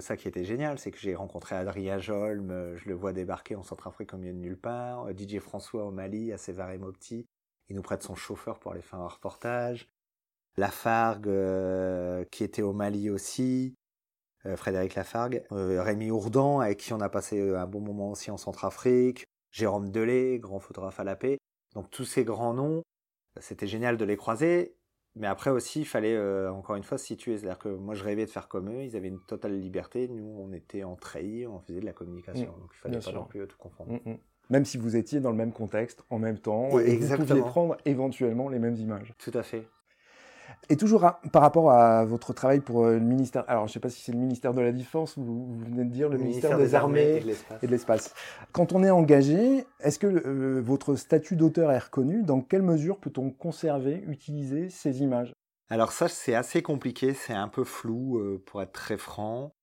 ça 0.00 0.16
qui 0.16 0.26
était 0.26 0.44
génial, 0.44 0.80
c'est 0.80 0.90
que 0.90 0.98
j'ai 0.98 1.14
rencontré 1.14 1.54
Adrien 1.54 1.98
Jolm, 1.98 2.74
je 2.74 2.88
le 2.88 2.94
vois 2.94 3.12
débarquer 3.12 3.54
en 3.54 3.62
Centrafrique 3.62 4.12
au 4.12 4.16
milieu 4.16 4.32
de 4.32 4.38
nulle 4.38 4.58
part. 4.58 5.06
DJ 5.16 5.38
François 5.38 5.84
au 5.84 5.92
Mali, 5.92 6.32
à 6.32 6.36
Sévaré 6.36 6.78
Mopti, 6.78 7.28
il 7.68 7.76
nous 7.76 7.82
prête 7.82 8.02
son 8.02 8.14
chauffeur 8.14 8.58
pour 8.60 8.72
aller 8.72 8.82
faire 8.82 9.00
un 9.00 9.08
reportage. 9.08 9.88
Lafargue, 10.56 11.28
euh, 11.28 12.24
qui 12.30 12.44
était 12.44 12.62
au 12.62 12.72
Mali 12.72 13.10
aussi. 13.10 13.74
euh, 14.46 14.56
Frédéric 14.56 14.94
Lafargue, 14.96 15.44
euh, 15.52 15.82
Rémi 15.82 16.10
Ourdan, 16.10 16.60
avec 16.60 16.78
qui 16.80 16.92
on 16.92 17.00
a 17.00 17.08
passé 17.08 17.40
un 17.54 17.66
bon 17.66 17.80
moment 17.80 18.10
aussi 18.10 18.30
en 18.30 18.36
Centrafrique, 18.36 19.24
Jérôme 19.52 19.90
Delay, 19.90 20.38
grand 20.40 20.58
photographe 20.60 20.98
à 21.00 21.04
la 21.04 21.14
paix. 21.16 21.38
Donc 21.74 21.90
tous 21.90 22.04
ces 22.04 22.24
grands 22.24 22.52
noms, 22.54 22.82
c'était 23.40 23.66
génial 23.68 23.96
de 23.96 24.04
les 24.04 24.16
croiser, 24.16 24.74
mais 25.14 25.26
après 25.28 25.50
aussi, 25.50 25.80
il 25.82 25.84
fallait 25.86 26.16
euh, 26.16 26.52
encore 26.52 26.74
une 26.76 26.82
fois 26.82 26.98
se 26.98 27.06
situer. 27.06 27.38
C'est-à-dire 27.38 27.58
que 27.58 27.68
moi, 27.68 27.94
je 27.94 28.02
rêvais 28.04 28.26
de 28.26 28.30
faire 28.30 28.48
comme 28.48 28.68
eux, 28.70 28.82
ils 28.82 28.96
avaient 28.96 29.08
une 29.08 29.22
totale 29.24 29.58
liberté, 29.60 30.08
nous, 30.08 30.24
on 30.40 30.52
était 30.52 30.82
en 30.84 30.96
treillis, 30.96 31.46
on 31.46 31.60
faisait 31.60 31.80
de 31.80 31.86
la 31.86 31.92
communication, 31.92 32.52
Mm, 32.56 32.60
donc 32.60 32.70
il 32.74 32.78
fallait 32.78 33.00
pas 33.00 33.00
sûr. 33.00 33.20
non 33.20 33.24
plus 33.26 33.46
tout 33.46 33.56
confondre. 33.58 33.92
Mm, 33.92 34.10
mm. 34.12 34.18
Même 34.52 34.66
si 34.66 34.76
vous 34.76 34.96
étiez 34.96 35.18
dans 35.20 35.30
le 35.30 35.36
même 35.36 35.50
contexte, 35.50 36.04
en 36.10 36.18
même 36.18 36.36
temps, 36.36 36.78
et 36.78 36.96
vous 36.96 37.16
pouviez 37.16 37.40
prendre 37.40 37.78
éventuellement 37.86 38.50
les 38.50 38.58
mêmes 38.58 38.76
images. 38.76 39.14
Tout 39.16 39.30
à 39.32 39.42
fait. 39.42 39.66
Et 40.68 40.76
toujours 40.76 41.04
à- 41.06 41.22
par 41.32 41.40
rapport 41.40 41.70
à 41.70 42.04
votre 42.04 42.34
travail 42.34 42.60
pour 42.60 42.84
euh, 42.84 42.98
le 42.98 43.00
ministère, 43.00 43.44
alors 43.48 43.66
je 43.66 43.70
ne 43.70 43.72
sais 43.72 43.80
pas 43.80 43.88
si 43.88 44.02
c'est 44.02 44.12
le 44.12 44.18
ministère 44.18 44.52
de 44.52 44.60
la 44.60 44.70
Défense 44.72 45.16
ou 45.16 45.22
vous 45.22 45.58
venez 45.58 45.84
de 45.84 45.90
dire 45.90 46.10
le 46.10 46.18
ministère, 46.18 46.58
des, 46.58 46.74
Armées 46.74 47.16
et 47.16 47.20
de 47.20 47.26
l'espace. 47.28 47.62
et 47.62 47.66
de 47.66 47.72
l'espace. 47.72 48.14
Quand 48.52 48.72
on 48.72 48.84
est 48.84 48.90
engagé, 48.90 49.64
est-ce 49.80 49.98
que 49.98 50.06
euh, 50.06 50.60
votre 50.60 50.96
statut 50.96 51.34
d'auteur 51.36 51.72
est 51.72 51.78
reconnu? 51.78 52.22
Dans 52.22 52.42
quelle 52.42 52.62
mesure 52.62 52.98
peut-on 52.98 53.30
conserver, 53.30 54.04
utiliser 54.06 54.68
ces 54.68 55.00
images? 55.00 55.32
Alors 55.70 55.92
ça, 55.92 56.08
c'est 56.08 56.34
assez 56.34 56.60
compliqué, 56.60 57.14
c'est 57.14 57.32
un 57.32 57.48
peu 57.48 57.64
flou 57.64 58.18
euh, 58.18 58.42
pour 58.44 58.60
être 58.60 58.72
très 58.72 58.98
franc. 58.98 59.54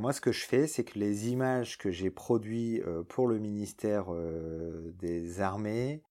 Moi, 0.00 0.14
ce 0.14 0.22
que 0.22 0.32
je 0.32 0.46
fais, 0.46 0.66
c'est 0.66 0.82
que 0.82 0.98
les 0.98 1.28
images 1.28 1.76
que 1.76 1.90
j'ai 1.90 2.10
produites 2.10 2.82
euh, 2.86 3.02
pour 3.02 3.28
le 3.28 3.38
ministère 3.38 4.06
euh, 4.08 4.92
des 4.94 5.42
Armées, 5.42 6.02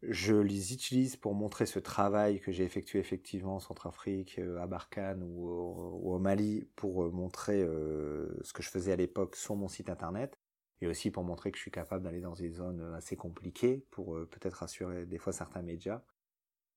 je 0.00 0.34
les 0.34 0.72
utilise 0.72 1.16
pour 1.16 1.34
montrer 1.34 1.66
ce 1.66 1.78
travail 1.78 2.40
que 2.40 2.52
j'ai 2.52 2.64
effectué 2.64 3.00
effectivement 3.00 3.56
en 3.56 3.60
Centrafrique, 3.60 4.38
euh, 4.38 4.62
à 4.62 4.66
Barkhane 4.66 5.22
ou 5.22 5.46
au, 5.46 6.18
Mali, 6.18 6.66
pour 6.74 7.12
montrer 7.12 7.60
ce 7.60 8.52
que 8.54 8.62
je 8.62 8.70
faisais 8.70 8.92
à 8.92 8.96
l'époque 8.96 9.36
sur 9.36 9.56
mon 9.56 9.68
site 9.68 9.90
internet, 9.90 10.38
et 10.80 10.86
aussi 10.86 11.10
pour 11.10 11.22
montrer 11.22 11.50
que 11.52 11.58
je 11.58 11.62
suis 11.62 11.70
capable 11.70 12.04
d'aller 12.04 12.22
dans 12.22 12.32
des 12.32 12.48
zones 12.48 12.94
assez 12.94 13.14
compliquées, 13.14 13.84
pour 13.90 14.18
peut-être 14.30 14.62
assurer 14.62 15.04
des 15.04 15.18
fois 15.18 15.34
certains 15.34 15.60
médias. 15.60 16.00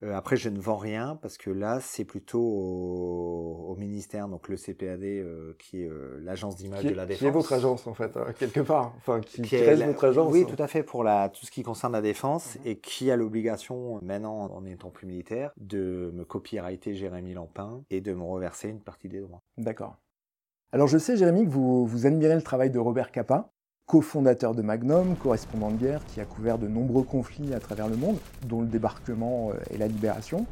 Euh, 0.03 0.13
après, 0.15 0.37
je 0.37 0.49
ne 0.49 0.59
vends 0.59 0.77
rien 0.77 1.17
parce 1.21 1.37
que 1.39 1.49
là, 1.49 1.79
c'est 1.81 2.05
plutôt 2.05 2.39
au, 2.39 3.65
au 3.69 3.75
ministère, 3.75 4.27
donc 4.27 4.47
le 4.47 4.55
CPAD, 4.55 5.03
euh, 5.03 5.55
qui 5.57 5.81
est 5.81 5.87
euh, 5.89 6.19
l'agence 6.21 6.55
d'image 6.55 6.81
qui, 6.81 6.87
de 6.89 6.93
la 6.93 7.03
qui 7.03 7.09
défense. 7.09 7.27
est 7.27 7.31
votre 7.31 7.53
agence 7.53 7.87
en 7.87 7.93
fait, 7.95 8.15
euh, 8.15 8.31
quelque 8.37 8.59
part, 8.59 8.93
enfin 8.97 9.21
qui, 9.21 9.41
Qui 9.41 9.49
qui 9.49 9.55
est 9.55 9.75
la- 9.75 9.87
votre 9.87 10.05
agence. 10.05 10.31
Oui, 10.31 10.45
tout 10.45 10.61
à 10.61 10.67
fait, 10.67 10.83
pour 10.83 11.03
la, 11.03 11.29
tout 11.29 11.45
ce 11.45 11.51
qui 11.51 11.63
concerne 11.63 11.93
la 11.93 12.01
défense, 12.01 12.55
Mhm. 12.57 12.61
et 12.65 12.79
qui 12.79 13.09
a 13.09 13.15
l'obligation, 13.15 13.99
maintenant 14.03 14.35
en 14.51 14.61
n'étant 14.61 14.91
plus 14.91 15.07
militaire, 15.07 15.51
de 15.57 16.11
me 16.13 16.23
copyrighter 16.25 16.93
Jérémy 16.93 17.33
Lampin 17.33 17.83
et 17.89 17.99
de 18.01 18.13
me 18.13 18.23
reverser 18.23 18.69
une 18.69 18.81
partie 18.81 19.09
des 19.09 19.19
droits. 19.21 19.41
D'accord. 19.57 19.95
Alors 20.71 20.87
je 20.87 20.97
sais, 20.99 21.17
Jérémy, 21.17 21.45
que 21.45 21.49
vous, 21.49 21.85
vous 21.87 22.05
admirez 22.05 22.35
le 22.35 22.41
travail 22.43 22.69
de 22.69 22.77
Robert 22.77 23.11
Capa, 23.11 23.51
cofondateur 23.87 24.53
de 24.53 24.61
Magnum, 24.61 25.15
correspondant 25.15 25.71
de 25.71 25.77
guerre 25.77 26.05
qui 26.05 26.19
a 26.19 26.25
couvert 26.25 26.57
de 26.57 26.67
nombreux 26.67 27.03
conflits 27.03 27.53
à 27.53 27.59
travers 27.59 27.87
le 27.87 27.95
monde, 27.95 28.17
dont 28.47 28.61
le 28.61 28.67
débarquement 28.67 29.49
euh, 29.49 29.73
et 29.73 29.77
la 29.77 29.87
libération. 29.87 30.45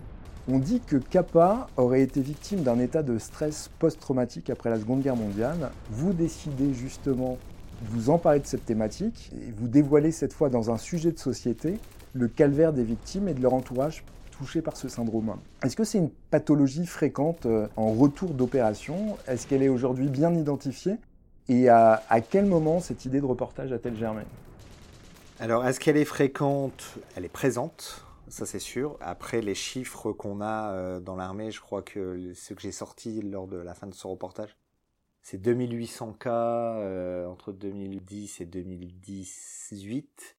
On 0.47 0.57
dit 0.57 0.79
que 0.79 0.95
Capa 0.95 1.67
aurait 1.75 2.01
été 2.01 2.21
victime 2.21 2.61
d'un 2.61 2.79
état 2.79 3.03
de 3.03 3.17
stress 3.17 3.69
post-traumatique 3.79 4.49
après 4.49 4.69
la 4.69 4.79
Seconde 4.79 5.01
Guerre 5.01 5.17
mondiale. 5.17 5.71
Vous 5.89 6.13
décidez 6.13 6.73
justement 6.73 7.37
de 7.81 7.87
vous 7.89 8.09
emparer 8.09 8.39
de 8.39 8.45
cette 8.45 8.65
thématique 8.65 9.31
et 9.33 9.51
vous 9.51 9.67
dévoilez 9.67 10.11
cette 10.11 10.31
fois 10.31 10.49
dans 10.49 10.71
un 10.71 10.77
sujet 10.77 11.11
de 11.11 11.19
société 11.19 11.77
le 12.13 12.29
calvaire 12.29 12.71
des 12.71 12.83
victimes 12.83 13.27
et 13.27 13.33
de 13.33 13.41
leur 13.41 13.53
entourage 13.53 14.05
touchés 14.31 14.61
par 14.61 14.77
ce 14.77 14.87
syndrome. 14.87 15.35
Est-ce 15.63 15.75
que 15.75 15.83
c'est 15.83 15.97
une 15.97 16.11
pathologie 16.29 16.85
fréquente 16.85 17.45
euh, 17.47 17.67
en 17.75 17.91
retour 17.91 18.29
d'opération? 18.29 19.17
Est-ce 19.27 19.45
qu'elle 19.47 19.63
est 19.63 19.69
aujourd'hui 19.69 20.07
bien 20.07 20.33
identifiée? 20.33 20.95
Et 21.47 21.69
à, 21.69 22.01
quel 22.29 22.45
moment 22.45 22.79
cette 22.79 23.05
idée 23.05 23.21
de 23.21 23.25
reportage 23.25 23.71
a-t-elle 23.71 23.97
germé? 23.97 24.23
Alors, 25.39 25.65
est-ce 25.65 25.79
qu'elle 25.79 25.97
est 25.97 26.05
fréquente? 26.05 26.97
Elle 27.15 27.25
est 27.25 27.29
présente, 27.29 28.03
ça 28.29 28.45
c'est 28.45 28.59
sûr. 28.59 28.97
Après, 29.01 29.41
les 29.41 29.53
chiffres 29.53 30.11
qu'on 30.11 30.41
a 30.41 30.71
euh, 30.71 30.99
dans 30.99 31.15
l'armée, 31.15 31.51
je 31.51 31.61
crois 31.61 31.81
que 31.81 32.33
ce 32.33 32.53
que 32.53 32.61
j'ai 32.61 32.71
sorti 32.71 33.21
lors 33.21 33.47
de 33.47 33.57
la 33.57 33.75
fin 33.75 33.85
de 33.85 33.93
ce 33.93 34.07
reportage, 34.07 34.57
c'est 35.21 35.37
2800 35.37 36.13
cas 36.13 36.77
euh, 36.77 37.27
entre 37.27 37.51
2010 37.51 38.41
et 38.41 38.45
2018. 38.45 40.37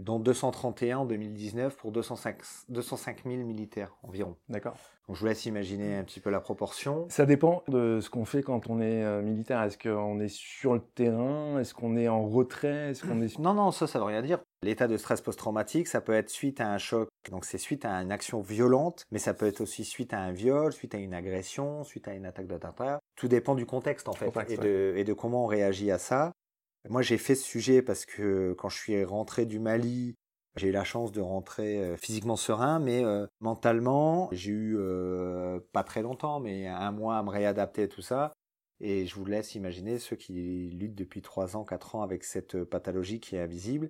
Dont 0.00 0.18
231 0.18 0.98
en 0.98 1.04
2019 1.04 1.76
pour 1.76 1.92
205, 1.92 2.36
205 2.68 3.24
000 3.24 3.36
militaires 3.44 3.94
environ. 4.02 4.36
D'accord. 4.48 4.76
Donc 5.08 5.16
je 5.16 5.20
vous 5.20 5.26
laisse 5.26 5.46
imaginer 5.46 5.96
un 5.96 6.04
petit 6.04 6.20
peu 6.20 6.30
la 6.30 6.40
proportion. 6.40 7.06
Ça 7.08 7.26
dépend 7.26 7.62
de 7.68 7.98
ce 8.00 8.08
qu'on 8.08 8.24
fait 8.24 8.42
quand 8.42 8.70
on 8.70 8.80
est 8.80 9.02
euh, 9.02 9.20
militaire. 9.20 9.62
Est-ce 9.62 9.76
qu'on 9.76 10.20
est 10.20 10.28
sur 10.28 10.74
le 10.74 10.80
terrain? 10.80 11.58
Est-ce 11.58 11.74
qu'on 11.74 11.96
est 11.96 12.08
en 12.08 12.26
retrait? 12.26 12.90
Est-ce 12.90 13.04
qu'on 13.04 13.20
est... 13.20 13.38
Non, 13.38 13.54
non, 13.54 13.72
ça, 13.72 13.86
ça 13.86 13.98
veut 13.98 14.04
rien 14.04 14.22
dire. 14.22 14.38
L'état 14.62 14.86
de 14.86 14.96
stress 14.96 15.20
post-traumatique, 15.20 15.88
ça 15.88 16.00
peut 16.00 16.12
être 16.12 16.30
suite 16.30 16.60
à 16.60 16.68
un 16.68 16.78
choc, 16.78 17.08
donc 17.32 17.44
c'est 17.44 17.58
suite 17.58 17.84
à 17.84 17.94
une 18.00 18.12
action 18.12 18.40
violente, 18.40 19.04
mais 19.10 19.18
ça 19.18 19.34
peut 19.34 19.46
être 19.46 19.60
aussi 19.60 19.84
suite 19.84 20.14
à 20.14 20.20
un 20.20 20.30
viol, 20.30 20.72
suite 20.72 20.94
à 20.94 20.98
une 20.98 21.14
agression, 21.14 21.82
suite 21.82 22.06
à 22.06 22.14
une 22.14 22.26
attaque 22.26 22.46
d'attentat. 22.46 23.00
Tout 23.16 23.26
dépend 23.26 23.56
du 23.56 23.66
contexte 23.66 24.08
en 24.08 24.12
fait 24.12 24.26
Contexte, 24.26 24.52
et, 24.52 24.58
ouais. 24.58 24.64
de, 24.64 24.94
et 24.98 25.02
de 25.02 25.12
comment 25.14 25.44
on 25.44 25.48
réagit 25.48 25.90
à 25.90 25.98
ça. 25.98 26.30
Moi, 26.88 27.02
j'ai 27.02 27.18
fait 27.18 27.34
ce 27.34 27.44
sujet 27.44 27.80
parce 27.80 28.04
que 28.04 28.54
quand 28.54 28.68
je 28.68 28.76
suis 28.76 29.04
rentré 29.04 29.46
du 29.46 29.60
Mali, 29.60 30.16
j'ai 30.56 30.68
eu 30.68 30.72
la 30.72 30.84
chance 30.84 31.12
de 31.12 31.20
rentrer 31.20 31.96
physiquement 31.96 32.36
serein, 32.36 32.78
mais 32.78 33.04
euh, 33.04 33.26
mentalement, 33.40 34.28
j'ai 34.32 34.50
eu 34.50 34.76
euh, 34.78 35.60
pas 35.72 35.84
très 35.84 36.02
longtemps, 36.02 36.40
mais 36.40 36.66
un 36.66 36.92
mois 36.92 37.16
à 37.18 37.22
me 37.22 37.30
réadapter 37.30 37.84
à 37.84 37.88
tout 37.88 38.02
ça. 38.02 38.32
Et 38.80 39.06
je 39.06 39.14
vous 39.14 39.24
laisse 39.24 39.54
imaginer 39.54 39.98
ceux 39.98 40.16
qui 40.16 40.70
luttent 40.72 40.96
depuis 40.96 41.22
3 41.22 41.56
ans, 41.56 41.64
4 41.64 41.94
ans 41.94 42.02
avec 42.02 42.24
cette 42.24 42.64
pathologie 42.64 43.20
qui 43.20 43.36
est 43.36 43.40
invisible. 43.40 43.88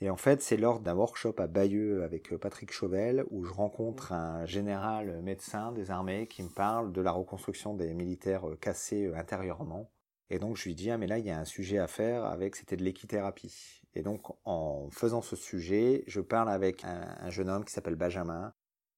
Et 0.00 0.10
en 0.10 0.16
fait, 0.16 0.42
c'est 0.42 0.56
lors 0.56 0.80
d'un 0.80 0.94
workshop 0.94 1.34
à 1.38 1.46
Bayeux 1.46 2.02
avec 2.02 2.34
Patrick 2.36 2.72
Chauvel 2.72 3.24
où 3.30 3.44
je 3.44 3.52
rencontre 3.52 4.12
un 4.12 4.46
général 4.46 5.22
médecin 5.22 5.70
des 5.70 5.90
armées 5.90 6.26
qui 6.26 6.42
me 6.42 6.48
parle 6.48 6.92
de 6.92 7.00
la 7.00 7.12
reconstruction 7.12 7.74
des 7.74 7.94
militaires 7.94 8.44
cassés 8.60 9.12
intérieurement. 9.14 9.90
Et 10.32 10.38
donc 10.38 10.56
je 10.56 10.64
lui 10.64 10.74
dis, 10.74 10.90
ah 10.90 10.96
mais 10.96 11.06
là, 11.06 11.18
il 11.18 11.26
y 11.26 11.30
a 11.30 11.38
un 11.38 11.44
sujet 11.44 11.76
à 11.76 11.86
faire 11.86 12.24
avec, 12.24 12.56
c'était 12.56 12.78
de 12.78 12.82
l'équithérapie. 12.82 13.82
Et 13.94 14.00
donc 14.00 14.34
en 14.46 14.88
faisant 14.90 15.20
ce 15.20 15.36
sujet, 15.36 16.04
je 16.06 16.22
parle 16.22 16.48
avec 16.48 16.84
un, 16.84 17.16
un 17.20 17.28
jeune 17.28 17.50
homme 17.50 17.66
qui 17.66 17.72
s'appelle 17.72 17.96
Benjamin 17.96 18.54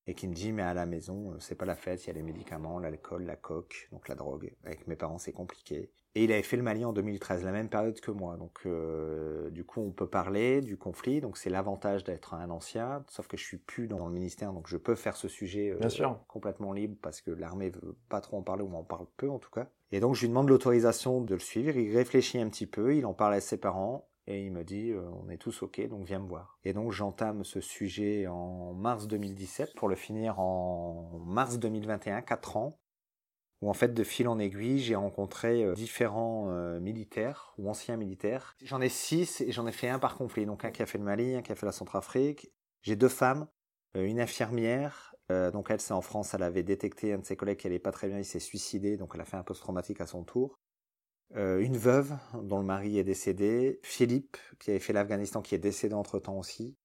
et 0.07 0.15
qui 0.15 0.29
me 0.29 0.35
dit, 0.35 0.53
mais 0.53 0.63
à 0.63 0.75
la 0.75 0.87
maison, 0.87 1.33
euh, 1.33 1.37
c'est 1.41 1.57
pas 1.57 1.65
la 1.65 1.75
fête, 1.75 2.05
il 2.05 2.07
y 2.07 2.11
a 2.11 2.13
les 2.13 2.23
médicaments, 2.23 2.79
l'alcool, 2.79 3.25
la 3.25 3.35
coque, 3.35 3.89
donc 3.91 4.07
la 4.09 4.15
drogue. 4.15 4.55
Avec 4.65 4.87
mes 4.87 4.95
parents, 4.95 5.19
c'est 5.19 5.33
compliqué. 5.33 5.91
Et 6.17 6.25
il 6.25 6.33
avait 6.33 6.43
fait 6.43 6.57
le 6.57 6.63
Mali 6.63 6.85
en 6.85 6.93
2013, 6.93 7.43
la 7.43 7.51
même 7.51 7.69
période 7.69 7.99
que 8.01 8.13
moi. 8.13 8.37
Donc, 8.37 8.61
euh, 8.67 9.51
du 9.51 9.65
coup, 9.65 9.81
on 9.81 9.91
peut 9.91 10.07
parler 10.07 10.61
du 10.61 10.77
conflit. 10.77 11.21
Donc, 11.21 11.37
c'est 11.37 11.51
l'avantage 11.51 12.05
d'être 12.05 12.35
un 12.35 12.51
ancien. 12.51 13.05
Sauf 13.09 13.27
que 13.27 13.37
je 13.37 13.43
suis 13.43 13.57
plus 13.57 13.89
dans 13.89 14.07
le 14.07 14.13
ministère, 14.13 14.53
donc 14.53 14.69
je 14.69 14.77
peux 14.77 14.95
faire 14.95 15.17
ce 15.17 15.27
sujet 15.27 15.71
euh, 15.71 15.79
Bien 15.79 15.89
sûr. 15.89 16.25
complètement 16.29 16.73
libre 16.73 16.97
parce 17.03 17.21
que 17.21 17.33
l'armée 17.33 17.71
veut 17.71 17.97
pas 18.09 18.21
trop 18.21 18.37
en 18.37 18.43
parler 18.43 18.63
ou 18.63 18.73
en 18.77 18.85
parle 18.85 19.07
peu 19.17 19.29
en 19.29 19.41
tout 19.41 19.51
cas. 19.51 19.69
Et 19.95 20.01
donc, 20.01 20.17
je 20.17 20.23
lui 20.23 20.29
demande 20.29 20.49
l'autorisation 20.49 21.21
de 21.21 21.35
le 21.35 21.41
suivre. 21.41 21.77
Il 21.77 21.97
réfléchit 21.97 22.41
un 22.41 22.49
petit 22.49 22.67
peu, 22.67 22.97
il 22.97 23.07
en 23.07 23.15
parle 23.15 23.35
à 23.35 23.41
ses 23.41 23.59
parents. 23.59 24.09
Et 24.27 24.45
il 24.45 24.51
me 24.51 24.65
dit, 24.65 24.91
euh, 24.91 25.09
on 25.23 25.31
est 25.31 25.37
tous 25.37 25.63
OK, 25.63 25.87
donc 25.87 26.05
viens 26.05 26.19
me 26.19 26.27
voir. 26.27 26.59
Et 26.65 26.73
donc 26.73 26.91
j'entame 26.91 27.45
ce 27.45 27.61
sujet 27.61 28.27
en 28.27 28.75
mars 28.75 29.07
2017 29.07 29.77
pour 29.77 29.89
le 29.89 29.95
finir 29.95 30.41
en 30.41 31.21
mars 31.25 31.61
2021, 31.61 32.23
4 32.23 32.57
ans 32.57 32.81
où 33.61 33.71
en 33.71 33.75
fait 33.75 33.95
de 33.95 34.03
fil 34.03 34.27
en 34.27 34.39
aiguille 34.41 34.81
j'ai 34.81 34.97
rencontré 34.97 35.63
euh, 35.63 35.75
différents 35.75 36.49
euh, 36.49 36.81
militaires 36.81 37.55
ou 37.59 37.71
anciens 37.71 37.97
militaires. 37.97 38.57
J'en 38.63 38.81
ai 38.81 38.89
six 38.89 39.43
et 39.43 39.53
j'en 39.53 39.67
ai 39.67 39.73
fait 39.73 39.89
un 39.89 40.01
par 40.01 40.17
conflit, 40.17 40.45
donc 40.45 40.65
un 40.65 40.73
qui 40.73 40.83
a 40.83 40.87
fait 40.87 40.99
le 40.99 41.05
Mali, 41.05 41.37
un 41.37 41.43
qui 41.43 41.53
a 41.53 41.55
fait 41.55 41.67
la 41.67 41.73
Centrafrique. 41.73 42.51
J'ai 42.83 42.97
deux 42.97 43.09
femmes, 43.09 43.47
une 43.95 44.21
infirmière, 44.21 45.14
euh, 45.33 45.51
donc 45.51 45.71
elle 45.71 45.81
c'est 45.81 45.95
en 45.95 46.03
France, 46.03 46.35
elle 46.35 46.43
avait 46.43 46.63
détecté 46.63 47.13
un 47.13 47.19
de 47.19 47.25
ses 47.25 47.37
collègues 47.37 47.59
qui 47.59 47.67
allait 47.67 47.79
pas 47.79 47.93
très 47.93 48.09
bien, 48.09 48.19
il 48.19 48.25
s'est 48.25 48.41
suicidé, 48.41 48.97
donc 48.97 49.13
elle 49.15 49.21
a 49.21 49.25
fait 49.25 49.37
un 49.37 49.43
post-traumatique 49.43 50.01
à 50.01 50.07
son 50.07 50.25
tour. 50.25 50.59
Euh, 51.37 51.59
une 51.59 51.77
veuve 51.77 52.17
dont 52.43 52.59
le 52.59 52.65
mari 52.65 52.99
est 52.99 53.05
décédé, 53.05 53.81
Philippe 53.83 54.37
qui 54.59 54.71
avait 54.71 54.81
fait 54.81 54.93
l'Afghanistan 54.93 55.43
qui 55.43 55.55
est 55.55 55.59
décédé 55.59 55.95
entre 55.95 56.19
temps 56.19 56.39
aussi, 56.39 56.77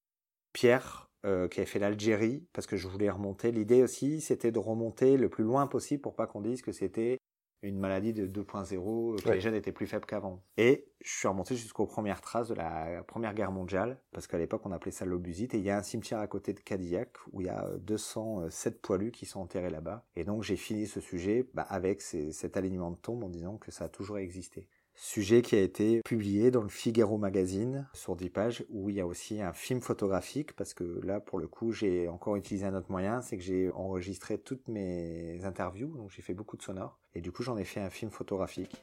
Pierre 0.53 1.09
euh, 1.25 1.49
qui 1.49 1.59
avait 1.59 1.69
fait 1.69 1.79
l'Algérie 1.79 2.47
parce 2.53 2.65
que 2.65 2.77
je 2.77 2.87
voulais 2.87 3.09
remonter. 3.09 3.51
L'idée 3.51 3.83
aussi 3.83 4.21
c'était 4.21 4.51
de 4.51 4.59
remonter 4.59 5.17
le 5.17 5.29
plus 5.29 5.43
loin 5.43 5.67
possible 5.67 6.01
pour 6.01 6.15
pas 6.15 6.27
qu'on 6.27 6.41
dise 6.41 6.61
que 6.61 6.71
c'était 6.71 7.19
une 7.61 7.77
maladie 7.77 8.13
de 8.13 8.25
2.0, 8.27 9.17
que 9.21 9.27
Ouais. 9.29 9.35
les 9.35 9.41
jeunes 9.41 9.55
étaient 9.55 9.71
plus 9.71 9.87
faibles 9.87 10.05
qu'avant. 10.05 10.41
Et 10.57 10.87
je 11.01 11.09
suis 11.09 11.27
remonté 11.27 11.55
jusqu'aux 11.55 11.85
premières 11.85 12.21
traces 12.21 12.47
de 12.47 12.53
la 12.55 13.03
Première 13.03 13.33
Guerre 13.33 13.51
mondiale, 13.51 13.99
parce 14.11 14.27
qu'à 14.27 14.37
l'époque 14.37 14.61
on 14.65 14.71
appelait 14.71 14.91
ça 14.91 15.05
l'obusite, 15.05 15.53
et 15.53 15.57
il 15.57 15.63
y 15.63 15.69
a 15.69 15.77
un 15.77 15.83
cimetière 15.83 16.19
à 16.19 16.27
côté 16.27 16.53
de 16.53 16.59
Cadillac 16.59 17.15
où 17.31 17.41
il 17.41 17.47
y 17.47 17.49
a 17.49 17.65
euh, 17.65 17.77
207 17.77 18.81
poilus 18.81 19.11
qui 19.11 19.25
sont 19.25 19.39
enterrés 19.41 19.69
là-bas. 19.69 20.05
Et 20.15 20.23
donc 20.23 20.43
j'ai 20.43 20.55
fini 20.55 20.87
ce 20.87 20.99
sujet 21.01 21.49
bah, 21.53 21.63
avec 21.69 22.01
ces- 22.01 22.31
cet 22.31 22.57
alignement 22.57 22.91
de 22.91 22.97
tombes 22.97 23.23
en 23.23 23.29
disant 23.29 23.57
que 23.57 23.71
ça 23.71 23.85
a 23.85 23.89
toujours 23.89 24.17
existé. 24.19 24.67
Sujet 25.01 25.41
qui 25.41 25.55
a 25.55 25.61
été 25.61 26.01
publié 26.03 26.51
dans 26.51 26.61
le 26.61 26.67
Figaro 26.67 27.17
Magazine 27.17 27.87
sur 27.93 28.17
10 28.17 28.29
pages 28.29 28.65
où 28.69 28.89
il 28.89 28.97
y 28.97 28.99
a 28.99 29.07
aussi 29.07 29.41
un 29.41 29.53
film 29.53 29.79
photographique 29.79 30.53
parce 30.57 30.73
que 30.73 30.99
là 31.03 31.21
pour 31.21 31.39
le 31.39 31.47
coup 31.47 31.71
j'ai 31.71 32.09
encore 32.09 32.35
utilisé 32.35 32.65
un 32.65 32.75
autre 32.75 32.91
moyen, 32.91 33.21
c'est 33.21 33.37
que 33.37 33.43
j'ai 33.43 33.71
enregistré 33.71 34.37
toutes 34.37 34.67
mes 34.67 35.39
interviews, 35.45 35.95
donc 35.95 36.11
j'ai 36.11 36.21
fait 36.21 36.33
beaucoup 36.33 36.57
de 36.57 36.63
sonores 36.63 36.99
et 37.15 37.21
du 37.21 37.31
coup 37.31 37.43
j'en 37.43 37.57
ai 37.57 37.63
fait 37.63 37.79
un 37.79 37.89
film 37.89 38.11
photographique. 38.11 38.75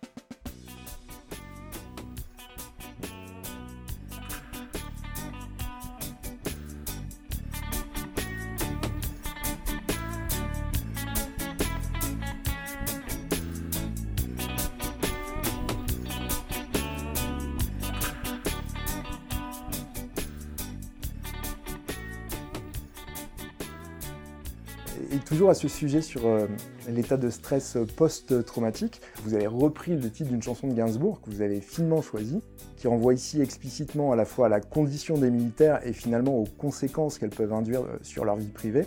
À 25.51 25.55
ce 25.55 25.69
sujet 25.69 26.03
sur 26.03 26.27
euh, 26.27 26.47
l'état 26.89 27.17
de 27.17 27.31
stress 27.31 27.77
post-traumatique, 27.97 29.01
vous 29.25 29.35
avez 29.35 29.47
repris 29.47 29.97
le 29.97 30.11
titre 30.11 30.31
d'une 30.31 30.43
chanson 30.43 30.67
de 30.67 30.75
Gainsbourg 30.75 31.21
que 31.21 31.31
vous 31.31 31.43
avez 31.43 31.61
finement 31.61 32.03
choisi, 32.03 32.41
qui 32.77 32.89
renvoie 32.89 33.15
ici 33.15 33.41
explicitement 33.41 34.13
à 34.13 34.17
la 34.17 34.25
fois 34.25 34.47
à 34.47 34.49
la 34.49 34.61
condition 34.61 35.17
des 35.19 35.31
militaires 35.31 35.81
et 35.87 35.93
finalement 35.93 36.37
aux 36.37 36.47
conséquences 36.59 37.19
qu'elles 37.19 37.31
peuvent 37.31 37.53
induire 37.53 37.83
euh, 37.83 37.99
sur 38.03 38.25
leur 38.25 38.37
vie 38.37 38.49
privée. 38.49 38.87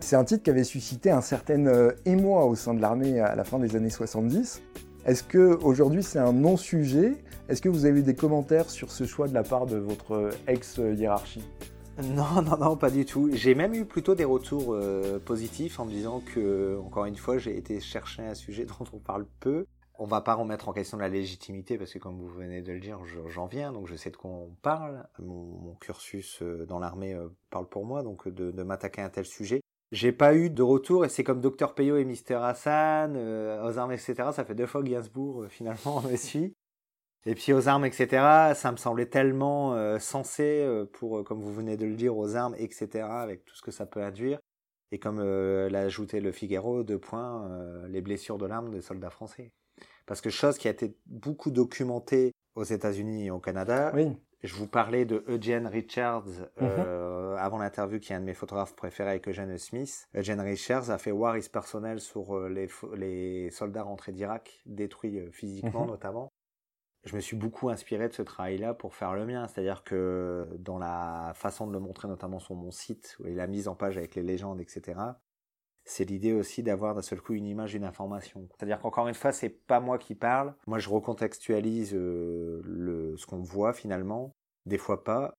C'est 0.00 0.16
un 0.16 0.24
titre 0.24 0.42
qui 0.42 0.50
avait 0.50 0.64
suscité 0.64 1.10
un 1.10 1.20
certain 1.20 1.66
euh, 1.66 1.92
émoi 2.04 2.44
au 2.46 2.54
sein 2.54 2.74
de 2.74 2.80
l'armée 2.80 3.20
à 3.20 3.34
la 3.34 3.44
fin 3.44 3.58
des 3.58 3.76
années 3.76 3.90
70. 3.90 4.62
Est-ce 5.06 5.22
que 5.22 5.58
aujourd'hui 5.62 6.02
c'est 6.02 6.18
un 6.18 6.32
non-sujet? 6.32 7.16
Est-ce 7.48 7.62
que 7.62 7.68
vous 7.68 7.86
avez 7.86 8.00
eu 8.00 8.02
des 8.02 8.14
commentaires 8.14 8.70
sur 8.70 8.90
ce 8.90 9.04
choix 9.04 9.28
de 9.28 9.34
la 9.34 9.42
part 9.42 9.66
de 9.66 9.76
votre 9.76 10.30
ex-hiérarchie? 10.46 11.44
Non, 12.02 12.42
non, 12.42 12.56
non, 12.58 12.76
pas 12.76 12.90
du 12.90 13.04
tout. 13.04 13.30
J'ai 13.32 13.54
même 13.54 13.74
eu 13.74 13.84
plutôt 13.84 14.14
des 14.14 14.24
retours 14.24 14.74
euh, 14.74 15.18
positifs 15.20 15.78
en 15.78 15.84
me 15.84 15.90
disant 15.90 16.20
que, 16.20 16.78
encore 16.84 17.04
une 17.04 17.16
fois, 17.16 17.38
j'ai 17.38 17.56
été 17.56 17.80
chercher 17.80 18.22
un 18.22 18.34
sujet 18.34 18.64
dont 18.66 18.84
on 18.92 18.98
parle 18.98 19.26
peu. 19.40 19.66
On 19.96 20.06
va 20.06 20.20
pas 20.20 20.34
remettre 20.34 20.68
en 20.68 20.72
question 20.72 20.98
la 20.98 21.08
légitimité 21.08 21.78
parce 21.78 21.92
que, 21.92 22.00
comme 22.00 22.18
vous 22.18 22.28
venez 22.28 22.62
de 22.62 22.72
le 22.72 22.80
dire, 22.80 23.04
je- 23.04 23.28
j'en 23.28 23.46
viens, 23.46 23.72
donc 23.72 23.86
je 23.86 23.94
sais 23.94 24.10
de 24.10 24.16
quoi 24.16 24.30
on 24.30 24.56
parle. 24.62 25.06
Mon, 25.20 25.74
cursus 25.80 26.42
euh, 26.42 26.66
dans 26.66 26.80
l'armée 26.80 27.14
euh, 27.14 27.28
parle 27.50 27.68
pour 27.68 27.84
moi, 27.84 28.02
donc 28.02 28.28
de, 28.28 28.50
m'attaquer 28.62 29.02
à 29.02 29.04
un 29.06 29.10
tel 29.10 29.24
sujet. 29.24 29.60
J'ai 29.92 30.10
pas 30.12 30.34
eu 30.34 30.50
de 30.50 30.62
retour 30.62 31.04
et 31.04 31.08
c'est 31.08 31.22
comme 31.22 31.40
Dr 31.40 31.74
Peyo 31.74 31.96
et 31.96 32.04
Mister 32.04 32.34
Hassan, 32.34 33.14
euh, 33.16 33.72
armes, 33.76 33.92
etc. 33.92 34.14
Ça 34.32 34.44
fait 34.44 34.56
deux 34.56 34.66
fois 34.66 34.82
que 34.82 34.88
Gainsbourg 34.88 35.46
finalement 35.48 36.00
me 36.10 36.16
suit. 36.16 36.54
Et 37.26 37.34
puis 37.34 37.52
aux 37.52 37.68
armes, 37.68 37.86
etc., 37.86 38.52
ça 38.54 38.70
me 38.70 38.76
semblait 38.76 39.06
tellement 39.06 39.74
euh, 39.74 39.98
sensé 39.98 40.62
euh, 40.62 40.84
pour, 40.84 41.18
euh, 41.18 41.22
comme 41.22 41.40
vous 41.40 41.54
venez 41.54 41.76
de 41.76 41.86
le 41.86 41.94
dire, 41.94 42.16
aux 42.16 42.36
armes, 42.36 42.54
etc., 42.58 43.06
avec 43.08 43.44
tout 43.44 43.54
ce 43.56 43.62
que 43.62 43.70
ça 43.70 43.86
peut 43.86 44.02
induire. 44.02 44.38
Et 44.92 44.98
comme 44.98 45.18
euh, 45.20 45.68
l'a 45.70 45.80
ajouté 45.80 46.20
le 46.20 46.32
Figaro, 46.32 46.82
deux 46.84 46.98
points, 46.98 47.50
euh, 47.50 47.88
les 47.88 48.02
blessures 48.02 48.38
de 48.38 48.46
l'arme 48.46 48.70
des 48.70 48.82
soldats 48.82 49.10
français. 49.10 49.52
Parce 50.06 50.20
que 50.20 50.28
chose 50.30 50.58
qui 50.58 50.68
a 50.68 50.70
été 50.70 50.96
beaucoup 51.06 51.50
documentée 51.50 52.32
aux 52.54 52.62
États-Unis 52.64 53.26
et 53.26 53.30
au 53.30 53.40
Canada, 53.40 53.90
Oui, 53.94 54.14
je 54.42 54.54
vous 54.54 54.68
parlais 54.68 55.06
de 55.06 55.24
Eugene 55.26 55.66
Richards 55.66 56.28
euh, 56.60 57.34
avant 57.38 57.58
l'interview, 57.58 57.98
qui 57.98 58.12
est 58.12 58.16
un 58.16 58.20
de 58.20 58.26
mes 58.26 58.34
photographes 58.34 58.76
préférés 58.76 59.10
avec 59.10 59.26
Eugene 59.26 59.56
Smith. 59.56 60.06
Eugene 60.14 60.40
Richards 60.40 60.90
a 60.90 60.98
fait 60.98 61.10
War 61.10 61.38
is 61.38 61.48
Personnel 61.48 62.00
sur 62.00 62.38
les, 62.48 63.48
soldats 63.50 63.82
rentrés 63.82 64.12
d'Irak, 64.12 64.60
détruits 64.66 65.22
physiquement 65.32 65.84
Mhm. 65.84 65.90
notamment. 65.90 66.32
Je 67.04 67.14
me 67.14 67.20
suis 67.20 67.36
beaucoup 67.36 67.68
inspiré 67.68 68.08
de 68.08 68.14
ce 68.14 68.22
travail-là 68.22 68.72
pour 68.72 68.94
faire 68.94 69.14
le 69.14 69.26
mien, 69.26 69.46
c'est-à-dire 69.46 69.84
que 69.84 70.48
dans 70.58 70.78
la 70.78 71.32
façon 71.34 71.66
de 71.66 71.72
le 71.72 71.80
montrer, 71.80 72.08
notamment 72.08 72.38
sur 72.38 72.54
mon 72.54 72.70
site, 72.70 73.18
et 73.26 73.34
la 73.34 73.46
mise 73.46 73.68
en 73.68 73.74
page 73.74 73.98
avec 73.98 74.14
les 74.14 74.22
légendes, 74.22 74.60
etc., 74.60 75.00
c'est 75.84 76.04
l'idée 76.04 76.32
aussi 76.32 76.62
d'avoir 76.62 76.94
d'un 76.94 77.02
seul 77.02 77.20
coup 77.20 77.34
une 77.34 77.46
image, 77.46 77.74
une 77.74 77.84
information. 77.84 78.48
C'est-à-dire 78.56 78.80
qu'encore 78.80 79.06
une 79.06 79.14
fois, 79.14 79.32
c'est 79.32 79.50
pas 79.50 79.80
moi 79.80 79.98
qui 79.98 80.14
parle. 80.14 80.54
Moi, 80.66 80.78
je 80.78 80.88
recontextualise 80.88 81.94
euh, 81.94 83.14
ce 83.18 83.26
qu'on 83.26 83.42
voit 83.42 83.74
finalement, 83.74 84.34
des 84.64 84.78
fois 84.78 85.04
pas. 85.04 85.34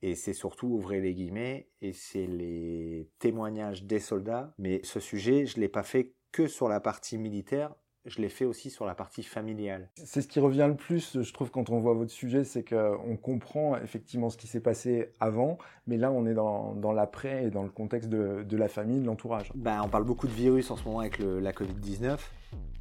Et 0.00 0.14
c'est 0.14 0.32
surtout, 0.32 0.68
ouvrez 0.68 1.00
les 1.00 1.14
guillemets, 1.14 1.68
et 1.80 1.92
c'est 1.92 2.26
les 2.26 3.10
témoignages 3.18 3.82
des 3.82 3.98
soldats. 3.98 4.54
Mais 4.56 4.80
ce 4.84 5.00
sujet, 5.00 5.46
je 5.46 5.58
l'ai 5.58 5.68
pas 5.68 5.82
fait 5.82 6.14
que 6.30 6.46
sur 6.46 6.68
la 6.68 6.78
partie 6.78 7.18
militaire. 7.18 7.74
Je 8.06 8.20
l'ai 8.22 8.28
fait 8.28 8.44
aussi 8.44 8.70
sur 8.70 8.86
la 8.86 8.94
partie 8.94 9.22
familiale. 9.22 9.88
C'est 9.96 10.22
ce 10.22 10.28
qui 10.28 10.40
revient 10.40 10.66
le 10.68 10.76
plus, 10.76 11.20
je 11.22 11.32
trouve, 11.32 11.50
quand 11.50 11.70
on 11.70 11.78
voit 11.78 11.94
votre 11.94 12.10
sujet, 12.10 12.44
c'est 12.44 12.62
qu'on 12.62 13.16
comprend 13.16 13.76
effectivement 13.76 14.30
ce 14.30 14.36
qui 14.36 14.46
s'est 14.46 14.60
passé 14.60 15.12
avant, 15.20 15.58
mais 15.86 15.96
là, 15.96 16.10
on 16.10 16.26
est 16.26 16.34
dans, 16.34 16.74
dans 16.74 16.92
l'après 16.92 17.44
et 17.44 17.50
dans 17.50 17.62
le 17.62 17.70
contexte 17.70 18.08
de, 18.08 18.42
de 18.42 18.56
la 18.56 18.68
famille, 18.68 19.00
de 19.00 19.06
l'entourage. 19.06 19.52
Ben, 19.54 19.82
on 19.84 19.88
parle 19.88 20.04
beaucoup 20.04 20.26
de 20.26 20.32
virus 20.32 20.70
en 20.70 20.76
ce 20.76 20.84
moment 20.84 21.00
avec 21.00 21.18
le, 21.18 21.40
la 21.40 21.52
Covid-19. 21.52 22.18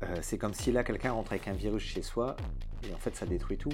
Euh, 0.03 0.15
c'est 0.21 0.38
comme 0.38 0.53
si 0.53 0.71
là, 0.71 0.84
quelqu'un 0.84 1.12
rentre 1.12 1.34
avec 1.34 1.47
un 1.47 1.53
virus 1.53 1.84
chez 1.84 2.01
soi, 2.01 2.36
et 2.88 2.93
en 2.93 2.97
fait, 2.97 3.15
ça 3.15 3.25
détruit 3.25 3.58
tout. 3.58 3.73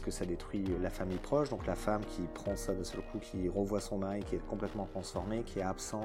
Que 0.00 0.10
ça 0.10 0.24
détruit 0.24 0.64
la 0.80 0.90
famille 0.90 1.18
proche, 1.18 1.50
donc 1.50 1.66
la 1.66 1.74
femme 1.74 2.02
qui 2.06 2.22
prend 2.34 2.56
ça 2.56 2.74
de 2.74 2.82
seul 2.84 3.00
coup, 3.12 3.18
qui 3.18 3.48
revoit 3.48 3.80
son 3.80 3.98
mari 3.98 4.20
qui 4.20 4.36
est 4.36 4.46
complètement 4.48 4.86
transformé, 4.86 5.42
qui 5.42 5.58
est 5.58 5.62
absent, 5.62 6.04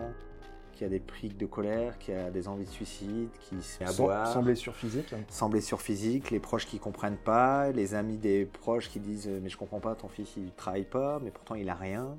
qui 0.73 0.84
a 0.84 0.89
des 0.89 1.00
pics 1.00 1.38
de 1.38 1.45
colère, 1.45 1.97
qui 1.97 2.12
a 2.12 2.30
des 2.30 2.47
envies 2.47 2.65
de 2.65 2.69
suicide, 2.69 3.30
qui 3.39 3.62
se 3.62 3.84
met 3.84 3.89
à 3.89 3.93
boire. 3.93 4.32
Sans 4.34 4.43
blessure 4.43 4.76
physique. 4.76 5.13
Sans 5.30 5.50
blessure 5.50 5.82
physique, 5.82 6.32
les 6.32 6.39
proches 6.39 6.65
qui 6.65 6.80
comprennent 6.80 7.17
pas, 7.17 7.71
les 7.71 7.95
amis 7.95 8.17
des 8.17 8.45
proches 8.45 8.89
qui 8.89 9.00
disent 9.00 9.28
mais 9.28 9.50
je 9.50 9.58
comprends 9.58 9.80
pas, 9.80 9.95
ton 9.95 10.08
fils 10.08 10.36
il 10.38 10.52
travaille 10.52 10.86
pas, 10.86 11.19
mais 11.23 11.32
pourtant 11.32 11.56
il 11.56 11.69
a 11.69 11.76
rien. 11.76 12.17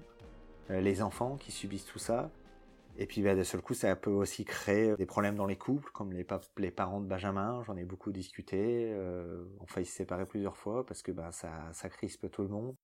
Euh, 0.70 0.81
les 0.81 1.02
enfants 1.02 1.37
qui 1.37 1.50
subissent 1.50 1.87
tout 1.87 1.98
ça. 1.98 2.31
Et 2.98 3.06
puis 3.06 3.22
bah, 3.22 3.34
de 3.34 3.44
seul 3.44 3.62
coup, 3.62 3.74
ça 3.74 3.94
peut 3.96 4.11
aussi 4.11 4.44
créer 4.44 4.94
des 4.96 5.06
problèmes 5.06 5.37
dans 5.37 5.46
les 5.46 5.56
couples, 5.56 5.90
comme 5.92 6.12
les, 6.12 6.24
parents 6.70 7.00
de 7.00 7.06
Benjamin, 7.06 7.62
j'en 7.64 7.76
ai 7.76 7.84
beaucoup 7.84 8.11
discuté, 8.11 8.90
euh, 8.92 9.44
on 9.61 9.66
se 9.66 9.84
séparer 9.84 10.26
plusieurs 10.26 10.56
fois 10.56 10.84
parce 10.84 11.02
que 11.02 11.12
bah, 11.12 11.30
ça, 11.30 11.50
ça 11.72 11.88
crispe 11.88 12.30
tout 12.30 12.42
le 12.42 12.48
monde. 12.48 12.74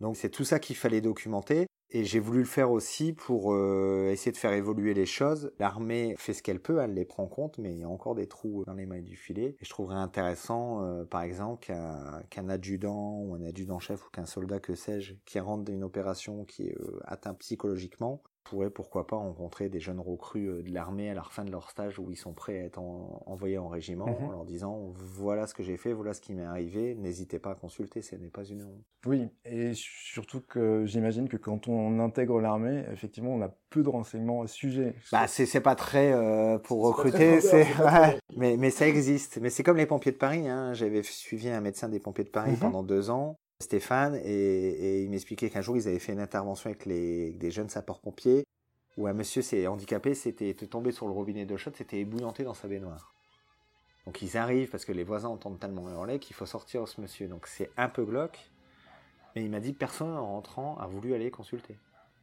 Donc 0.00 0.16
c'est 0.16 0.30
tout 0.30 0.44
ça 0.44 0.58
qu'il 0.58 0.76
fallait 0.76 1.00
documenter. 1.00 1.66
Et 1.90 2.04
j'ai 2.04 2.18
voulu 2.18 2.40
le 2.40 2.44
faire 2.44 2.72
aussi 2.72 3.12
pour 3.12 3.54
euh, 3.54 4.10
essayer 4.10 4.32
de 4.32 4.36
faire 4.36 4.52
évoluer 4.52 4.94
les 4.94 5.06
choses. 5.06 5.52
L'armée 5.60 6.16
fait 6.18 6.32
ce 6.32 6.42
qu'elle 6.42 6.60
peut, 6.60 6.80
elle 6.80 6.94
les 6.94 7.04
prend 7.04 7.22
en 7.22 7.28
compte, 7.28 7.58
mais 7.58 7.72
il 7.72 7.78
y 7.78 7.84
a 7.84 7.88
encore 7.88 8.16
des 8.16 8.26
trous 8.26 8.64
dans 8.66 8.72
les 8.74 8.84
mailles 8.84 9.04
du 9.04 9.16
filet. 9.16 9.54
Et 9.60 9.64
je 9.64 9.70
trouverais 9.70 9.94
intéressant, 9.94 10.82
euh, 10.82 11.04
par 11.04 11.22
exemple, 11.22 11.64
qu'un 11.64 12.48
adjudant 12.48 13.20
ou 13.20 13.34
un 13.34 13.44
adjudant-chef 13.44 14.04
ou 14.04 14.10
qu'un 14.10 14.26
soldat, 14.26 14.58
que 14.58 14.74
sais-je, 14.74 15.14
qui 15.24 15.38
rentre 15.38 15.64
dans 15.64 15.72
une 15.72 15.84
opération 15.84 16.44
qui 16.44 16.68
est 16.68 16.76
euh, 16.80 16.98
atteint 17.04 17.34
psychologiquement, 17.34 18.24
pourrait 18.44 18.70
pourquoi 18.70 19.06
pas 19.06 19.16
rencontrer 19.16 19.68
des 19.68 19.80
jeunes 19.80 20.00
recrues 20.00 20.48
euh, 20.48 20.62
de 20.62 20.72
l'armée 20.72 21.10
à 21.10 21.14
la 21.14 21.22
fin 21.22 21.44
de 21.44 21.50
leur 21.50 21.70
stage 21.70 21.98
où 21.98 22.10
ils 22.10 22.16
sont 22.16 22.32
prêts 22.32 22.60
à 22.60 22.64
être 22.64 22.78
envoyés 22.78 23.58
en 23.58 23.68
régiment 23.68 24.06
mhm. 24.06 24.26
en 24.26 24.30
leur 24.30 24.44
disant 24.44 24.92
voilà 24.94 25.46
ce 25.46 25.54
que 25.54 25.62
j'ai 25.62 25.76
fait, 25.76 25.92
voilà 25.92 26.14
ce 26.14 26.20
qui 26.20 26.34
m'est 26.34 26.44
arrivé, 26.44 26.94
n'hésitez 26.94 27.38
pas 27.38 27.52
à 27.52 27.54
consulter, 27.54 28.02
ce 28.02 28.14
n'est 28.16 28.28
pas 28.28 28.44
une 28.44 28.62
honte. 28.62 28.84
Oui, 29.06 29.28
et 29.44 29.72
surtout 29.74 30.40
que 30.40 30.84
j'imagine 30.86 31.28
que 31.28 31.36
quand 31.36 31.68
on 31.68 31.98
intègre 32.00 32.40
l'armée, 32.40 32.84
effectivement, 32.92 33.34
on 33.34 33.42
a 33.42 33.50
peu 33.70 33.82
de 33.82 33.88
renseignements 33.88 34.42
à 34.42 34.46
ce 34.46 34.54
sujet. 34.54 34.94
Bah 35.12 35.26
c'est 35.26 35.60
pas 35.60 35.74
très 35.74 36.12
euh, 36.12 36.58
pour 36.58 36.82
recruter, 36.82 37.40
c'est 37.40 37.66
mais 38.36 38.56
mais 38.56 38.70
ça 38.70 38.86
existe. 38.86 39.38
Mais 39.40 39.50
c'est 39.50 39.62
comme 39.62 39.76
les 39.76 39.86
pompiers 39.86 40.12
de 40.12 40.16
Paris. 40.16 40.48
Hein. 40.48 40.72
J'avais 40.74 41.02
suivi 41.02 41.48
un 41.48 41.60
médecin 41.60 41.88
des 41.88 42.00
pompiers 42.00 42.24
de 42.24 42.30
Paris 42.30 42.52
mhm. 42.52 42.58
pendant 42.58 42.82
deux 42.82 43.10
ans. 43.10 43.38
Stéphane, 43.60 44.20
et, 44.24 45.02
il 45.02 45.10
m'expliquait 45.10 45.50
qu'un 45.50 45.60
jour, 45.60 45.76
ils 45.76 45.88
avaient 45.88 45.98
fait 45.98 46.12
une 46.12 46.20
intervention 46.20 46.70
avec 46.70 46.86
les, 46.86 47.32
des 47.32 47.50
jeunes 47.50 47.68
sapeurs-pompiers, 47.68 48.44
où 48.96 49.06
un 49.06 49.12
monsieur 49.12 49.42
s'est 49.42 49.66
handicapé, 49.66 50.14
s'était 50.14 50.54
tombé 50.54 50.92
sur 50.92 51.06
le 51.06 51.12
robinet 51.12 51.46
de 51.46 51.56
chaude, 51.56 51.76
s'était 51.76 52.00
ébouillanté 52.00 52.44
dans 52.44 52.54
sa 52.54 52.68
baignoire. 52.68 53.12
Donc 54.06 54.22
ils 54.22 54.36
arrivent, 54.36 54.70
parce 54.70 54.84
que 54.84 54.92
les 54.92 55.04
voisins 55.04 55.28
entendent 55.28 55.58
tellement 55.58 55.88
hurler, 55.90 56.18
qu'il 56.18 56.36
faut 56.36 56.46
sortir 56.46 56.86
ce 56.86 57.00
monsieur. 57.00 57.26
Donc 57.26 57.46
c'est 57.46 57.70
un 57.76 57.88
peu 57.88 58.04
glauque, 58.04 58.38
mais 59.34 59.42
il 59.42 59.50
m'a 59.50 59.60
dit, 59.60 59.72
personne 59.72 60.12
en 60.12 60.26
rentrant 60.26 60.76
a 60.78 60.86
voulu 60.86 61.14
aller 61.14 61.30
consulter 61.30 61.76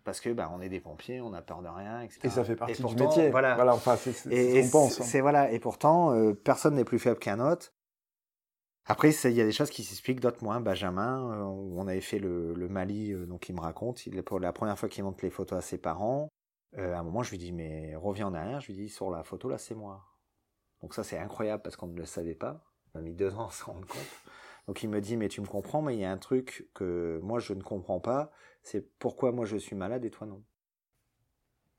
parce 0.03 0.19
que 0.19 0.29
bah, 0.29 0.51
on 0.55 0.61
est 0.61 0.69
des 0.69 0.79
pompiers, 0.79 1.21
on 1.21 1.29
n'a 1.29 1.41
peur 1.41 1.61
de 1.61 1.67
rien, 1.67 2.01
etc. 2.01 2.19
Et 2.23 2.29
ça 2.29 2.43
fait 2.43 2.55
partie 2.55 2.81
du 2.81 2.95
métier. 2.95 3.29
Voilà, 3.29 3.55
voilà 3.55 3.73
enfin, 3.73 3.95
c'est 3.97 4.13
ce 4.13 4.29
qu'on 4.63 4.69
pense. 4.69 5.01
Hein. 5.01 5.21
Voilà, 5.21 5.51
et 5.51 5.59
pourtant 5.59 6.13
euh, 6.13 6.33
personne 6.33 6.75
n'est 6.75 6.83
plus 6.83 6.99
faible 6.99 7.19
qu'un 7.19 7.39
autre. 7.39 7.73
Après, 8.85 9.11
il 9.11 9.31
y 9.31 9.41
a 9.41 9.45
des 9.45 9.51
choses 9.51 9.69
qui 9.69 9.83
s'expliquent, 9.83 10.19
d'autres 10.19 10.43
moins. 10.43 10.59
Benjamin, 10.59 11.31
euh, 11.31 11.43
on 11.43 11.87
avait 11.87 12.01
fait 12.01 12.19
le, 12.19 12.53
Mali, 12.67 13.13
euh, 13.13 13.25
donc 13.25 13.47
il 13.47 13.55
me 13.55 13.61
raconte, 13.61 14.05
il, 14.07 14.23
pour 14.23 14.39
la 14.39 14.51
première 14.53 14.77
fois 14.77 14.89
qu'il 14.89 15.03
montre 15.03 15.23
les 15.23 15.29
photos 15.29 15.59
à 15.59 15.61
ses 15.61 15.77
parents, 15.77 16.29
euh, 16.77 16.93
à 16.93 16.99
un 16.99 17.03
moment, 17.03 17.23
je 17.23 17.31
lui 17.31 17.37
dis, 17.37 17.51
mais 17.51 17.95
reviens 17.95 18.27
en 18.27 18.33
arrière, 18.33 18.61
je 18.61 18.67
lui 18.67 18.75
dis, 18.75 18.89
sur 18.89 19.11
la 19.11 19.23
photo, 19.23 19.49
là, 19.49 19.57
c'est 19.57 19.75
moi. 19.75 20.05
Donc 20.81 20.95
ça, 20.95 21.03
c'est 21.03 21.17
incroyable 21.17 21.61
parce 21.63 21.75
qu'on 21.75 21.87
ne 21.87 21.97
le 21.97 22.05
savait 22.05 22.35
pas. 22.35 22.63
On 22.93 22.99
a 22.99 23.01
mis 23.01 23.13
deux 23.13 23.35
ans 23.35 23.47
à 23.47 23.51
se 23.51 23.63
rendre 23.63 23.85
compte. 23.87 24.01
Donc 24.67 24.81
il 24.83 24.89
me 24.89 24.99
dit, 24.99 25.17
mais 25.17 25.27
tu 25.29 25.41
me 25.41 25.47
comprends, 25.47 25.81
mais 25.81 25.95
il 25.95 25.99
y 25.99 26.05
a 26.05 26.11
un 26.11 26.17
truc 26.17 26.69
que 26.73 27.19
moi, 27.23 27.39
je 27.39 27.53
ne 27.53 27.61
comprends 27.61 27.99
pas, 27.99 28.31
c'est 28.63 28.97
pourquoi 28.97 29.31
moi, 29.31 29.45
je 29.45 29.57
suis 29.57 29.75
malade 29.75 30.05
et 30.05 30.11
toi 30.11 30.27
non. 30.27 30.43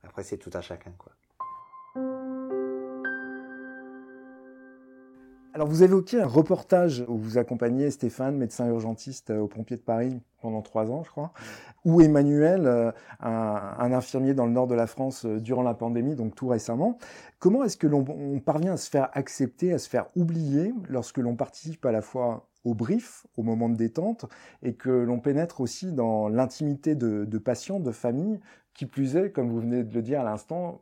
Après, 0.03 0.23
c'est 0.23 0.39
tout 0.39 0.51
à 0.53 0.61
chacun, 0.61 0.93
quoi. 0.93 1.13
Alors 5.55 5.69
vous 5.69 5.83
évoquiez 5.83 6.19
un 6.19 6.27
reportage 6.27 7.05
où 7.09 7.19
vous 7.19 7.37
accompagnez 7.37 7.91
Stéphane, 7.91 8.39
médecin 8.39 8.67
urgentiste 8.69 9.29
euh, 9.29 9.41
au 9.41 9.49
Pompiers 9.49 9.77
de 9.77 9.83
Paris 9.83 10.19
pendant 10.41 10.63
trois 10.63 10.91
ans, 10.91 11.03
je 11.05 11.11
crois, 11.11 11.35
ou 11.85 12.01
Emmanuel, 12.01 12.67
euh, 12.67 12.91
un, 13.21 13.93
infirmier 13.93 14.33
dans 14.33 14.47
le 14.47 14.53
nord 14.53 14.67
de 14.67 14.75
la 14.75 14.87
France 14.87 15.27
euh, 15.27 15.41
durant 15.41 15.63
la 15.63 15.75
pandémie, 15.75 16.17
donc 16.17 16.35
tout 16.35 16.49
récemment. 16.49 16.97
Comment 17.39 17.65
est-ce 17.65 17.77
que 17.77 17.87
l'on 17.87 18.03
parvient 18.41 18.73
à 18.73 18.77
se 18.79 18.89
faire 18.89 19.11
accepter, 19.13 19.75
à 19.75 19.79
se 19.79 19.91
faire 19.91 20.07
oublier 20.17 20.73
lorsque 20.89 21.19
l'on 21.19 21.37
participe 21.37 21.85
à 21.85 21.93
la 21.93 22.01
fois 22.01 22.49
au 22.65 22.73
brief, 22.75 23.27
au 23.37 23.43
moment 23.43 23.69
de 23.69 23.77
détente, 23.77 24.25
et 24.63 24.73
que 24.73 24.89
l'on 24.89 25.21
pénètre 25.21 25.61
aussi 25.61 25.93
dans 25.93 26.29
l'intimité 26.29 26.95
de, 26.95 27.27
de 27.27 27.39
patients, 27.39 27.79
de 27.79 27.93
familles, 27.93 28.41
qui 28.73 28.87
plus 28.87 29.17
est, 29.17 29.33
comme 29.33 29.51
vous 29.51 29.61
venez 29.61 29.85
de 29.85 29.95
le 29.95 30.01
dire 30.01 30.23
à 30.23 30.25
l'instant, 30.25 30.81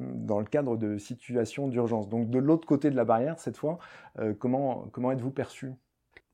dans 0.00 0.38
le 0.38 0.44
cadre 0.44 0.76
de 0.76 0.98
situations 0.98 1.68
d'urgence. 1.68 2.08
Donc 2.08 2.30
de 2.30 2.38
l'autre 2.38 2.66
côté 2.66 2.90
de 2.90 2.96
la 2.96 3.04
barrière, 3.04 3.38
cette 3.38 3.56
fois, 3.56 3.78
euh, 4.18 4.34
comment, 4.38 4.86
comment 4.92 5.12
êtes-vous 5.12 5.30
perçu? 5.30 5.72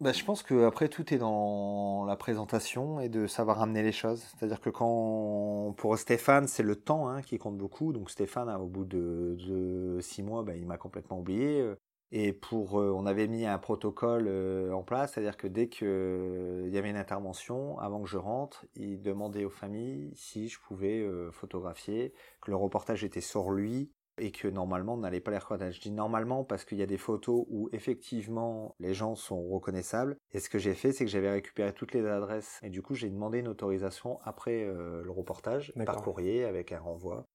Bah, 0.00 0.12
je 0.12 0.22
pense 0.24 0.42
que 0.42 0.66
après 0.66 0.88
tout 0.88 1.14
est 1.14 1.18
dans 1.18 2.05
la 2.05 2.16
présentation 2.16 3.00
et 3.00 3.09
de 3.09 3.26
savoir 3.26 3.62
amener 3.62 3.83
les 3.83 3.92
choses. 3.92 4.20
C'est-à-dire 4.20 4.61
que 4.61 4.68
quand 4.68 5.74
pour 5.79 5.96
Stéphane 5.96 6.46
c'est 6.48 6.62
le 6.62 6.76
temps 6.76 7.09
hein, 7.09 7.22
qui 7.22 7.38
compte 7.38 7.57
beaucoup. 7.57 7.92
Donc 7.92 8.11
Stéphane 8.11 8.50
au 8.50 8.66
bout 8.66 8.85
de, 8.85 9.37
de 9.46 9.98
six 10.00 10.22
mois, 10.22 10.42
bah, 10.42 10.55
il 10.55 10.66
m'a 10.66 10.76
complètement 10.76 11.18
oublié. 11.18 11.74
Et 12.12 12.33
pour, 12.33 12.81
euh, 12.81 12.92
on 12.92 13.05
avait 13.05 13.27
mis 13.27 13.47
un 13.47 13.59
protocole 13.59 14.27
euh, 14.29 14.73
en 14.73 14.83
place, 14.83 15.12
c'est-à-dire 15.12 15.37
que 15.37 15.49
dès 15.49 15.69
qu'il 15.69 15.88
euh, 15.88 16.69
y 16.69 16.79
avait 16.79 16.90
une 16.90 16.97
intervention, 16.97 17.79
avant 17.81 18.01
que 18.01 18.09
je 18.09 18.16
rentre, 18.16 18.64
il 18.77 19.03
demandait 19.03 19.45
aux 19.45 19.51
familles 19.51 20.12
si 20.14 20.49
je 20.49 20.61
pouvais 20.61 21.07
photographier, 21.33 22.12
que 22.40 22.51
le 22.51 22.57
reportage 22.57 23.03
était 23.05 23.21
sur 23.21 23.51
lui 23.51 23.90
et 24.19 24.31
que 24.31 24.49
normalement 24.49 24.95
on 24.95 24.99
n'allait 24.99 25.21
pas 25.21 25.33
les 25.33 25.38
reconnaître. 25.38 25.75
Je 25.75 25.81
dis 25.81 25.90
normalement 25.90 26.45
parce 26.45 26.64
qu'il 26.64 26.79
y 26.79 26.83
a 26.83 26.87
des 26.87 26.97
photos 26.97 27.45
où 27.49 27.69
effectivement 27.73 28.75
les 28.79 28.95
gens 28.95 29.14
sont 29.14 29.49
reconnaissables. 29.49 30.16
Et 30.33 30.40
ce 30.40 30.49
que 30.49 30.59
j'ai 30.59 30.75
fait, 30.75 30.92
c'est 30.92 31.05
que 31.05 31.11
j'avais 31.11 31.31
récupéré 31.31 31.73
toutes 31.75 31.92
les 31.92 32.07
adresses 32.07 32.61
et 32.62 32.71
du 32.71 32.83
coup 32.83 32.95
j'ai 32.95 33.11
demandé 33.11 33.40
une 33.40 33.49
autorisation 33.49 34.21
après 34.23 34.64
le 34.64 35.11
reportage 35.11 35.73
par 35.85 36.03
courrier 36.03 36.45
avec 36.45 36.73
un 36.73 36.81
renvoi. 36.81 37.27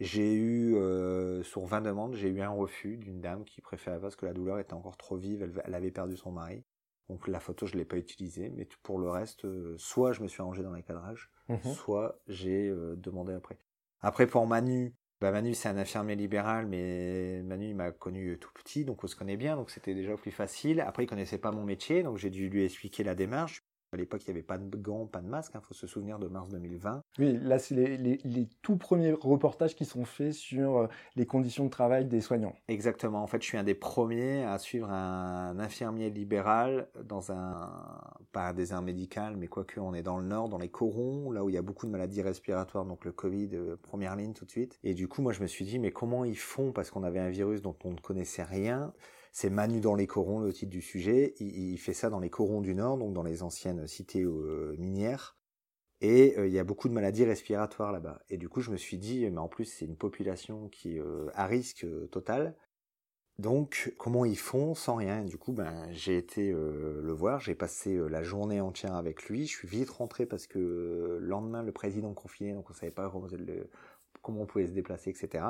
J'ai 0.00 0.32
eu, 0.32 0.76
euh, 0.76 1.42
sur 1.42 1.66
20 1.66 1.82
demandes, 1.82 2.14
j'ai 2.14 2.28
eu 2.28 2.40
un 2.40 2.50
refus 2.50 2.96
d'une 2.96 3.20
dame 3.20 3.44
qui 3.44 3.60
préférait 3.60 4.00
parce 4.00 4.16
que 4.16 4.24
la 4.24 4.32
douleur 4.32 4.58
était 4.58 4.72
encore 4.72 4.96
trop 4.96 5.16
vive, 5.16 5.52
elle, 5.64 5.74
avait 5.74 5.90
perdu 5.90 6.16
son 6.16 6.32
mari. 6.32 6.64
Donc 7.10 7.28
la 7.28 7.38
photo, 7.38 7.66
je 7.66 7.76
l'ai 7.76 7.84
pas 7.84 7.98
utilisée, 7.98 8.50
mais 8.50 8.66
pour 8.82 8.98
le 8.98 9.10
reste, 9.10 9.44
euh, 9.44 9.74
soit 9.76 10.12
je 10.12 10.22
me 10.22 10.28
suis 10.28 10.40
arrangé 10.40 10.62
dans 10.62 10.72
les 10.72 10.82
cadrages, 10.82 11.30
mhm. 11.48 11.74
soit 11.74 12.18
j'ai 12.28 12.68
euh, 12.68 12.96
demandé 12.96 13.34
après. 13.34 13.58
Après, 14.00 14.26
pour 14.26 14.46
Manu, 14.46 14.94
bah 15.20 15.32
Manu 15.32 15.52
c'est 15.52 15.68
un 15.68 15.76
infirmier 15.76 16.16
libéral, 16.16 16.66
mais 16.66 17.42
Manu 17.42 17.68
il 17.68 17.76
m'a 17.76 17.90
connu 17.90 18.38
tout 18.38 18.52
petit, 18.54 18.86
donc 18.86 19.04
on 19.04 19.06
se 19.06 19.16
connaît 19.16 19.36
bien, 19.36 19.56
donc 19.56 19.70
c'était 19.70 19.94
déjà 19.94 20.16
plus 20.16 20.30
facile. 20.30 20.80
Après, 20.80 21.04
il 21.04 21.06
connaissait 21.08 21.36
pas 21.36 21.52
mon 21.52 21.64
métier, 21.64 22.02
donc 22.02 22.16
j'ai 22.16 22.30
dû 22.30 22.48
lui 22.48 22.64
expliquer 22.64 23.04
la 23.04 23.14
démarche. 23.14 23.62
À 23.92 23.96
l'époque, 23.96 24.22
il 24.24 24.30
n'y 24.30 24.38
avait 24.38 24.46
pas 24.46 24.56
de 24.56 24.76
gants, 24.76 25.06
pas 25.06 25.20
de 25.20 25.26
masque. 25.26 25.50
Il 25.54 25.56
hein, 25.56 25.62
faut 25.64 25.74
se 25.74 25.88
souvenir 25.88 26.20
de 26.20 26.28
mars 26.28 26.48
2020. 26.50 27.02
Oui, 27.18 27.36
là, 27.42 27.58
c'est 27.58 27.74
les, 27.74 28.48
tout 28.62 28.76
premiers 28.76 29.10
reportages 29.10 29.74
qui 29.74 29.84
sont 29.84 30.04
faits 30.04 30.32
sur 30.32 30.78
euh, 30.78 30.86
les 31.16 31.26
conditions 31.26 31.64
de 31.64 31.70
travail 31.70 32.04
des 32.04 32.20
soignants. 32.20 32.54
Exactement. 32.68 33.20
En 33.20 33.26
fait, 33.26 33.42
je 33.42 33.48
suis 33.48 33.58
un 33.58 33.64
des 33.64 33.74
premiers 33.74 34.44
à 34.44 34.58
suivre 34.58 34.88
un 34.88 35.58
infirmier 35.58 36.08
libéral 36.08 36.86
dans 37.02 37.32
un, 37.32 37.68
pas 38.30 38.50
un 38.50 38.52
désert 38.52 38.80
médical, 38.80 39.36
mais 39.36 39.48
quoique 39.48 39.80
on 39.80 39.92
est 39.92 40.02
dans 40.02 40.18
le 40.18 40.24
nord, 40.24 40.48
dans 40.48 40.58
les 40.58 40.70
corons, 40.70 41.32
là 41.32 41.42
où 41.42 41.48
il 41.48 41.56
y 41.56 41.58
a 41.58 41.62
beaucoup 41.62 41.86
de 41.86 41.90
maladies 41.90 42.22
respiratoires, 42.22 42.84
donc 42.84 43.04
le 43.04 43.10
Covid, 43.10 43.50
euh, 43.54 43.76
première 43.76 44.14
ligne 44.14 44.34
tout 44.34 44.44
de 44.44 44.50
suite. 44.52 44.78
Et 44.84 44.94
du 44.94 45.08
coup, 45.08 45.20
moi, 45.20 45.32
je 45.32 45.42
me 45.42 45.48
suis 45.48 45.64
dit, 45.64 45.80
mais 45.80 45.90
comment 45.90 46.24
ils 46.24 46.38
font? 46.38 46.70
Parce 46.70 46.92
qu'on 46.92 47.02
avait 47.02 47.18
un 47.18 47.30
virus 47.30 47.60
dont 47.60 47.76
on 47.82 47.90
ne 47.90 47.98
connaissait 47.98 48.44
rien 48.44 48.92
c'est 49.32 49.50
Manu 49.50 49.80
dans 49.80 49.94
les 49.94 50.06
corons, 50.06 50.40
le 50.40 50.52
titre 50.52 50.70
du 50.70 50.82
sujet. 50.82 51.34
Il, 51.38 51.78
fait 51.78 51.94
ça 51.94 52.10
dans 52.10 52.20
les 52.20 52.30
corons 52.30 52.60
du 52.60 52.74
Nord, 52.74 52.98
donc 52.98 53.12
dans 53.12 53.22
les 53.22 53.42
anciennes 53.42 53.86
cités 53.86 54.22
euh, 54.22 54.74
minières. 54.78 55.36
Et 56.00 56.34
il 56.38 56.52
y 56.52 56.58
a 56.58 56.64
beaucoup 56.64 56.88
de 56.88 56.94
maladies 56.94 57.24
respiratoires 57.26 57.92
là-bas. 57.92 58.22
Et 58.30 58.38
du 58.38 58.48
coup, 58.48 58.62
je 58.62 58.70
me 58.70 58.78
suis 58.78 58.96
dit, 58.96 59.28
mais 59.30 59.38
en 59.38 59.48
plus, 59.48 59.66
c'est 59.66 59.84
une 59.84 59.96
population 59.96 60.68
qui 60.70 60.96
est 60.96 61.02
à 61.34 61.44
risque 61.44 61.86
total. 62.10 62.56
Donc, 63.38 63.94
comment 63.98 64.24
ils 64.24 64.38
font 64.38 64.74
sans 64.74 64.96
rien? 64.96 65.24
Du 65.24 65.36
coup, 65.36 65.52
ben, 65.52 65.88
j'ai 65.92 66.16
été 66.16 66.52
le 66.52 67.12
voir, 67.12 67.40
j'ai 67.40 67.54
passé 67.54 67.98
la 68.08 68.22
journée 68.22 68.62
entière 68.62 68.94
avec 68.94 69.24
lui. 69.24 69.46
Je 69.46 69.56
suis 69.58 69.68
vite 69.68 69.90
rentré 69.90 70.24
parce 70.24 70.46
que 70.46 70.58
le 70.58 71.18
lendemain, 71.18 71.62
le 71.62 71.72
président 71.72 72.14
confiné, 72.14 72.54
donc 72.54 72.70
on 72.70 72.72
savait 72.72 72.92
pas 72.92 73.12
comment 74.22 74.40
on 74.40 74.46
pouvait 74.46 74.68
se 74.68 74.72
déplacer, 74.72 75.10
etc. 75.10 75.44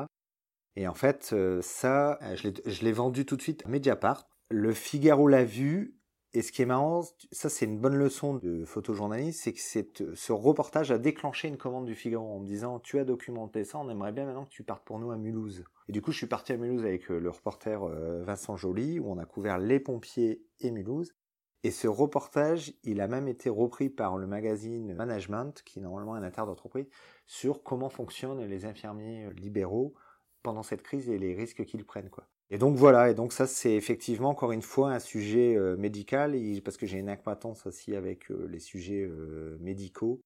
Et 0.76 0.86
en 0.86 0.94
fait, 0.94 1.34
ça, 1.62 2.18
je 2.34 2.84
l'ai 2.84 2.92
vendu 2.92 3.26
tout 3.26 3.36
de 3.36 3.42
suite 3.42 3.64
à 3.66 3.68
Mediapart. 3.68 4.28
Le 4.50 4.72
Figaro 4.72 5.28
l'a 5.28 5.44
vu, 5.44 6.00
et 6.32 6.42
ce 6.42 6.52
qui 6.52 6.62
est 6.62 6.66
marrant, 6.66 7.02
ça 7.32 7.48
c'est 7.48 7.64
une 7.64 7.80
bonne 7.80 7.96
leçon 7.96 8.34
de 8.34 8.64
photojournaliste, 8.64 9.50
c'est 9.56 9.84
que 9.84 10.14
ce 10.14 10.32
reportage 10.32 10.92
a 10.92 10.98
déclenché 10.98 11.48
une 11.48 11.56
commande 11.56 11.86
du 11.86 11.96
Figaro 11.96 12.24
en 12.24 12.38
me 12.38 12.46
disant 12.46 12.78
tu 12.78 13.00
as 13.00 13.04
documenté 13.04 13.64
ça, 13.64 13.78
on 13.78 13.88
aimerait 13.90 14.12
bien 14.12 14.26
maintenant 14.26 14.44
que 14.44 14.50
tu 14.50 14.62
partes 14.62 14.84
pour 14.84 15.00
nous 15.00 15.10
à 15.10 15.16
Mulhouse. 15.16 15.64
Et 15.88 15.92
du 15.92 16.00
coup 16.02 16.12
je 16.12 16.18
suis 16.18 16.28
parti 16.28 16.52
à 16.52 16.56
Mulhouse 16.56 16.84
avec 16.84 17.10
euh, 17.10 17.18
le 17.18 17.30
reporter 17.30 17.82
euh, 17.82 18.22
Vincent 18.22 18.56
Joly, 18.56 19.00
où 19.00 19.10
on 19.10 19.18
a 19.18 19.24
couvert 19.24 19.58
les 19.58 19.80
pompiers 19.80 20.44
et 20.60 20.70
Mulhouse. 20.70 21.16
Et 21.64 21.72
ce 21.72 21.88
reportage, 21.88 22.74
il 22.84 23.00
a 23.00 23.08
même 23.08 23.26
été 23.26 23.50
repris 23.50 23.90
par 23.90 24.16
le 24.16 24.28
magazine 24.28 24.94
Management, 24.94 25.62
qui 25.64 25.80
est 25.80 25.82
normalement 25.82 26.14
un 26.14 26.22
inter 26.22 26.42
d'entreprise, 26.46 26.86
sur 27.26 27.64
comment 27.64 27.90
fonctionnent 27.90 28.44
les 28.44 28.64
infirmiers 28.66 29.28
libéraux 29.34 29.94
pendant 30.42 30.62
cette 30.62 30.82
crise 30.82 31.08
et 31.08 31.18
les 31.18 31.34
risques 31.34 31.64
qu'ils 31.64 31.84
prennent. 31.84 32.10
quoi. 32.10 32.26
Et 32.52 32.58
donc 32.58 32.76
voilà, 32.76 33.10
et 33.10 33.14
donc 33.14 33.32
ça 33.32 33.46
c'est 33.46 33.74
effectivement 33.74 34.30
encore 34.30 34.50
une 34.50 34.62
fois 34.62 34.92
un 34.92 34.98
sujet 34.98 35.54
euh, 35.56 35.76
médical, 35.76 36.34
parce 36.64 36.76
que 36.76 36.84
j'ai 36.84 36.98
une 36.98 37.08
acquaintance 37.08 37.64
aussi 37.66 37.94
avec 37.94 38.28
euh, 38.30 38.48
les 38.50 38.58
sujets 38.58 39.04
euh, 39.04 39.56
médicaux, 39.60 40.20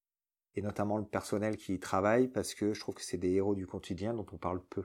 et 0.54 0.62
notamment 0.62 0.96
le 0.96 1.04
personnel 1.04 1.58
qui 1.58 1.74
y 1.74 1.78
travaille, 1.78 2.28
parce 2.28 2.54
que 2.54 2.72
je 2.72 2.80
trouve 2.80 2.94
que 2.94 3.02
c'est 3.02 3.18
des 3.18 3.32
héros 3.32 3.54
du 3.54 3.66
quotidien 3.66 4.14
dont 4.14 4.24
on 4.32 4.38
parle 4.38 4.62
peu. 4.70 4.84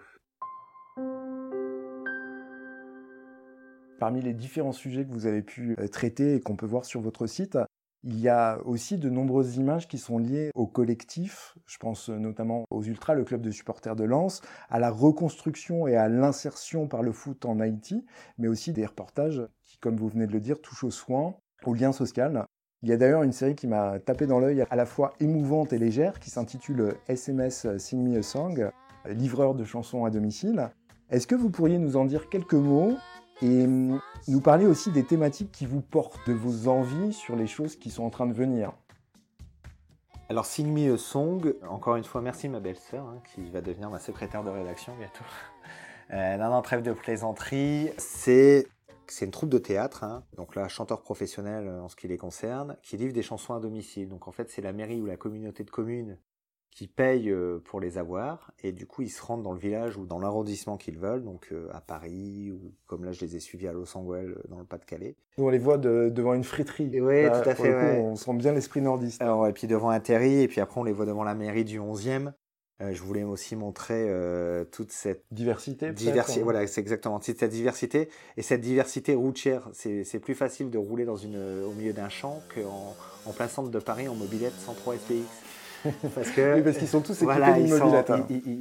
Parmi 4.00 4.22
les 4.22 4.34
différents 4.34 4.74
sujets 4.74 5.06
que 5.06 5.12
vous 5.12 5.26
avez 5.26 5.42
pu 5.42 5.78
traiter 5.92 6.36
et 6.36 6.42
qu'on 6.42 6.56
peut 6.56 6.66
voir 6.66 6.86
sur 6.86 7.02
votre 7.02 7.28
site, 7.28 7.58
il 8.04 8.20
y 8.20 8.30
a 8.30 8.60
aussi 8.66 8.98
de 8.98 9.10
nombreuses 9.10 9.58
images 9.58 9.88
qui 9.88 9.98
sont 9.98 10.18
liées 10.18 10.52
au 10.56 10.68
collectif. 10.68 11.58
Je 11.66 11.78
pense 11.78 12.10
notamment 12.10 12.64
aux 12.70 12.84
Ultras, 12.84 13.14
le 13.14 13.26
club 13.26 13.42
de 13.42 13.52
supporters 13.52 13.96
de 13.96 14.06
Lens, 14.06 14.42
à 14.70 14.80
la 14.80 14.90
reconstruction 14.90 15.88
et 15.88 15.96
à 15.96 16.08
l'insertion 16.08 16.88
par 16.88 17.04
le 17.04 17.12
foot 17.12 17.46
en 17.46 17.60
Haïti, 17.60 18.06
mais 18.38 18.48
aussi 18.48 18.72
des 18.72 18.86
reportages 18.86 19.42
qui, 19.64 19.78
comme 19.80 19.98
vous 19.98 20.08
venez 20.08 20.28
de 20.28 20.32
le 20.32 20.40
dire, 20.40 20.62
touchent 20.62 20.86
aux 20.86 20.92
soins, 20.92 21.36
au 21.66 21.74
lien 21.74 21.92
social. 21.92 22.46
Il 22.82 22.90
y 22.90 22.94
a 22.94 22.98
d'ailleurs 22.98 23.24
une 23.24 23.34
série 23.34 23.56
qui 23.56 23.68
m'a 23.68 24.00
tapé 24.00 24.26
dans 24.26 24.40
l'œil 24.40 24.66
à 24.70 24.76
la 24.78 24.86
fois 24.86 25.12
émouvante 25.20 25.74
et 25.74 25.78
légère 25.78 26.20
qui 26.20 26.30
s'intitule 26.30 26.94
SMS 27.10 27.68
Sing 27.78 28.02
Me 28.02 28.20
a 28.20 28.24
Song, 28.24 28.72
livreur 29.06 29.54
de 29.54 29.66
chansons 29.66 30.06
à 30.06 30.10
domicile. 30.10 30.70
Est-ce 31.10 31.28
que 31.28 31.36
vous 31.36 31.50
pourriez 31.50 31.78
nous 31.78 31.98
en 31.98 32.06
dire 32.06 32.30
quelques 32.30 32.54
mots 32.54 32.94
et 33.42 33.66
nous 33.68 34.42
parler 34.42 34.66
aussi 34.66 34.92
des 34.92 35.04
thématiques 35.04 35.52
qui 35.52 35.66
vous 35.66 35.82
portent, 35.82 36.20
de 36.28 36.34
vos 36.34 36.68
envies 36.68 37.14
sur 37.14 37.36
les 37.36 37.48
choses 37.48 37.76
qui 37.76 37.90
sont 37.90 38.04
en 38.04 38.10
train 38.10 38.28
de 38.28 38.34
venir. 38.34 38.74
Alors 40.30 40.46
Sing 40.46 40.72
Me 40.72 40.94
a 40.94 40.98
Song, 40.98 41.56
encore 41.68 41.96
une 41.96 42.04
fois 42.04 42.22
merci 42.22 42.50
ma 42.50 42.60
belle-sœur 42.60 43.04
hein, 43.04 43.22
qui 43.34 43.50
va 43.50 43.62
devenir 43.62 43.90
ma 43.90 44.00
secrétaire 44.00 44.44
de 44.44 44.50
rédaction 44.50 44.96
bientôt. 44.98 45.26
Euh, 46.12 46.38
non, 46.38 46.60
trêve 46.64 46.82
de 46.82 46.92
plaisanterie, 46.92 47.92
c'est 48.00 48.66
c'est 49.06 49.26
une 49.26 49.32
troupe 49.32 49.52
de 49.52 49.60
théâtre, 49.60 50.04
hein, 50.04 50.24
donc 50.38 50.56
là 50.56 50.68
chanteur 50.68 51.04
professionnel 51.04 51.70
en 51.70 51.88
ce 51.88 51.96
qui 51.96 52.08
les 52.08 52.18
concerne, 52.18 52.78
qui 52.82 52.98
livre 52.98 53.14
des 53.14 53.22
chansons 53.22 53.54
à 53.54 53.60
domicile. 53.60 54.10
Donc 54.10 54.28
en 54.28 54.32
fait 54.32 54.50
c'est 54.50 54.64
la 54.64 54.74
mairie 54.74 55.00
ou 55.02 55.06
la 55.06 55.18
communauté 55.18 55.64
de 55.64 55.70
communes 55.70 56.18
qui 56.72 56.88
payent 56.88 57.30
euh, 57.30 57.60
pour 57.66 57.80
les 57.80 57.98
avoir 57.98 58.52
et 58.64 58.72
du 58.72 58.86
coup 58.86 59.02
ils 59.02 59.10
se 59.10 59.22
rendent 59.22 59.44
dans 59.44 59.54
le 59.54 59.60
village 59.60 59.98
ou 59.98 60.06
dans 60.06 60.20
l'arrondissement 60.20 60.78
qu'ils 60.78 60.98
veulent, 60.98 61.24
donc 61.24 61.50
euh, 61.52 61.68
à 61.74 61.82
Paris 61.82 62.52
ou 62.52 62.72
comme 62.88 63.06
là 63.06 63.12
je 63.12 63.22
les 63.22 63.36
ai 63.36 63.40
suivis 63.40 63.68
à 63.68 63.74
Los 63.74 63.98
Angeles 63.98 64.28
euh, 64.28 64.42
dans 64.50 64.60
le 64.60 64.66
Pas-de-Calais. 64.66 65.16
On 65.38 65.50
les 65.50 65.58
voit 65.58 65.78
devant 65.78 66.34
une 66.34 66.44
friterie. 66.44 66.90
Oui, 67.02 67.26
tout 67.26 67.50
à 67.50 67.56
fait. 67.56 68.00
On 68.00 68.16
sent 68.16 68.34
bien 68.34 68.54
l'esprit 68.54 68.82
nordiste. 68.82 69.22
Alors, 69.22 69.48
et 69.48 69.54
puis 69.54 69.68
devant 69.68 69.90
un 69.90 70.00
terri 70.00 70.42
et 70.42 70.48
puis 70.48 70.62
après 70.62 70.80
on 70.80 70.84
les 70.84 70.92
voit 70.92 71.06
devant 71.06 71.24
la 71.24 71.34
mairie 71.34 71.66
du 71.66 71.80
11e. 71.80 72.34
je 72.80 73.02
voulais 73.02 73.24
aussi 73.24 73.56
montrer 73.56 74.08
toute 74.72 74.92
cette 74.92 75.24
diversité. 75.32 75.92
Diversité, 75.92 76.42
voilà, 76.42 76.66
c'est 76.68 76.82
exactement 76.82 77.20
cette 77.22 77.44
diversité 77.46 78.10
et 78.38 78.42
cette 78.42 78.62
diversité 78.62 79.16
routière. 79.16 79.70
C'est 79.74 80.20
plus 80.20 80.36
facile 80.36 80.70
de 80.70 80.78
rouler 80.78 81.06
dans 81.06 81.18
une 81.18 81.64
au 81.64 81.72
milieu 81.72 81.94
d'un 81.94 82.10
champ 82.10 82.42
qu'en 82.54 82.96
en 83.26 83.34
plein 83.34 83.48
centre 83.48 83.70
de 83.70 83.80
Paris 83.80 84.08
en 84.08 84.16
mobilette 84.16 84.54
103 84.66 84.96
SPX. 84.96 85.49
parce 86.16 86.32
que 86.32 86.56
oui, 86.56 86.62
parce 86.62 86.78
qu'ils 86.78 86.88
sont 86.88 87.02
tous 87.02 87.14
équipés 87.14 87.26
voilà, 87.26 87.58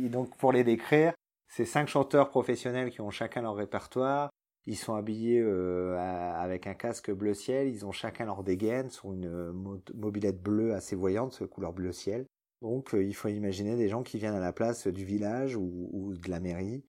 donc 0.09 0.37
pour 0.37 0.52
les 0.52 0.64
décrire, 0.64 1.12
c'est 1.48 1.64
cinq 1.64 1.88
chanteurs 1.88 2.28
professionnels 2.28 2.90
qui 2.90 3.00
ont 3.00 3.11
chacun 3.11 3.42
leur 3.42 3.54
répertoire. 3.54 4.31
Ils 4.66 4.76
sont 4.76 4.94
habillés 4.94 5.40
euh, 5.40 5.96
avec 5.98 6.66
un 6.66 6.74
casque 6.74 7.11
bleu 7.11 7.33
ciel. 7.33 7.68
Ils 7.68 7.87
ont 7.87 7.92
chacun 7.92 8.26
leur 8.26 8.44
dégaine 8.44 8.90
sur 8.90 9.12
une 9.12 9.26
euh, 9.26 9.52
mobilette 9.94 10.42
bleue 10.42 10.74
assez 10.74 10.94
voyante, 10.94 11.46
couleur 11.46 11.72
bleu 11.72 11.92
ciel. 11.92 12.26
Donc 12.61 12.94
euh, 12.94 13.02
il 13.02 13.14
faut 13.14 13.28
imaginer 13.28 13.76
des 13.76 13.88
gens 13.88 14.02
qui 14.02 14.18
viennent 14.18 14.35
à 14.35 14.40
la 14.40 14.52
place 14.52 14.87
du 14.87 15.04
village 15.04 15.57
ou 15.57 16.12
de 16.14 16.31
la 16.31 16.38
mairie 16.38 16.85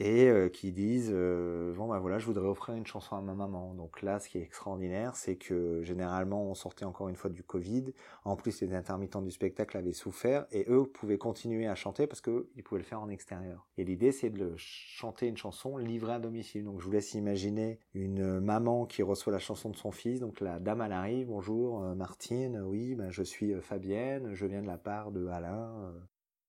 et 0.00 0.28
euh, 0.28 0.48
qui 0.48 0.72
disent 0.72 1.12
euh, 1.12 1.74
bon 1.74 1.86
ben 1.86 1.98
voilà 1.98 2.18
je 2.18 2.24
voudrais 2.24 2.48
offrir 2.48 2.74
une 2.74 2.86
chanson 2.86 3.16
à 3.16 3.20
ma 3.20 3.34
maman. 3.34 3.74
Donc 3.74 4.00
là 4.00 4.18
ce 4.18 4.30
qui 4.30 4.38
est 4.38 4.42
extraordinaire 4.42 5.14
c'est 5.14 5.36
que 5.36 5.82
généralement 5.82 6.42
on 6.42 6.54
sortait 6.54 6.86
encore 6.86 7.10
une 7.10 7.16
fois 7.16 7.28
du 7.28 7.42
Covid. 7.42 7.92
En 8.24 8.34
plus 8.34 8.62
les 8.62 8.74
intermittents 8.74 9.20
du 9.20 9.30
spectacle 9.30 9.76
avaient 9.76 9.92
souffert 9.92 10.46
et 10.52 10.64
eux 10.68 10.86
pouvaient 10.86 11.18
continuer 11.18 11.68
à 11.68 11.74
chanter 11.74 12.06
parce 12.06 12.22
qu'ils 12.22 12.64
pouvaient 12.64 12.80
le 12.80 12.86
faire 12.86 13.02
en 13.02 13.10
extérieur. 13.10 13.68
Et 13.76 13.84
l'idée 13.84 14.10
c'est 14.10 14.30
de 14.30 14.54
chanter 14.56 15.26
une 15.26 15.36
chanson 15.36 15.76
livrée 15.76 16.14
à 16.14 16.18
domicile. 16.18 16.64
Donc 16.64 16.80
je 16.80 16.86
vous 16.86 16.92
laisse 16.92 17.12
imaginer 17.12 17.78
une 17.92 18.40
maman 18.40 18.86
qui 18.86 19.02
reçoit 19.02 19.34
la 19.34 19.38
chanson 19.38 19.68
de 19.68 19.76
son 19.76 19.92
fils. 19.92 20.20
Donc 20.20 20.40
la 20.40 20.60
dame 20.60 20.80
elle 20.80 20.92
arrive. 20.92 21.26
Bonjour 21.26 21.84
euh, 21.84 21.94
Martine. 21.94 22.62
Oui 22.64 22.94
ben 22.94 23.10
je 23.10 23.22
suis 23.22 23.52
Fabienne. 23.60 24.32
Je 24.32 24.46
viens 24.46 24.62
de 24.62 24.66
la 24.66 24.78
part 24.78 25.12
de 25.12 25.26
Alain 25.26 25.92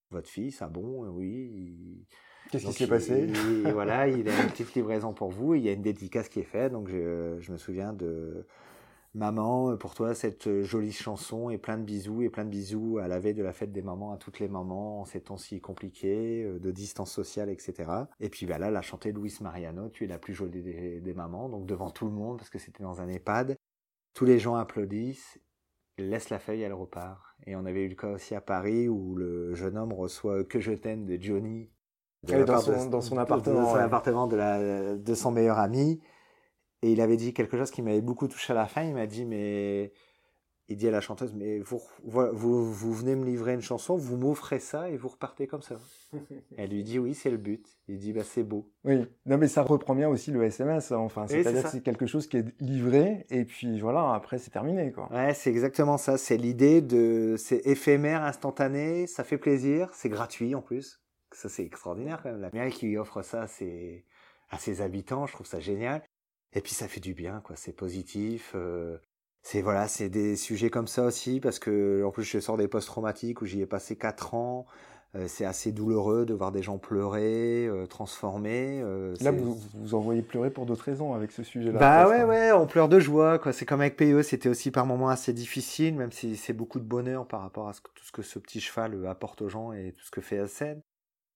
votre 0.09 0.29
fils. 0.29 0.61
Ah 0.61 0.69
bon 0.69 1.05
oui 1.09 2.05
Qu'est-ce 2.49 2.67
qui 2.67 2.73
s'est 2.73 2.87
passé? 2.87 3.29
et, 3.65 3.71
Voilà, 3.71 4.07
il 4.07 4.27
a 4.27 4.43
une 4.43 4.49
petite 4.49 4.73
livraison 4.73 5.13
pour 5.13 5.29
vous. 5.29 5.55
Il 5.55 5.63
y 5.63 5.69
a 5.69 5.73
une 5.73 5.81
dédicace 5.81 6.29
qui 6.29 6.39
est 6.39 6.43
faite. 6.43 6.71
Donc 6.71 6.89
je, 6.89 7.37
je 7.39 7.51
me 7.51 7.57
souviens 7.57 7.93
de 7.93 8.45
Maman, 9.13 9.75
pour 9.75 9.93
toi, 9.93 10.15
cette 10.15 10.61
jolie 10.61 10.93
chanson 10.93 11.49
et 11.49 11.57
plein 11.57 11.77
de 11.77 11.83
bisous 11.83 12.21
et 12.21 12.29
plein 12.29 12.45
de 12.45 12.49
bisous 12.49 12.97
à 12.97 13.09
la 13.09 13.19
veille 13.19 13.33
de 13.33 13.43
la 13.43 13.51
fête 13.51 13.73
des 13.73 13.81
mamans 13.81 14.13
à 14.13 14.17
toutes 14.17 14.39
les 14.39 14.47
mamans 14.47 15.01
en 15.01 15.05
ces 15.05 15.19
temps 15.19 15.35
si 15.35 15.59
compliqués, 15.59 16.45
euh, 16.45 16.59
de 16.59 16.71
distance 16.71 17.11
sociale, 17.11 17.49
etc. 17.49 17.91
Et 18.21 18.29
puis 18.29 18.45
voilà, 18.45 18.69
elle 18.69 18.75
a 18.77 18.81
chanté 18.81 19.11
Louis 19.11 19.35
Mariano, 19.41 19.89
tu 19.89 20.05
es 20.05 20.07
la 20.07 20.17
plus 20.17 20.33
jolie 20.33 20.61
des, 20.61 21.01
des 21.01 21.13
mamans, 21.13 21.49
donc 21.49 21.65
devant 21.65 21.89
tout 21.89 22.05
le 22.05 22.11
monde 22.11 22.37
parce 22.37 22.49
que 22.49 22.57
c'était 22.57 22.83
dans 22.83 23.01
un 23.01 23.09
EHPAD. 23.09 23.57
Tous 24.13 24.23
les 24.23 24.39
gens 24.39 24.55
applaudissent 24.55 25.41
laisse 25.97 26.29
la 26.29 26.39
feuille, 26.39 26.61
elle 26.61 26.73
repart. 26.73 27.21
Et 27.45 27.55
on 27.55 27.65
avait 27.65 27.83
eu 27.83 27.89
le 27.89 27.95
cas 27.95 28.11
aussi 28.11 28.33
à 28.33 28.41
Paris 28.41 28.87
où 28.87 29.15
le 29.15 29.53
jeune 29.55 29.77
homme 29.77 29.93
reçoit 29.93 30.43
Que 30.43 30.59
je 30.59 30.71
t'aime 30.71 31.05
de 31.05 31.21
Johnny 31.21 31.69
dans, 32.23 32.59
son, 32.59 32.89
dans, 32.89 33.01
son, 33.01 33.17
appartement, 33.17 33.61
dans 33.61 33.69
son 33.69 33.77
appartement 33.77 34.27
de, 34.27 34.35
la, 34.35 34.95
de 34.95 35.13
son 35.13 35.31
meilleur 35.31 35.59
ami. 35.59 36.01
Et 36.83 36.91
il 36.91 37.01
avait 37.01 37.17
dit 37.17 37.33
quelque 37.33 37.57
chose 37.57 37.71
qui 37.71 37.81
m'avait 37.81 38.01
beaucoup 38.01 38.27
touché 38.27 38.53
à 38.53 38.55
la 38.55 38.67
fin. 38.67 38.83
Il 38.83 38.93
m'a 38.93 39.05
dit, 39.05 39.25
mais 39.25 39.91
il 40.71 40.77
dit 40.77 40.87
à 40.87 40.91
la 40.91 41.01
chanteuse, 41.01 41.33
mais 41.33 41.59
vous, 41.59 41.81
vous, 42.03 42.71
vous 42.71 42.93
venez 42.93 43.15
me 43.15 43.25
livrer 43.25 43.53
une 43.53 43.61
chanson, 43.61 43.97
vous 43.97 44.17
m'offrez 44.17 44.59
ça 44.59 44.89
et 44.89 44.95
vous 44.95 45.09
repartez 45.09 45.45
comme 45.45 45.61
ça. 45.61 45.75
Elle 46.57 46.69
lui 46.69 46.83
dit, 46.83 46.97
oui, 46.97 47.13
c'est 47.13 47.29
le 47.29 47.37
but. 47.37 47.67
Il 47.87 47.99
dit, 47.99 48.13
bah, 48.13 48.23
c'est 48.23 48.43
beau. 48.43 48.71
Oui, 48.85 49.05
non, 49.25 49.37
mais 49.37 49.47
ça 49.47 49.63
reprend 49.63 49.95
bien 49.95 50.07
aussi 50.07 50.31
le 50.31 50.43
SMS. 50.43 50.91
Hein. 50.91 50.97
Enfin, 50.97 51.27
c'est-à-dire 51.27 51.63
que 51.63 51.69
c'est 51.69 51.81
quelque 51.81 52.05
chose 52.05 52.27
qui 52.27 52.37
est 52.37 52.61
livré 52.61 53.25
et 53.29 53.43
puis 53.45 53.79
voilà, 53.79 54.13
après, 54.13 54.39
c'est 54.39 54.51
terminé, 54.51 54.91
quoi. 54.91 55.11
Ouais, 55.11 55.33
c'est 55.33 55.49
exactement 55.49 55.97
ça. 55.97 56.17
C'est 56.17 56.37
l'idée 56.37 56.81
de, 56.81 57.35
c'est 57.37 57.61
éphémère, 57.65 58.23
instantané, 58.23 59.07
ça 59.07 59.23
fait 59.23 59.37
plaisir, 59.37 59.89
c'est 59.93 60.09
gratuit 60.09 60.55
en 60.55 60.61
plus. 60.61 61.01
Ça, 61.33 61.49
c'est 61.49 61.63
extraordinaire 61.63 62.21
quand 62.21 62.31
même. 62.31 62.41
La 62.41 62.49
mairie 62.51 62.71
qui 62.71 62.87
lui 62.87 62.97
offre 62.97 63.21
ça 63.21 63.47
c'est 63.47 64.05
à 64.51 64.57
ses 64.57 64.81
habitants, 64.81 65.25
je 65.25 65.33
trouve 65.33 65.47
ça 65.47 65.59
génial. 65.59 66.03
Et 66.53 66.61
puis 66.61 66.73
ça 66.73 66.87
fait 66.87 66.99
du 66.99 67.13
bien, 67.13 67.41
quoi. 67.43 67.55
C'est 67.55 67.71
positif. 67.71 68.51
Euh, 68.55 68.97
c'est 69.41 69.61
voilà, 69.61 69.87
c'est 69.87 70.09
des 70.09 70.35
sujets 70.35 70.69
comme 70.69 70.87
ça 70.87 71.03
aussi 71.03 71.39
parce 71.39 71.57
que 71.57 72.03
en 72.05 72.11
plus 72.11 72.23
je 72.23 72.39
sors 72.39 72.57
des 72.57 72.67
post-traumatiques 72.67 73.41
où 73.41 73.45
j'y 73.45 73.61
ai 73.61 73.65
passé 73.65 73.95
quatre 73.95 74.35
ans. 74.35 74.65
Euh, 75.15 75.25
c'est 75.27 75.43
assez 75.43 75.73
douloureux 75.73 76.25
de 76.25 76.33
voir 76.33 76.53
des 76.53 76.61
gens 76.61 76.77
pleurer, 76.77 77.65
euh, 77.67 77.85
transformer. 77.85 78.81
Là, 79.21 79.31
vous 79.31 79.59
vous 79.73 79.93
envoyez 79.95 80.21
pleurer 80.21 80.51
pour 80.51 80.65
d'autres 80.65 80.85
raisons 80.85 81.13
avec 81.13 81.31
ce 81.31 81.43
sujet-là. 81.43 81.79
Bah 81.79 82.09
ouais, 82.09 82.23
ouais, 82.23 82.51
on 82.51 82.65
pleure 82.65 82.87
de 82.87 82.99
joie. 82.99 83.39
quoi. 83.39 83.51
C'est 83.51 83.65
comme 83.65 83.81
avec 83.81 83.97
PE, 83.97 84.21
c'était 84.21 84.49
aussi 84.49 84.71
par 84.71 84.85
moments 84.85 85.09
assez 85.09 85.33
difficile, 85.33 85.95
même 85.95 86.11
si 86.11 86.35
c'est 86.35 86.53
beaucoup 86.53 86.79
de 86.79 86.85
bonheur 86.85 87.25
par 87.27 87.41
rapport 87.41 87.67
à 87.67 87.73
tout 87.73 88.03
ce 88.03 88.11
que 88.11 88.21
ce 88.21 88.39
petit 88.39 88.61
cheval 88.61 89.05
apporte 89.05 89.41
aux 89.41 89.49
gens 89.49 89.73
et 89.73 89.93
tout 89.97 90.03
ce 90.03 90.11
que 90.11 90.21
fait 90.21 90.37
la 90.37 90.47
scène 90.47 90.81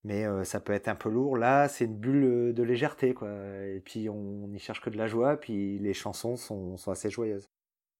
mais 0.06 0.24
ça 0.44 0.60
peut 0.60 0.72
être 0.72 0.86
un 0.86 0.94
peu 0.94 1.08
lourd. 1.08 1.36
Là, 1.36 1.66
c'est 1.66 1.84
une 1.86 1.96
bulle 1.96 2.54
de 2.54 2.62
légèreté, 2.62 3.12
quoi. 3.12 3.28
Et 3.64 3.82
puis 3.84 4.08
on 4.08 4.46
n'y 4.46 4.60
cherche 4.60 4.80
que 4.80 4.88
de 4.88 4.96
la 4.96 5.08
joie, 5.08 5.36
puis 5.36 5.80
les 5.80 5.94
chansons 5.94 6.36
sont, 6.36 6.76
sont, 6.76 6.92
assez 6.92 7.10
joyeuses. 7.10 7.50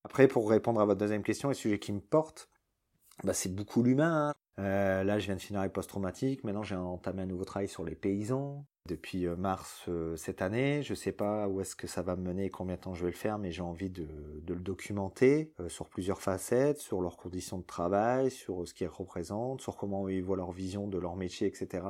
Après, 0.05 0.29
pour 0.29 0.49
répondre 0.49 0.81
à 0.81 0.85
votre 0.85 1.01
deuxième 1.01 1.25
question, 1.25 1.49
le 1.49 1.55
sujet 1.55 1.81
qui 1.81 1.93
me 1.93 2.01
porte, 2.01 2.49
bah, 3.25 3.33
c'est 3.33 3.55
beaucoup 3.55 3.83
l'humain. 3.83 4.31
Hein. 4.31 4.35
Euh, 4.59 5.05
là, 5.05 5.19
je 5.19 5.27
viens 5.27 5.37
de 5.37 5.41
finir 5.41 5.63
les 5.63 5.69
post-traumatiques. 5.69 6.45
Maintenant, 6.45 6.63
j'ai 6.63 6.77
entamé 6.77 7.23
un 7.23 7.27
nouveau 7.27 7.45
travail 7.45 7.69
sur 7.69 7.85
les 7.85 7.95
paysans 7.95 8.65
depuis 8.87 9.27
euh, 9.27 9.37
mars 9.37 9.85
euh, 9.89 10.17
cette 10.17 10.41
année. 10.41 10.83
Je 10.83 10.95
sais 10.95 11.13
pas 11.13 11.49
où 11.49 11.61
est-ce 11.61 11.77
que 11.77 11.87
ça 11.87 12.03
va 12.03 12.17
me 12.17 12.23
mener, 12.23 12.51
combien 12.51 12.77
de 12.77 12.81
temps 12.81 12.95
je 12.95 13.05
vais 13.05 13.11
le 13.11 13.17
faire, 13.17 13.39
mais 13.39 13.51
j'ai 13.51 13.63
envie 13.63 13.91
de, 13.91 14.07
le 14.47 14.61
documenter 14.61 15.53
sur 15.69 15.89
plusieurs 15.89 16.21
facettes, 16.21 16.79
sur 16.79 17.03
leurs 17.03 17.17
conditions 17.17 17.59
de 17.59 17.65
travail, 17.65 18.31
sur 18.31 18.67
ce 18.67 18.73
qu'ils 18.73 18.89
représentent, 18.89 19.61
sur 19.61 19.77
comment 19.77 20.09
ils 20.09 20.23
voient 20.23 20.37
leur 20.37 20.53
vision 20.53 20.89
de 20.89 20.99
leur 20.99 21.17
métier, 21.17 21.47
etc. 21.47 21.85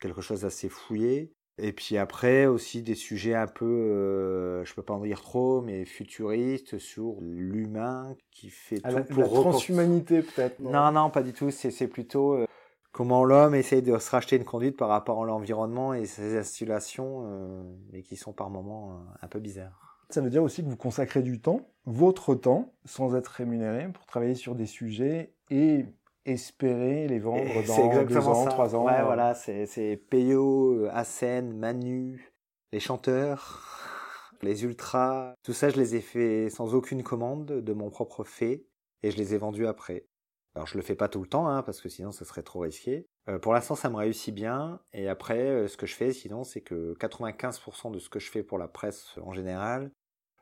Quelque 0.00 0.20
chose 0.20 0.42
d'assez 0.42 0.68
fouillé. 0.68 1.32
Et 1.58 1.72
puis 1.72 1.98
après 1.98 2.46
aussi 2.46 2.82
des 2.82 2.94
sujets 2.94 3.34
un 3.34 3.48
peu, 3.48 3.64
euh, 3.64 4.64
je 4.64 4.74
peux 4.74 4.82
pas 4.82 4.94
en 4.94 5.00
dire 5.00 5.20
trop, 5.20 5.60
mais 5.60 5.84
futuristes 5.84 6.78
sur 6.78 7.16
l'humain 7.20 8.14
qui 8.30 8.50
fait 8.50 8.76
tout 8.76 9.14
pour 9.14 9.22
la 9.22 9.28
transhumanité 9.28 10.22
peut-être. 10.22 10.60
Non, 10.60 10.92
non, 10.92 11.10
pas 11.10 11.22
du 11.22 11.32
tout. 11.32 11.50
C'est 11.50 11.88
plutôt 11.88 12.34
euh, 12.34 12.46
comment 12.92 13.24
l'homme 13.24 13.54
essaye 13.54 13.82
de 13.82 13.96
se 13.98 14.10
racheter 14.10 14.36
une 14.36 14.44
conduite 14.44 14.76
par 14.76 14.88
rapport 14.88 15.22
à 15.22 15.26
l'environnement 15.26 15.94
et 15.94 16.06
ses 16.06 16.36
installations, 16.36 17.26
euh, 17.26 17.62
mais 17.92 18.02
qui 18.02 18.16
sont 18.16 18.32
par 18.32 18.50
moments 18.50 18.90
euh, 18.90 18.94
un 19.22 19.28
peu 19.28 19.38
bizarres. 19.38 20.00
Ça 20.10 20.20
veut 20.20 20.30
dire 20.30 20.42
aussi 20.42 20.64
que 20.64 20.68
vous 20.68 20.76
consacrez 20.76 21.22
du 21.22 21.40
temps, 21.40 21.68
votre 21.84 22.34
temps, 22.34 22.72
sans 22.84 23.14
être 23.14 23.28
rémunéré, 23.28 23.86
pour 23.92 24.06
travailler 24.06 24.34
sur 24.34 24.56
des 24.56 24.66
sujets 24.66 25.32
et 25.50 25.86
espérer 26.28 27.08
les 27.08 27.18
vendre 27.18 27.42
dans 27.66 28.04
deux 28.04 28.16
ans, 28.16 28.46
trois 28.46 28.74
ans. 28.74 28.86
Ouais, 28.86 29.02
voilà, 29.02 29.34
c'est 29.34 30.00
Peyo, 30.10 30.86
Asen, 30.90 31.56
Manu, 31.56 32.32
les 32.72 32.80
chanteurs, 32.80 34.34
les 34.42 34.64
ultras. 34.64 35.34
Tout 35.42 35.52
ça, 35.52 35.70
je 35.70 35.76
les 35.76 35.96
ai 35.96 36.00
fait 36.00 36.50
sans 36.50 36.74
aucune 36.74 37.02
commande 37.02 37.46
de 37.46 37.72
mon 37.72 37.90
propre 37.90 38.24
fait 38.24 38.66
et 39.02 39.10
je 39.10 39.16
les 39.16 39.34
ai 39.34 39.38
vendus 39.38 39.66
après. 39.66 40.06
Alors 40.54 40.66
je 40.66 40.76
le 40.76 40.82
fais 40.82 40.96
pas 40.96 41.08
tout 41.08 41.20
le 41.20 41.28
temps, 41.28 41.46
hein, 41.46 41.62
parce 41.62 41.80
que 41.80 41.88
sinon 41.88 42.10
ça 42.10 42.24
serait 42.24 42.42
trop 42.42 42.60
risqué. 42.60 43.06
Euh, 43.28 43.38
pour 43.38 43.52
l'instant, 43.52 43.74
ça 43.74 43.90
me 43.90 43.96
réussit 43.96 44.34
bien. 44.34 44.80
Et 44.92 45.08
après, 45.08 45.38
euh, 45.38 45.68
ce 45.68 45.76
que 45.76 45.86
je 45.86 45.94
fais, 45.94 46.12
sinon, 46.12 46.44
c'est 46.44 46.62
que 46.62 46.94
95% 46.98 47.90
de 47.92 47.98
ce 47.98 48.08
que 48.08 48.18
je 48.18 48.30
fais 48.30 48.42
pour 48.42 48.58
la 48.58 48.68
presse 48.68 49.16
en 49.22 49.32
général, 49.32 49.92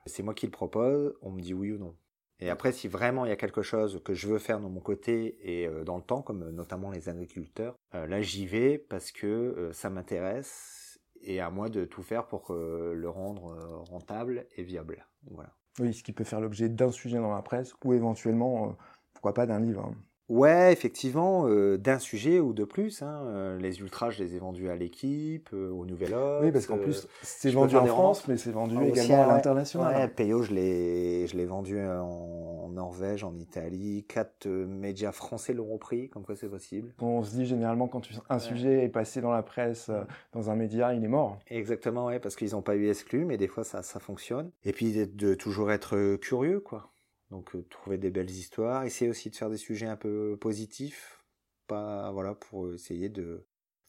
c'est 0.07 0.23
moi 0.23 0.35
qui 0.35 0.47
le 0.47 0.53
propose. 0.53 1.15
On 1.21 1.31
me 1.33 1.41
dit 1.41 1.53
oui 1.53 1.73
ou 1.73 1.79
non. 1.79 1.97
Et 2.41 2.51
après, 2.51 2.73
si 2.73 2.89
vraiment 2.89 3.25
il 3.25 3.29
y 3.29 3.33
a 3.33 3.37
quelque 3.37 3.63
chose 3.63 4.01
que 4.05 4.15
je 4.15 4.29
veux 4.29 4.39
faire 4.39 4.61
de 4.61 4.67
mon 4.67 4.81
côté 4.81 5.39
et 5.41 5.67
euh, 5.67 5.85
dans 5.85 5.97
le 5.97 6.03
temps, 6.03 6.23
comme 6.23 6.51
notamment 6.51 6.91
les 6.91 7.09
agriculteurs, 7.09 7.77
euh, 7.95 8.07
là 8.07 8.21
j'y 8.21 8.47
vais 8.47 8.79
parce 8.79 9.11
que 9.11 9.27
euh, 9.27 9.73
ça 9.73 9.89
m'intéresse 9.89 11.01
et 11.23 11.41
à 11.41 11.51
moi 11.51 11.71
de 11.71 11.85
tout 11.85 12.03
faire 12.03 12.27
pour 12.27 12.53
le 12.53 13.09
rendre 13.09 13.83
rentable 13.89 14.47
et 14.57 14.63
viable. 14.63 15.07
Voilà. 15.31 15.51
Oui, 15.81 15.93
ce 15.93 16.03
qui 16.03 16.13
peut 16.13 16.25
faire 16.25 16.41
l'objet 16.41 16.69
d'un 16.69 16.93
sujet 16.93 17.17
dans 17.17 17.35
la 17.35 17.43
presse 17.43 17.75
ou 17.85 17.95
éventuellement, 17.95 18.77
pourquoi 19.13 19.35
pas, 19.35 19.47
d'un 19.47 19.59
livre. 19.59 19.93
Ouais, 20.29 20.73
effectivement, 20.73 21.47
euh, 21.47 21.79
d'un 21.79 22.01
sujet 22.01 22.41
ou 22.41 22.53
de 22.53 22.65
plus. 22.65 23.03
Hein, 23.03 23.23
euh, 23.27 23.59
les 23.59 23.79
ultras, 23.79 24.11
je 24.11 24.25
les 24.25 24.35
ai 24.35 24.39
vendus 24.41 24.69
à 24.69 24.75
l'équipe, 24.75 25.51
euh, 25.53 25.71
au 25.71 25.87
Nouvel 25.87 26.15
Ordre. 26.15 26.45
Oui, 26.45 26.51
parce 26.51 26.67
qu'en 26.67 26.79
plus, 26.79 27.07
c'est 27.23 27.51
vendu 27.51 27.77
en 27.77 27.87
France, 27.87 28.27
mais 28.27 28.37
c'est 28.37 28.51
vendu 28.51 28.77
également 28.85 29.23
à 29.23 29.35
l'international. 29.35 29.95
Ouais, 29.95 30.09
Peyo, 30.09 30.43
je 30.43 30.53
l'ai, 30.53 31.27
je 31.29 31.37
l'ai 31.37 31.45
vendu 31.45 31.79
en, 31.81 32.69
Norvège, 32.71 33.23
en 33.23 33.37
Italie. 33.37 34.05
Quatre 34.09 34.49
médias 34.49 35.13
français 35.13 35.53
l'ont 35.53 35.79
pris, 35.79 36.09
comme 36.09 36.25
quoi 36.25 36.35
c'est 36.35 36.49
possible. 36.49 36.93
On 37.01 37.23
se 37.23 37.31
dit 37.31 37.47
généralement 37.47 37.87
quand 37.87 38.03
un 38.29 38.39
sujet 38.39 38.85
est 38.85 38.89
passé 38.89 39.21
dans 39.21 39.31
la 39.31 39.43
presse, 39.43 39.91
dans 40.33 40.51
un 40.51 40.57
média, 40.57 40.93
il 40.93 41.05
est 41.05 41.09
mort. 41.09 41.39
Exactement, 41.49 42.07
ouais, 42.07 42.19
parce 42.19 42.37
qu'ils 42.37 42.51
n'ont 42.51 42.63
pas 42.63 42.75
eu 42.75 42.91
exclu, 42.91 43.25
mais 43.25 43.37
des 43.37 43.49
fois 43.49 43.65
ça, 43.65 43.83
ça 43.83 44.01
fonctionne. 44.01 44.51
Et 44.65 44.73
puis 44.73 45.07
de 45.07 45.35
toujours 45.35 45.71
être 45.71 46.17
curieux, 46.17 46.61
quoi. 46.61 46.91
Donc 47.31 47.55
euh, 47.55 47.65
trouver 47.71 47.99
des 47.99 48.11
belles 48.11 48.31
histoires, 48.31 48.85
essayer 48.85 49.11
aussi 49.11 49.31
de 49.31 49.37
faire 49.37 49.51
des 49.51 49.57
sujets 49.57 49.87
un 49.87 49.97
peu 49.97 50.37
positifs, 50.41 51.25
pas 51.67 52.11
voilà 52.13 52.35
pour 52.35 52.73
essayer 52.73 53.09
de, 53.09 53.45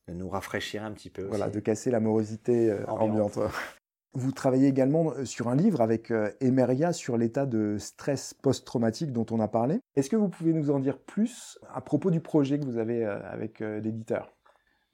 nous 0.07 0.29
rafraîchir 0.29 0.83
un 0.83 0.91
petit 0.91 1.09
peu. 1.09 1.23
Voilà, 1.23 1.49
de 1.49 1.59
casser 1.59 1.91
la 1.91 1.99
morosité 1.99 2.71
euh, 2.71 2.85
ambiante. 2.87 3.37
Vous 4.13 4.31
travaillez 4.31 4.67
également 4.67 5.11
euh, 5.11 5.25
sur 5.25 5.49
un 5.49 5.55
livre 5.55 5.81
avec 5.81 6.11
Emeria 6.39 6.93
sur 6.93 7.17
l'état 7.17 7.45
de 7.45 7.77
stress 7.77 8.33
post-traumatique 8.33 9.11
dont 9.11 9.25
on 9.29 9.39
a 9.39 9.47
parlé. 9.47 9.79
Est-ce 9.95 10.09
que 10.09 10.15
vous 10.15 10.29
pouvez 10.29 10.53
nous 10.53 10.71
en 10.71 10.79
dire 10.79 10.97
plus 10.97 11.59
à 11.71 11.81
propos 11.81 12.09
du 12.09 12.21
projet 12.21 12.59
que 12.59 12.65
vous 12.65 12.79
avez 12.79 13.05
avec 13.05 13.59
l'éditeur? 13.59 14.33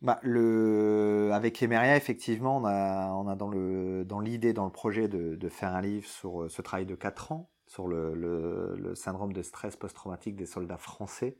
Bah, 0.01 0.19
le... 0.21 1.29
Avec 1.31 1.63
Emeria, 1.63 1.95
effectivement, 1.95 2.57
on 2.57 2.65
a, 2.65 3.13
on 3.13 3.29
a 3.29 3.37
dans, 3.37 3.47
le, 3.47 4.03
dans 4.03 4.19
l'idée, 4.19 4.51
dans 4.51 4.65
le 4.65 4.71
projet 4.71 5.07
de, 5.07 5.35
de, 5.35 5.49
faire 5.49 5.73
un 5.73 5.81
livre 5.81 6.05
sur 6.05 6.51
ce 6.51 6.61
travail 6.61 6.85
de 6.85 6.95
4 6.95 7.31
ans 7.31 7.52
sur 7.73 7.87
le, 7.87 8.93
syndrome 8.93 9.33
de 9.33 9.41
stress 9.41 9.75
post-traumatique 9.75 10.35
des 10.35 10.45
soldats 10.45 10.77
français. 10.77 11.39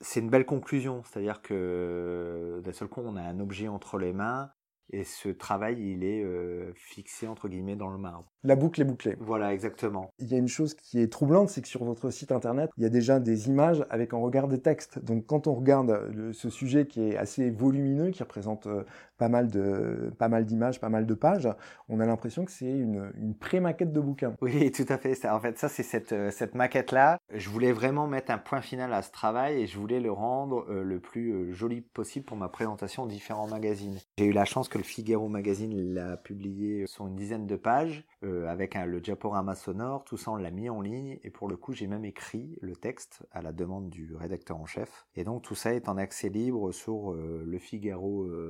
C'est 0.00 0.18
une 0.18 0.30
belle 0.30 0.46
conclusion, 0.46 1.02
c'est-à-dire 1.04 1.40
que 1.40 2.60
d'un 2.64 2.72
seul 2.72 2.88
coup, 2.88 3.00
on 3.04 3.16
a 3.16 3.22
un 3.22 3.38
objet 3.38 3.68
entre 3.68 3.98
les 3.98 4.12
mains 4.12 4.50
et 4.90 5.04
ce 5.04 5.28
travail, 5.28 5.76
il 5.78 6.02
est 6.02 6.24
euh, 6.24 6.72
fixé 6.74 7.26
entre 7.26 7.48
guillemets 7.48 7.76
dans 7.76 7.90
le 7.90 7.98
marbre. 7.98 8.24
La 8.44 8.56
boucle 8.56 8.80
est 8.80 8.84
bouclée. 8.84 9.16
Voilà, 9.20 9.52
exactement. 9.52 10.12
Il 10.18 10.28
y 10.28 10.34
a 10.34 10.38
une 10.38 10.48
chose 10.48 10.74
qui 10.74 11.00
est 11.00 11.12
troublante, 11.12 11.50
c'est 11.50 11.60
que 11.60 11.68
sur 11.68 11.84
votre 11.84 12.10
site 12.10 12.32
internet, 12.32 12.70
il 12.76 12.84
y 12.84 12.86
a 12.86 12.88
déjà 12.88 13.20
des 13.20 13.48
images 13.48 13.84
avec 13.90 14.14
un 14.14 14.18
regard 14.18 14.48
des 14.48 14.60
textes. 14.60 14.98
Donc 15.04 15.26
quand 15.26 15.46
on 15.46 15.54
regarde 15.54 16.32
ce 16.32 16.48
sujet 16.48 16.86
qui 16.86 17.02
est 17.02 17.16
assez 17.16 17.50
volumineux, 17.50 18.10
qui 18.10 18.22
représente 18.22 18.66
euh, 18.66 18.84
pas 19.18 19.28
mal 19.28 19.48
de 19.48 20.12
pas 20.18 20.28
mal 20.28 20.46
d'images, 20.46 20.80
pas 20.80 20.88
mal 20.88 21.04
de 21.04 21.14
pages, 21.14 21.48
on 21.88 22.00
a 22.00 22.06
l'impression 22.06 22.44
que 22.44 22.52
c'est 22.52 22.70
une, 22.70 23.12
une 23.16 23.34
pré-maquette 23.34 23.92
de 23.92 24.00
bouquin. 24.00 24.34
Oui, 24.40 24.70
tout 24.72 24.86
à 24.88 24.96
fait. 24.96 25.28
En 25.28 25.40
fait, 25.40 25.58
ça 25.58 25.68
c'est 25.68 25.82
cette, 25.82 26.12
euh, 26.12 26.30
cette 26.30 26.54
maquette 26.54 26.92
là. 26.92 27.18
Je 27.34 27.50
voulais 27.50 27.72
vraiment 27.72 28.06
mettre 28.06 28.30
un 28.30 28.38
point 28.38 28.62
final 28.62 28.94
à 28.94 29.02
ce 29.02 29.10
travail 29.10 29.60
et 29.60 29.66
je 29.66 29.78
voulais 29.78 30.00
le 30.00 30.12
rendre 30.12 30.64
le 30.68 31.00
plus 31.00 31.52
joli 31.52 31.80
possible 31.80 32.24
pour 32.24 32.36
ma 32.36 32.48
présentation 32.48 33.02
aux 33.02 33.08
différents 33.08 33.48
magazines. 33.48 33.98
J'ai 34.16 34.26
eu 34.26 34.32
la 34.32 34.44
chance 34.44 34.68
que 34.68 34.77
le 34.78 34.84
Figaro 34.84 35.28
Magazine 35.28 35.92
l'a 35.92 36.16
publié 36.16 36.86
sur 36.86 37.06
une 37.08 37.16
dizaine 37.16 37.46
de 37.46 37.56
pages 37.56 38.04
euh, 38.24 38.46
avec 38.46 38.76
un, 38.76 38.86
le 38.86 39.00
diaporama 39.00 39.56
sonore. 39.56 40.04
Tout 40.04 40.16
ça, 40.16 40.30
on 40.30 40.36
l'a 40.36 40.52
mis 40.52 40.70
en 40.70 40.80
ligne 40.80 41.18
et 41.24 41.30
pour 41.30 41.48
le 41.48 41.56
coup, 41.56 41.72
j'ai 41.72 41.88
même 41.88 42.04
écrit 42.04 42.56
le 42.60 42.76
texte 42.76 43.26
à 43.32 43.42
la 43.42 43.52
demande 43.52 43.90
du 43.90 44.14
rédacteur 44.14 44.56
en 44.56 44.66
chef. 44.66 45.06
Et 45.16 45.24
donc, 45.24 45.42
tout 45.42 45.56
ça 45.56 45.74
est 45.74 45.88
en 45.88 45.96
accès 45.96 46.28
libre 46.28 46.70
sur 46.70 47.10
euh, 47.12 47.42
lefigaro.fr. 47.44 48.42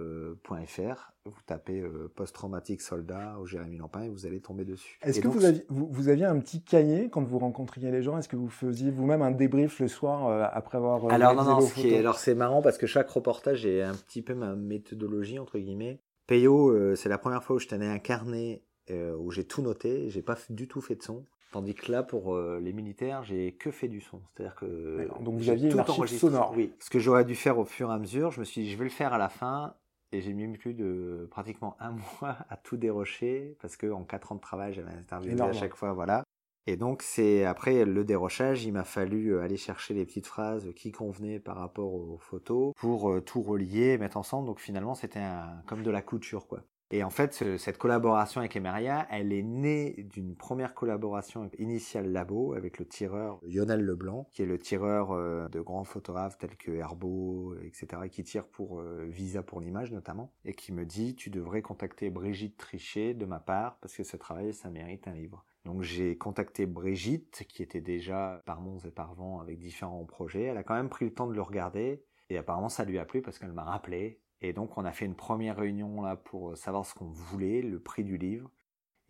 Vous 1.25 1.43
tapez 1.47 1.81
euh, 1.81 2.13
post-traumatique 2.15 2.83
soldat 2.83 3.39
au 3.39 3.47
Jérémy 3.47 3.79
Lampin 3.79 4.03
et 4.03 4.11
vous 4.11 4.27
allez 4.27 4.41
tomber 4.41 4.67
dessus. 4.67 4.99
Est-ce 5.03 5.21
que 5.21 5.29
vous, 5.29 5.47
aviez, 5.47 5.65
vous, 5.69 6.09
aviez 6.09 6.27
un 6.27 6.39
petit 6.41 6.63
cahier 6.63 7.09
quand 7.11 7.23
vous 7.23 7.39
rencontriez 7.39 7.91
les 7.91 8.03
gens? 8.03 8.19
Est-ce 8.19 8.29
que 8.29 8.37
vous 8.37 8.49
faisiez 8.51 8.91
vous-même 8.91 9.23
un 9.23 9.31
débrief 9.31 9.81
le 9.81 9.89
soir 9.89 10.51
après 10.55 10.77
avoir 10.79 11.11
alors 11.11 11.35
non 11.35 11.45
non 11.45 11.59
alors 11.99 12.19
c'est 12.19 12.35
marrant 12.35 12.63
parce 12.63 12.79
que 12.79 12.87
chaque 12.87 13.11
reportage 13.11 13.67
est 13.67 13.83
un 13.83 13.95
petit 13.95 14.23
peu 14.23 14.35
ma 14.35 14.55
méthodologie 14.55 15.39
entre 15.39 15.59
guillemets 15.59 16.01
Peyo, 16.29 16.69
euh, 16.71 16.95
c'est 16.95 17.09
la 17.09 17.17
première 17.17 17.43
fois 17.43 17.57
où 17.57 17.59
je 17.59 17.67
tenais 17.67 17.89
un 17.89 17.99
carnet 17.99 18.63
euh, 18.91 19.17
où 19.17 19.31
j'ai 19.31 19.45
tout 19.45 19.63
noté, 19.63 20.11
j'ai 20.11 20.21
pas 20.21 20.37
du 20.51 20.69
tout 20.69 20.83
fait 20.83 20.95
de 20.95 21.03
son. 21.03 21.25
Tandis 21.53 21.75
que 21.75 21.91
là, 21.91 22.03
pour 22.03 22.35
euh, 22.35 22.61
les 22.63 22.75
militaires, 22.75 23.23
j'ai 23.25 23.53
que 23.53 23.71
fait 23.71 23.89
du 23.89 24.03
son. 24.03 24.21
C'est-à-dire 24.31 24.55
que. 24.55 25.09
Donc 25.23 25.39
vous 25.39 25.49
aviez 25.49 25.71
tout 25.71 25.79
une 25.79 26.07
sonore. 26.07 26.53
Oui. 26.55 26.71
Ce 26.81 26.91
que 26.91 26.99
j'aurais 26.99 27.25
dû 27.25 27.35
faire 27.35 27.59
au 27.59 27.65
fur 27.65 27.91
et 27.91 27.95
à 27.95 27.99
mesure, 27.99 28.31
je 28.31 28.41
me 28.41 28.45
suis 28.45 28.63
dit, 28.63 28.71
je 28.71 28.77
vais 28.77 28.85
le 28.85 28.91
faire 28.91 29.15
à 29.15 29.19
la 29.19 29.31
fin. 29.31 29.75
Et 30.13 30.21
j'ai 30.21 30.33
mis 30.33 30.57
plus 30.57 30.75
de 30.75 31.27
pratiquement 31.31 31.77
un 31.81 31.93
mois 32.21 32.37
à 32.51 32.57
tout 32.57 32.77
dérocher 32.77 33.57
parce 33.61 33.77
que 33.77 33.91
en 33.91 34.05
quatre 34.05 34.33
ans 34.33 34.37
de 34.37 34.41
travail, 34.41 34.75
j'avais 34.75 34.93
interviewé 34.93 35.41
à 35.41 35.53
chaque 35.55 35.75
fois, 35.75 35.95
voilà. 35.95 36.25
Et 36.69 36.77
donc, 36.77 37.01
c'est 37.01 37.47
après 37.47 37.87
le 37.87 38.05
dérochage, 38.05 38.67
il 38.67 38.75
m'a 38.75 38.85
fallu 38.85 39.33
euh, 39.33 39.41
aller 39.41 39.57
chercher 39.57 39.95
les 39.95 40.05
petites 40.05 40.27
phrases 40.27 40.71
qui 40.77 40.93
convenaient 40.93 41.41
par 41.41 41.57
rapport 41.57 41.95
aux 41.95 42.19
photos 42.19 42.75
pour 42.77 43.11
euh, 43.11 43.23
tout 43.23 43.41
relier, 43.41 43.97
mettre 43.97 44.19
ensemble. 44.19 44.47
Donc 44.47 44.61
finalement, 44.61 44.95
c'était 44.95 45.25
comme 45.65 45.83
de 45.83 45.91
la 45.91 46.03
couture, 46.03 46.47
quoi. 46.47 46.61
Et 46.91 47.03
en 47.03 47.09
fait, 47.09 47.57
cette 47.57 47.79
collaboration 47.79 48.43
avec 48.43 48.55
Emeria, 48.55 49.07
elle 49.11 49.33
est 49.33 49.43
née 49.43 50.07
d'une 50.11 50.37
première 50.37 50.75
collaboration 50.75 51.51
initiale 51.59 52.13
labo 52.13 52.53
avec 52.53 52.79
le 52.79 52.85
tireur 52.85 53.41
Lionel 53.43 53.81
Leblanc, 53.81 54.29
qui 54.31 54.43
est 54.43 54.47
le 54.47 54.59
tireur 54.59 55.13
euh, 55.13 55.49
de 55.49 55.61
grands 55.63 55.85
photographes 55.85 56.37
tels 56.37 56.57
que 56.59 56.73
Herbeau, 56.73 57.55
etc., 57.65 58.03
qui 58.11 58.25
tire 58.25 58.47
pour 58.47 58.83
Visa 59.07 59.43
pour 59.43 59.63
l'image 59.63 59.91
notamment, 59.91 60.35
et 60.45 60.53
qui 60.53 60.73
me 60.73 60.85
dit, 60.85 61.15
tu 61.15 61.31
devrais 61.31 61.63
contacter 61.63 62.11
Brigitte 62.11 62.59
Trichet 62.59 63.15
de 63.15 63.25
ma 63.25 63.41
part, 63.41 63.79
parce 63.81 63.97
que 63.97 64.05
ce 64.05 64.19
travail, 64.19 64.53
ça 64.53 64.69
mérite 64.69 65.09
un 65.09 65.13
livre. 65.13 65.47
Donc 65.65 65.83
j'ai 65.83 66.17
contacté 66.17 66.67
Brigitte, 66.67 67.45
qui 67.49 67.63
était 67.63 67.81
déjà 67.81 68.43
par 68.47 68.61
Mons 68.61 68.79
et 68.87 68.91
par 68.91 69.15
Vent 69.15 69.41
avec 69.41 69.59
différents 69.59 70.05
projets. 70.05 70.45
Elle 70.45 70.57
a 70.57 70.63
quand 70.63 70.75
même 70.75 70.89
pris 70.89 71.05
le 71.05 71.13
temps 71.13 71.27
de 71.27 71.35
le 71.35 71.43
regarder, 71.43 72.05
et 72.31 72.39
apparemment 72.39 72.69
ça 72.69 72.85
lui 72.85 72.99
a 72.99 73.05
plu 73.05 73.23
parce 73.23 73.39
qu'elle 73.39 73.53
m'a 73.53 73.65
rappelé. 73.65 74.21
Et 74.41 74.53
donc 74.53 74.79
on 74.79 74.85
a 74.85 74.93
fait 74.93 75.05
une 75.05 75.17
première 75.17 75.57
réunion 75.57 76.03
là 76.03 76.17
pour 76.17 76.57
savoir 76.57 76.87
ce 76.87 76.95
qu'on 76.95 77.11
voulait, 77.11 77.61
le 77.63 77.81
prix 77.81 78.05
du 78.05 78.17
livre. 78.17 78.51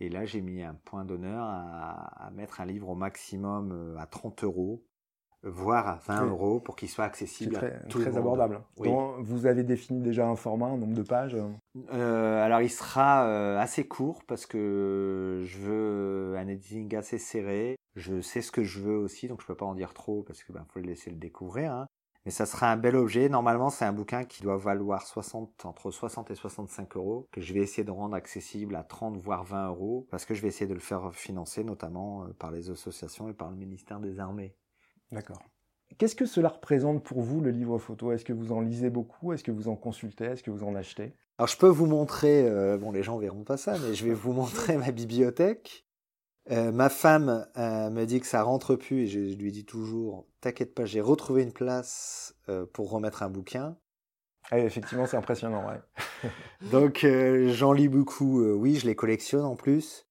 Et 0.00 0.08
là 0.08 0.24
j'ai 0.24 0.40
mis 0.40 0.62
un 0.62 0.74
point 0.74 1.04
d'honneur 1.04 1.44
à, 1.44 2.30
mettre 2.32 2.60
un 2.60 2.66
livre 2.66 2.88
au 2.88 2.94
maximum 2.94 3.72
euh, 3.72 3.98
à 3.98 4.06
30 4.06 4.44
euros 4.44 4.84
voire 5.42 5.88
à 5.88 6.00
20 6.06 6.26
euros 6.26 6.60
pour 6.60 6.76
qu'il 6.76 6.88
soit 6.88 7.04
accessible 7.04 7.54
très, 7.54 7.74
à 7.74 7.78
tout 7.88 8.00
très 8.00 8.16
abordable. 8.16 8.60
vous 8.76 9.46
avez 9.46 9.62
défini 9.62 10.00
déjà 10.00 10.26
un 10.26 10.36
format, 10.36 10.66
un 10.66 10.76
nombre 10.76 10.94
de 10.94 11.02
pages 11.02 11.36
euh, 11.92 12.44
Alors 12.44 12.60
il 12.60 12.70
sera 12.70 13.26
euh, 13.26 13.58
assez 13.58 13.86
court 13.86 14.24
parce 14.26 14.46
que 14.46 15.42
je 15.44 15.58
veux 15.58 16.36
un 16.36 16.48
editing 16.48 16.94
assez 16.96 17.18
serré. 17.18 17.76
Je 17.94 18.20
sais 18.20 18.42
ce 18.42 18.52
que 18.52 18.64
je 18.64 18.80
veux 18.80 18.96
aussi, 18.96 19.28
donc 19.28 19.40
je 19.40 19.46
peux 19.46 19.56
pas 19.56 19.66
en 19.66 19.74
dire 19.74 19.94
trop 19.94 20.22
parce 20.22 20.42
que 20.42 20.52
ben 20.52 20.64
faut 20.72 20.80
le 20.80 20.86
laisser 20.86 21.10
le 21.10 21.16
découvrir. 21.16 21.72
Hein. 21.72 21.86
Mais 22.24 22.32
ça 22.32 22.46
sera 22.46 22.70
un 22.70 22.76
bel 22.76 22.94
objet. 22.94 23.28
Normalement, 23.28 23.70
c'est 23.70 23.86
un 23.86 23.92
bouquin 23.92 24.24
qui 24.24 24.42
doit 24.42 24.58
valoir 24.58 25.06
60, 25.06 25.64
entre 25.64 25.90
60 25.90 26.30
et 26.30 26.34
65 26.34 26.96
euros, 26.96 27.26
que 27.32 27.40
je 27.40 27.54
vais 27.54 27.60
essayer 27.60 27.84
de 27.84 27.90
rendre 27.90 28.14
accessible 28.14 28.76
à 28.76 28.82
30 28.84 29.16
voire 29.16 29.44
20 29.44 29.68
euros, 29.68 30.06
parce 30.10 30.26
que 30.26 30.34
je 30.34 30.42
vais 30.42 30.48
essayer 30.48 30.66
de 30.66 30.74
le 30.74 30.80
faire 30.80 31.14
financer, 31.14 31.64
notamment 31.64 32.24
euh, 32.24 32.34
par 32.38 32.50
les 32.50 32.70
associations 32.70 33.28
et 33.30 33.32
par 33.32 33.50
le 33.50 33.56
ministère 33.56 33.98
des 33.98 34.20
Armées. 34.20 34.54
D'accord. 35.12 35.42
Qu'est-ce 35.96 36.16
que 36.16 36.26
cela 36.26 36.48
représente 36.48 37.02
pour 37.02 37.22
vous, 37.22 37.40
le 37.40 37.50
livre 37.50 37.78
photo? 37.78 38.12
Est-ce 38.12 38.24
que 38.24 38.32
vous 38.32 38.52
en 38.52 38.60
lisez 38.60 38.90
beaucoup? 38.90 39.32
Est-ce 39.32 39.42
que 39.42 39.50
vous 39.50 39.68
en 39.68 39.76
consultez? 39.76 40.26
Est-ce 40.26 40.42
que 40.42 40.50
vous 40.50 40.64
en 40.64 40.74
achetez? 40.74 41.14
Alors, 41.38 41.48
je 41.48 41.56
peux 41.56 41.68
vous 41.68 41.86
montrer, 41.86 42.46
euh, 42.46 42.76
bon, 42.76 42.92
les 42.92 43.02
gens 43.02 43.16
verront 43.16 43.44
pas 43.44 43.56
ça, 43.56 43.76
mais 43.78 43.94
je 43.94 44.04
vais 44.04 44.14
vous 44.14 44.32
montrer 44.32 44.76
ma 44.76 44.90
bibliothèque. 44.90 45.86
Euh, 46.50 46.72
ma 46.72 46.88
femme 46.88 47.46
euh, 47.58 47.90
me 47.90 48.06
dit 48.06 48.20
que 48.20 48.26
ça 48.26 48.42
rentre 48.42 48.74
plus 48.74 49.02
et 49.02 49.06
je, 49.06 49.18
lui 49.36 49.52
dis 49.52 49.66
toujours 49.66 50.26
T'inquiète 50.40 50.74
pas, 50.74 50.86
j'ai 50.86 51.00
retrouvé 51.00 51.42
une 51.42 51.52
place 51.52 52.34
euh, 52.48 52.64
pour 52.64 52.90
remettre 52.90 53.22
un 53.22 53.28
bouquin. 53.28 53.76
Ah, 54.50 54.58
effectivement, 54.58 55.04
c'est 55.04 55.16
impressionnant, 55.16 55.66
ouais. 55.68 56.30
Donc 56.70 57.04
j'en 57.52 57.72
lis 57.72 57.88
beaucoup, 57.88 58.42
oui, 58.42 58.76
je 58.76 58.86
les 58.86 58.96
collectionne 58.96 59.44
en 59.44 59.56
plus. 59.56 60.07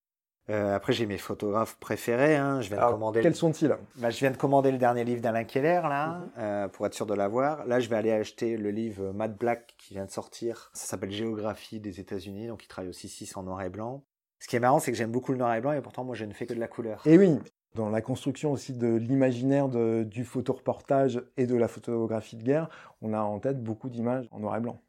Après, 0.50 0.94
j'ai 0.94 1.06
mes 1.06 1.18
photographes 1.18 1.76
préférés. 1.80 2.36
Hein. 2.36 2.62
Je 2.62 2.70
viens 2.70 2.86
de 2.86 2.92
commander. 2.92 3.22
Quels 3.22 3.36
sont-ils? 3.36 3.76
Bah, 3.98 4.10
Je 4.10 4.20
viens 4.20 4.32
de 4.32 4.38
commander 4.38 4.72
le 4.72 4.78
dernier 4.78 5.04
livre 5.04 5.22
d'Alain 5.22 5.44
Keller 5.44 5.82
là, 5.84 6.22
mhm. 6.38 6.70
pour 6.70 6.86
être 6.86 6.94
sûr 6.94 7.06
de 7.06 7.14
l'avoir. 7.14 7.66
Là, 7.66 7.80
je 7.80 7.90
vais 7.90 7.96
aller 7.96 8.12
acheter 8.12 8.58
le 8.58 8.72
livre 8.72 9.12
Matt 9.12 9.38
Black 9.38 9.76
qui 9.78 9.94
vient 9.94 10.06
de 10.06 10.12
sortir. 10.12 10.70
Ça 10.74 10.88
s'appelle 10.88 11.12
Géographie 11.12 11.80
des 11.80 12.00
États-Unis, 12.00 12.48
donc 12.48 12.64
il 12.64 12.68
travaille 12.68 12.90
aussi 12.90 13.10
6 13.10 13.36
en 13.38 13.44
noir 13.44 13.62
et 13.62 13.70
blanc. 13.70 14.04
Ce 14.40 14.48
qui 14.48 14.56
est 14.56 14.60
marrant, 14.60 14.80
c'est 14.80 14.92
que 14.92 14.98
j'aime 14.98 15.12
beaucoup 15.12 15.32
le 15.32 15.38
noir 15.38 15.54
et 15.56 15.62
blanc 15.62 15.72
et 15.72 15.82
pourtant, 15.82 16.04
moi, 16.04 16.16
je 16.16 16.26
ne 16.26 16.34
fais 16.34 16.46
que 16.46 16.54
de 16.54 16.60
la 16.60 16.68
couleur. 16.68 17.02
Et 17.06 17.18
oui, 17.18 17.40
dans 17.76 17.90
la 17.90 18.02
construction 18.02 18.52
aussi 18.52 18.74
de 18.74 18.96
l'imaginaire 18.96 19.68
du 19.70 20.26
photoreportage 20.26 21.22
et 21.38 21.46
de 21.46 21.56
la 21.56 21.68
photographie 21.68 22.36
de 22.36 22.44
guerre, 22.44 22.70
on 23.02 23.14
a 23.14 23.20
en 23.20 23.40
tête 23.40 23.64
beaucoup 23.64 23.90
d'images 23.90 24.28
en 24.32 24.40
noir 24.40 24.58
et 24.58 24.60
blanc. 24.60 24.82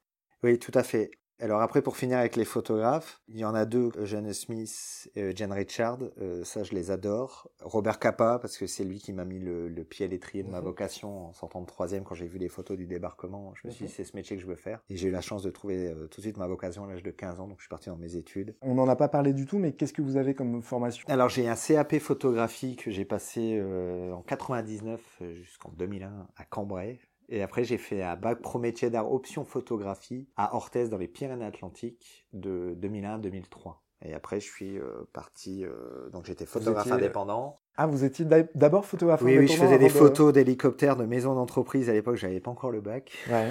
Oui, 0.43 0.59
tout 0.59 0.73
à 0.75 0.83
fait. 0.83 1.11
Alors 1.41 1.63
après, 1.63 1.83
pour 1.83 1.97
finir 1.97 2.19
avec 2.19 2.35
les 2.35 2.45
photographes, 2.45 3.21
il 3.29 3.39
y 3.39 3.45
en 3.45 3.55
a 3.55 3.65
deux, 3.65 3.93
Eugene 3.97 4.33
Smith 4.33 5.09
et 5.15 5.37
Jen 5.37 5.53
Richard, 5.53 5.99
euh, 6.21 6.43
ça 6.43 6.65
je 6.65 6.75
les 6.75 6.91
adore. 6.91 7.49
Robert 7.61 8.01
Capa, 8.01 8.41
parce 8.41 8.59
que 8.59 8.67
c'est 8.67 8.83
lui 8.83 8.99
qui 8.99 9.13
m'a 9.13 9.25
mis 9.25 9.39
le, 9.39 9.69
pied 9.85 10.07
à 10.07 10.09
l'étrier 10.09 10.43
de 10.43 10.51
ma 10.51 10.59
mhm. 10.59 10.65
vocation 10.65 11.29
en 11.29 11.33
sortant 11.33 11.61
de 11.61 11.67
troisième 11.67 12.03
quand 12.03 12.17
j'ai 12.17 12.27
vu 12.27 12.39
les 12.39 12.49
photos 12.49 12.77
du 12.77 12.87
débarquement. 12.87 13.53
Je 13.55 13.69
me 13.69 13.73
suis 13.73 13.85
dit, 13.85 13.91
mhm. 13.91 13.97
c'est 13.97 14.05
ce 14.05 14.17
métier 14.17 14.37
que 14.37 14.43
je 14.43 14.49
veux 14.49 14.57
faire. 14.57 14.81
Et 14.91 14.97
j'ai 14.97 15.09
eu 15.09 15.11
la 15.13 15.21
chance 15.21 15.45
de 15.45 15.51
trouver 15.51 15.87
euh, 15.87 16.09
tout 16.09 16.21
de 16.21 16.23
suite 16.23 16.39
ma 16.39 16.49
vocation 16.49 16.85
à 16.85 16.89
l'âge 16.89 17.05
de 17.05 17.11
15 17.13 17.39
ans, 17.39 17.47
donc 17.47 17.59
je 17.59 17.63
suis 17.63 17.71
parti 17.71 17.89
dans 17.89 17.97
mes 17.97 18.17
études. 18.17 18.57
On 18.61 18.75
n'en 18.75 18.89
a 18.89 18.97
pas 18.97 19.09
parlé 19.09 19.33
du 19.33 19.47
tout, 19.47 19.59
mais 19.59 19.73
qu'est-ce 19.73 19.93
que 19.93 20.03
vous 20.03 20.17
avez 20.17 20.35
comme 20.35 20.61
formation? 20.63 21.09
Alors 21.09 21.29
j'ai 21.29 21.49
un 21.49 21.55
CAP 21.55 21.99
photographie 21.99 22.75
que 22.75 22.91
j'ai 22.91 23.05
passé 23.05 23.59
euh, 23.61 24.13
en 24.13 24.23
99 24.23 25.01
jusqu'en 25.35 25.71
2001 25.71 26.27
à 26.37 26.45
Cambrai, 26.45 26.99
et 27.29 27.43
après, 27.43 27.65
j'ai 27.65 27.79
fait 27.79 28.03
un 28.03 28.17
bac 28.17 28.41
pro 28.41 28.59
métier 28.59 28.89
d'art 28.91 29.13
option 29.13 29.45
photographie 29.45 30.29
à 30.37 30.55
Orthez 30.55 30.89
dans 30.89 30.97
les 30.97 31.09
Pyrénées-Atlantiques 31.09 32.27
de 32.33 32.75
2001 32.77 33.15
à 33.15 33.19
2003. 33.19 33.83
Et 34.05 34.15
après, 34.15 34.41
je 34.41 34.47
suis 34.47 34.79
euh, 34.79 35.09
parti, 35.13 35.65
euh, 35.65 36.09
donc 36.11 36.25
j'étais 36.25 36.47
photographe 36.47 36.91
indépendant. 36.91 37.61
Ah, 37.77 37.87
vous 37.87 38.05
étiez 38.05 38.25
d'abord 38.55 38.87
photographe 38.87 39.23
indépendant 39.23 39.41
Oui, 39.41 39.49
je 39.49 39.61
faisais 39.61 39.79
des 39.79 39.89
photos 39.89 40.33
d'hélicoptères, 40.33 40.97
de 40.97 41.05
maisons 41.05 41.35
d'entreprise. 41.35 41.91
À 41.91 41.93
l'époque, 41.93 42.17
j'avais 42.17 42.41
pas 42.41 42.51
encore 42.51 42.71
le 42.71 42.81
bac. 42.81 43.13
Ouais. 43.29 43.51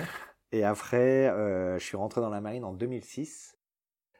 Et 0.53 0.63
après, 0.63 1.27
euh, 1.27 1.77
je 1.77 1.83
suis 1.83 1.97
rentré 1.97 2.21
dans 2.21 2.29
la 2.29 2.41
marine 2.41 2.63
en 2.63 2.73
2006 2.73 3.56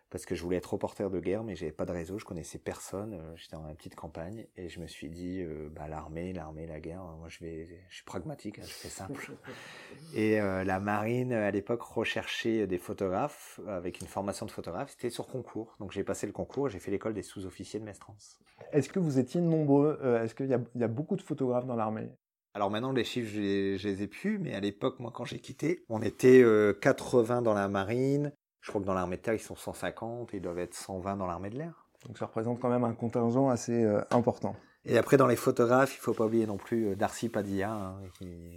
parce 0.10 0.26
que 0.26 0.36
je 0.36 0.44
voulais 0.44 0.58
être 0.58 0.72
reporter 0.72 1.10
de 1.10 1.20
guerre, 1.20 1.44
mais 1.44 1.56
j'avais 1.56 1.72
pas 1.72 1.86
de 1.86 1.92
réseau, 1.92 2.18
je 2.18 2.26
connaissais 2.26 2.60
personne, 2.60 3.16
euh, 3.16 3.36
j'étais 3.36 3.58
dans 3.58 3.68
une 3.68 3.76
petite 3.76 3.96
campagne, 3.96 4.46
et 4.56 4.70
je 4.70 4.80
me 4.80 4.88
suis 4.88 5.10
dit, 5.10 5.42
euh, 5.42 5.70
bah, 5.70 5.88
l'armée, 5.88 6.32
l'armée, 6.32 6.66
la 6.66 6.80
guerre, 6.80 7.04
moi 7.20 7.28
je 7.28 7.40
vais, 7.40 7.68
je 7.90 7.96
suis 7.96 8.06
pragmatique, 8.06 8.60
hein, 8.60 8.64
je 8.66 8.72
fais 8.72 8.88
simple. 8.88 9.32
et 10.16 10.40
euh, 10.40 10.64
la 10.64 10.80
marine, 10.80 11.34
à 11.34 11.52
l'époque, 11.52 11.82
recherchait 11.82 12.68
des 12.68 12.78
photographes, 12.78 13.60
avec 13.68 14.00
une 14.00 14.08
formation 14.08 14.46
de 14.46 14.52
photographe, 14.52 14.92
c'était 14.92 15.10
sur 15.10 15.28
concours, 15.28 15.76
donc 15.80 15.92
j'ai 15.92 16.04
passé 16.04 16.26
le 16.26 16.34
concours, 16.34 16.70
j'ai 16.70 16.80
fait 16.80 16.92
l'école 16.92 17.14
des 17.14 17.24
sous-officiers 17.24 17.80
de 17.80 17.86
Mestrance. 17.86 18.40
Est-ce 18.72 18.90
que 18.90 19.00
vous 19.00 19.20
étiez 19.20 19.42
nombreux, 19.42 20.00
est-ce 20.24 20.36
qu'il 20.36 20.48
y, 20.48 20.84
a 20.84 20.88
beaucoup 20.88 21.18
de 21.18 21.22
photographes 21.22 21.66
dans 21.66 21.76
l'armée? 21.76 22.10
Alors 22.54 22.72
maintenant, 22.72 22.92
les 22.92 23.04
chiffres, 23.04 23.30
je 23.30 23.40
les, 23.40 23.78
je 23.78 23.88
les 23.88 24.04
ai 24.04 24.08
plus, 24.08 24.40
mais 24.40 24.56
à 24.56 24.60
l'époque, 24.60 25.00
moi, 25.00 25.12
quand 25.14 25.26
j'ai 25.26 25.40
quitté, 25.40 25.86
on 25.90 26.02
était 26.02 26.44
80 26.82 27.42
dans 27.42 27.54
la 27.54 27.68
marine, 27.68 28.32
je 28.68 28.72
crois 28.74 28.82
que 28.82 28.86
dans 28.86 28.94
l'armée 28.94 29.16
de 29.16 29.22
terre, 29.22 29.34
ils 29.34 29.40
sont 29.40 29.56
150 29.56 30.34
et 30.34 30.38
ils 30.38 30.42
doivent 30.42 30.60
être 30.60 30.74
120 30.74 31.16
dans 31.16 31.26
l'armée 31.26 31.50
de 31.50 31.58
l'air. 31.58 31.88
Donc 32.06 32.18
ça 32.18 32.26
représente 32.26 32.60
quand 32.60 32.68
même 32.68 32.84
un 32.84 32.92
contingent 32.92 33.48
assez 33.48 33.86
euh, 33.86 34.02
important. 34.12 34.58
Et 34.84 34.98
après, 34.98 35.16
dans 35.16 35.26
les 35.26 35.38
photographes, 35.38 35.96
il 35.96 36.00
faut 36.00 36.14
pas 36.14 36.26
oublier 36.26 36.46
non 36.46 36.58
plus 36.58 36.90
euh, 36.90 36.96
Darcy 36.96 37.30
Padilla, 37.30 37.72
hein, 37.72 37.96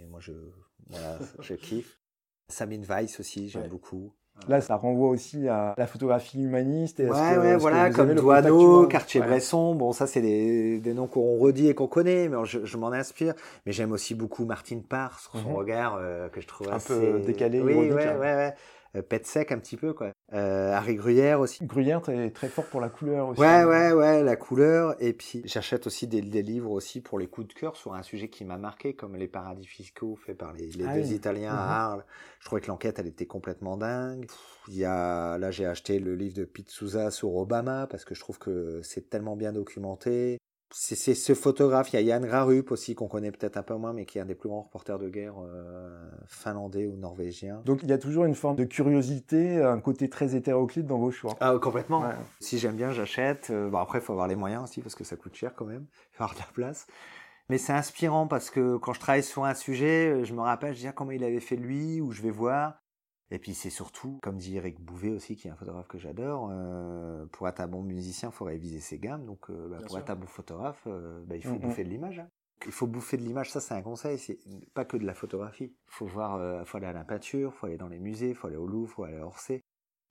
moi 0.09 0.19
je, 0.19 0.33
voilà, 0.89 1.17
je 1.39 1.53
kiffe. 1.53 1.97
Sabine 2.49 2.83
Weiss 2.83 3.21
aussi, 3.21 3.47
j'aime 3.47 3.69
beaucoup. 3.69 4.11
Là, 4.49 4.59
ça 4.59 4.75
renvoie 4.75 5.07
aussi 5.07 5.47
à 5.47 5.73
la 5.77 5.87
photographie 5.87 6.43
humaniste. 6.43 6.99
Et 6.99 7.09
ouais, 7.09 7.37
ouais, 7.37 7.55
voilà, 7.55 7.89
comme 7.89 8.13
Douaneau, 8.13 8.85
Cartier-Bresson. 8.87 9.75
Bon, 9.75 9.93
ça, 9.93 10.07
c'est 10.07 10.21
des, 10.21 10.79
des, 10.79 10.93
noms 10.93 11.07
qu'on 11.07 11.37
redit 11.37 11.67
et 11.67 11.73
qu'on 11.73 11.87
connaît, 11.87 12.27
mais 12.27 12.37
je, 12.43 12.65
je 12.65 12.77
m'en 12.77 12.91
inspire. 12.91 13.33
Mais 13.65 13.71
j'aime 13.71 13.93
aussi 13.93 14.13
beaucoup 14.13 14.43
Martine 14.43 14.83
Parr, 14.83 15.19
sur 15.19 15.37
son 15.39 15.51
mhm. 15.51 15.55
regard, 15.55 15.97
euh, 16.01 16.27
que 16.27 16.41
je 16.41 16.47
trouve 16.47 16.67
un 16.69 16.75
assez... 16.75 16.93
peu 16.93 17.19
décalé, 17.19 17.61
oui, 17.61 17.73
ouais, 17.73 17.93
ouais, 17.93 18.17
ouais. 18.17 18.53
Euh, 18.95 19.01
pète 19.01 19.25
sec 19.25 19.51
un 19.51 19.59
petit 19.59 19.77
peu 19.77 19.93
quoi. 19.93 20.11
Euh, 20.33 20.73
Harry 20.73 20.95
Gruyère 20.95 21.39
aussi. 21.39 21.65
Gruyère 21.65 22.01
très 22.01 22.29
très 22.31 22.49
fort 22.49 22.65
pour 22.65 22.81
la 22.81 22.89
couleur 22.89 23.29
aussi. 23.29 23.39
Ouais 23.39 23.63
ouais 23.63 23.93
ouais 23.93 24.23
la 24.23 24.35
couleur 24.35 24.95
et 24.99 25.13
puis 25.13 25.41
j'achète 25.45 25.87
aussi 25.87 26.07
des, 26.07 26.21
des, 26.21 26.41
livres 26.41 26.71
aussi 26.71 26.99
pour 26.99 27.17
les 27.17 27.27
coups 27.27 27.47
de 27.47 27.53
cœur 27.53 27.77
sur 27.77 27.93
un 27.93 28.03
sujet 28.03 28.27
qui 28.27 28.43
m'a 28.43 28.57
marqué 28.57 28.93
comme 28.93 29.15
les 29.15 29.27
paradis 29.27 29.65
fiscaux 29.65 30.17
faits 30.17 30.37
par 30.37 30.51
les, 30.53 30.67
les 30.67 30.85
ah 30.85 30.95
deux 30.95 31.13
Italiens 31.13 31.53
à 31.53 31.65
mhm. 31.65 31.71
Arles. 31.71 32.05
Je 32.39 32.45
trouvais 32.45 32.61
que 32.61 32.67
l'enquête 32.67 32.99
elle 32.99 33.07
était 33.07 33.27
complètement 33.27 33.77
dingue. 33.77 34.25
Il 34.67 34.75
y 34.75 34.85
a 34.85 35.37
là 35.37 35.51
j'ai 35.51 35.65
acheté 35.65 35.99
le 35.99 36.15
livre 36.15 36.35
de 36.35 36.43
Pete 36.43 36.69
Souza 36.69 37.11
sur 37.11 37.33
Obama 37.35 37.87
parce 37.87 38.03
que 38.03 38.13
je 38.13 38.19
trouve 38.19 38.39
que 38.39 38.81
c'est 38.83 39.09
tellement 39.09 39.37
bien 39.37 39.53
documenté 39.53 40.37
c'est 40.73 41.13
ce 41.15 41.33
photographe, 41.33 41.91
il 41.93 41.95
y 41.95 41.99
a 41.99 42.01
Yann 42.01 42.25
Grarup 42.25 42.71
aussi 42.71 42.95
qu'on 42.95 43.07
connaît 43.07 43.31
peut-être 43.31 43.57
un 43.57 43.63
peu 43.63 43.75
moins, 43.75 43.93
mais 43.93 44.05
qui 44.05 44.17
est 44.17 44.21
un 44.21 44.25
des 44.25 44.35
plus 44.35 44.49
grands 44.49 44.61
reporters 44.61 44.99
de 44.99 45.09
guerre 45.09 45.35
euh, 45.43 46.09
finlandais 46.27 46.87
ou 46.87 46.95
norvégien. 46.95 47.61
Donc 47.65 47.83
il 47.83 47.89
y 47.89 47.93
a 47.93 47.97
toujours 47.97 48.25
une 48.25 48.35
forme 48.35 48.55
de 48.55 48.63
curiosité, 48.63 49.61
un 49.61 49.79
côté 49.79 50.09
très 50.09 50.35
hétéroclite 50.35 50.85
dans 50.85 50.97
vos 50.97 51.11
choix. 51.11 51.35
Ah 51.39 51.55
complètement. 51.61 52.03
Si 52.39 52.57
j'aime 52.57 52.75
bien, 52.75 52.91
j'achète. 52.91 53.49
Euh, 53.49 53.69
bon 53.69 53.79
après, 53.79 53.99
il 53.99 54.01
faut 54.01 54.13
avoir 54.13 54.27
les 54.27 54.35
moyens 54.35 54.63
aussi 54.63 54.81
parce 54.81 54.95
que 54.95 55.03
ça 55.03 55.15
coûte 55.15 55.35
cher 55.35 55.53
quand 55.55 55.65
même, 55.65 55.85
faire 56.11 56.33
de 56.33 56.39
la 56.39 56.47
place. 56.53 56.87
Mais 57.49 57.57
c'est 57.57 57.73
inspirant 57.73 58.27
parce 58.27 58.49
que 58.49 58.77
quand 58.77 58.93
je 58.93 58.99
travaille 58.99 59.23
sur 59.23 59.43
un 59.43 59.53
sujet, 59.53 60.09
euh, 60.09 60.23
je 60.23 60.33
me 60.33 60.41
rappelle, 60.41 60.73
je 60.73 60.79
dis 60.79 60.87
ah, 60.87 60.93
comment 60.93 61.11
il 61.11 61.23
avait 61.23 61.41
fait 61.41 61.57
lui, 61.57 61.99
ou 61.99 62.11
je 62.11 62.21
vais 62.21 62.31
voir. 62.31 62.81
Et 63.31 63.39
puis 63.39 63.53
c'est 63.53 63.69
surtout, 63.69 64.19
comme 64.21 64.37
dit 64.37 64.57
Eric 64.57 64.79
Bouvet 64.81 65.09
aussi, 65.09 65.37
qui 65.37 65.47
est 65.47 65.51
un 65.51 65.55
photographe 65.55 65.87
que 65.87 65.97
j'adore, 65.97 66.49
euh, 66.51 67.25
pour 67.31 67.47
être 67.47 67.61
un 67.61 67.67
bon 67.67 67.81
musicien, 67.81 68.29
il 68.29 68.35
faut 68.35 68.43
réviser 68.43 68.81
ses 68.81 68.99
gammes. 68.99 69.25
Donc 69.25 69.49
euh, 69.49 69.69
bah, 69.69 69.77
pour 69.87 69.97
être 69.97 70.09
un 70.09 70.15
bon 70.15 70.27
photographe, 70.27 70.83
euh, 70.87 71.23
bah, 71.25 71.37
il 71.37 71.43
faut 71.43 71.55
bouffer 71.55 71.85
de 71.85 71.89
l'image. 71.89 72.19
Hein. 72.19 72.27
Il 72.65 72.73
faut 72.73 72.87
bouffer 72.87 73.17
de 73.17 73.23
l'image, 73.23 73.49
ça 73.49 73.59
c'est 73.59 73.73
un 73.73 73.81
conseil, 73.81 74.19
c'est 74.19 74.37
pas 74.75 74.85
que 74.85 74.97
de 74.97 75.05
la 75.05 75.15
photographie. 75.15 75.73
Il 75.73 75.93
faut 75.93 76.05
voir, 76.05 76.63
faut 76.67 76.77
aller 76.77 76.85
à 76.85 76.93
la 76.93 77.03
peinture, 77.03 77.51
il 77.55 77.57
faut 77.57 77.65
aller 77.65 77.77
dans 77.77 77.87
les 77.87 77.97
musées, 77.97 78.29
il 78.29 78.35
faut 78.35 78.47
aller 78.47 78.57
au 78.57 78.67
Louvre, 78.67 78.89
il 78.91 78.93
faut 78.93 79.03
aller 79.05 79.17
à 79.17 79.25
Orsay. 79.25 79.63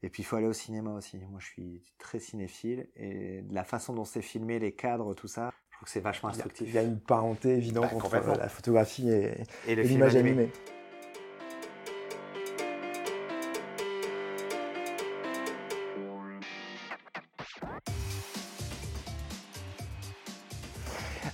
Et 0.02 0.08
puis 0.08 0.22
il 0.22 0.26
faut 0.26 0.34
aller 0.34 0.48
au 0.48 0.52
cinéma 0.52 0.92
aussi. 0.94 1.18
Moi 1.30 1.38
je 1.38 1.46
suis 1.46 1.84
très 1.98 2.18
cinéphile 2.18 2.88
et 2.96 3.44
la 3.50 3.62
façon 3.62 3.94
dont 3.94 4.04
c'est 4.04 4.22
filmé, 4.22 4.58
les 4.58 4.72
cadres, 4.72 5.14
tout 5.14 5.28
ça, 5.28 5.52
je 5.70 5.76
trouve 5.76 5.84
que 5.86 5.92
c'est 5.92 6.00
vachement 6.00 6.30
instructif. 6.30 6.66
Il 6.66 6.74
y, 6.74 6.78
a, 6.78 6.82
une 6.82 6.98
parenté 6.98 7.50
évidente 7.50 7.84
bah, 7.84 7.96
entre 7.96 8.16
la 8.16 8.48
photographie 8.48 9.10
et, 9.10 9.44
l'image 9.68 10.16
animée. 10.16 10.50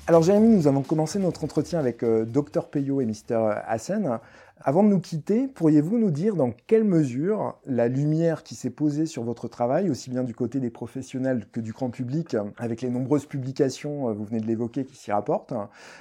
Alors 0.09 0.23
Jérémy, 0.23 0.55
nous 0.55 0.69
avons 0.69 0.83
commencé 0.83 1.19
notre 1.19 1.43
entretien 1.43 1.81
avec 1.81 2.05
euh, 2.05 2.25
Dr 2.25 2.69
Peyo 2.71 3.01
et 3.01 3.07
Mr 3.07 3.61
Hassen. 3.67 4.21
Avant 4.61 4.85
de 4.85 4.89
nous 4.89 5.01
quitter, 5.01 5.49
pourriez-vous 5.49 5.99
nous 5.99 6.13
dire 6.13 6.37
dans 6.37 6.53
quelle 6.69 6.85
mesure 6.85 7.59
la 7.67 7.89
lumière 7.89 8.45
qui 8.45 8.55
s'est 8.55 8.71
posée 8.71 9.07
sur 9.07 9.25
votre 9.25 9.49
travail, 9.49 9.91
aussi 9.91 10.11
bien 10.11 10.23
du 10.23 10.33
côté 10.33 10.61
des 10.61 10.71
professionnels 10.71 11.47
que 11.51 11.59
du 11.59 11.73
grand 11.73 11.91
public, 11.91 12.37
avec 12.57 12.83
les 12.83 12.89
nombreuses 12.89 13.27
publications, 13.27 14.09
euh, 14.09 14.13
vous 14.13 14.25
venez 14.25 14.39
de 14.39 14.47
l'évoquer, 14.47 14.85
qui 14.85 14.95
s'y 14.95 15.11
rapportent, 15.11 15.55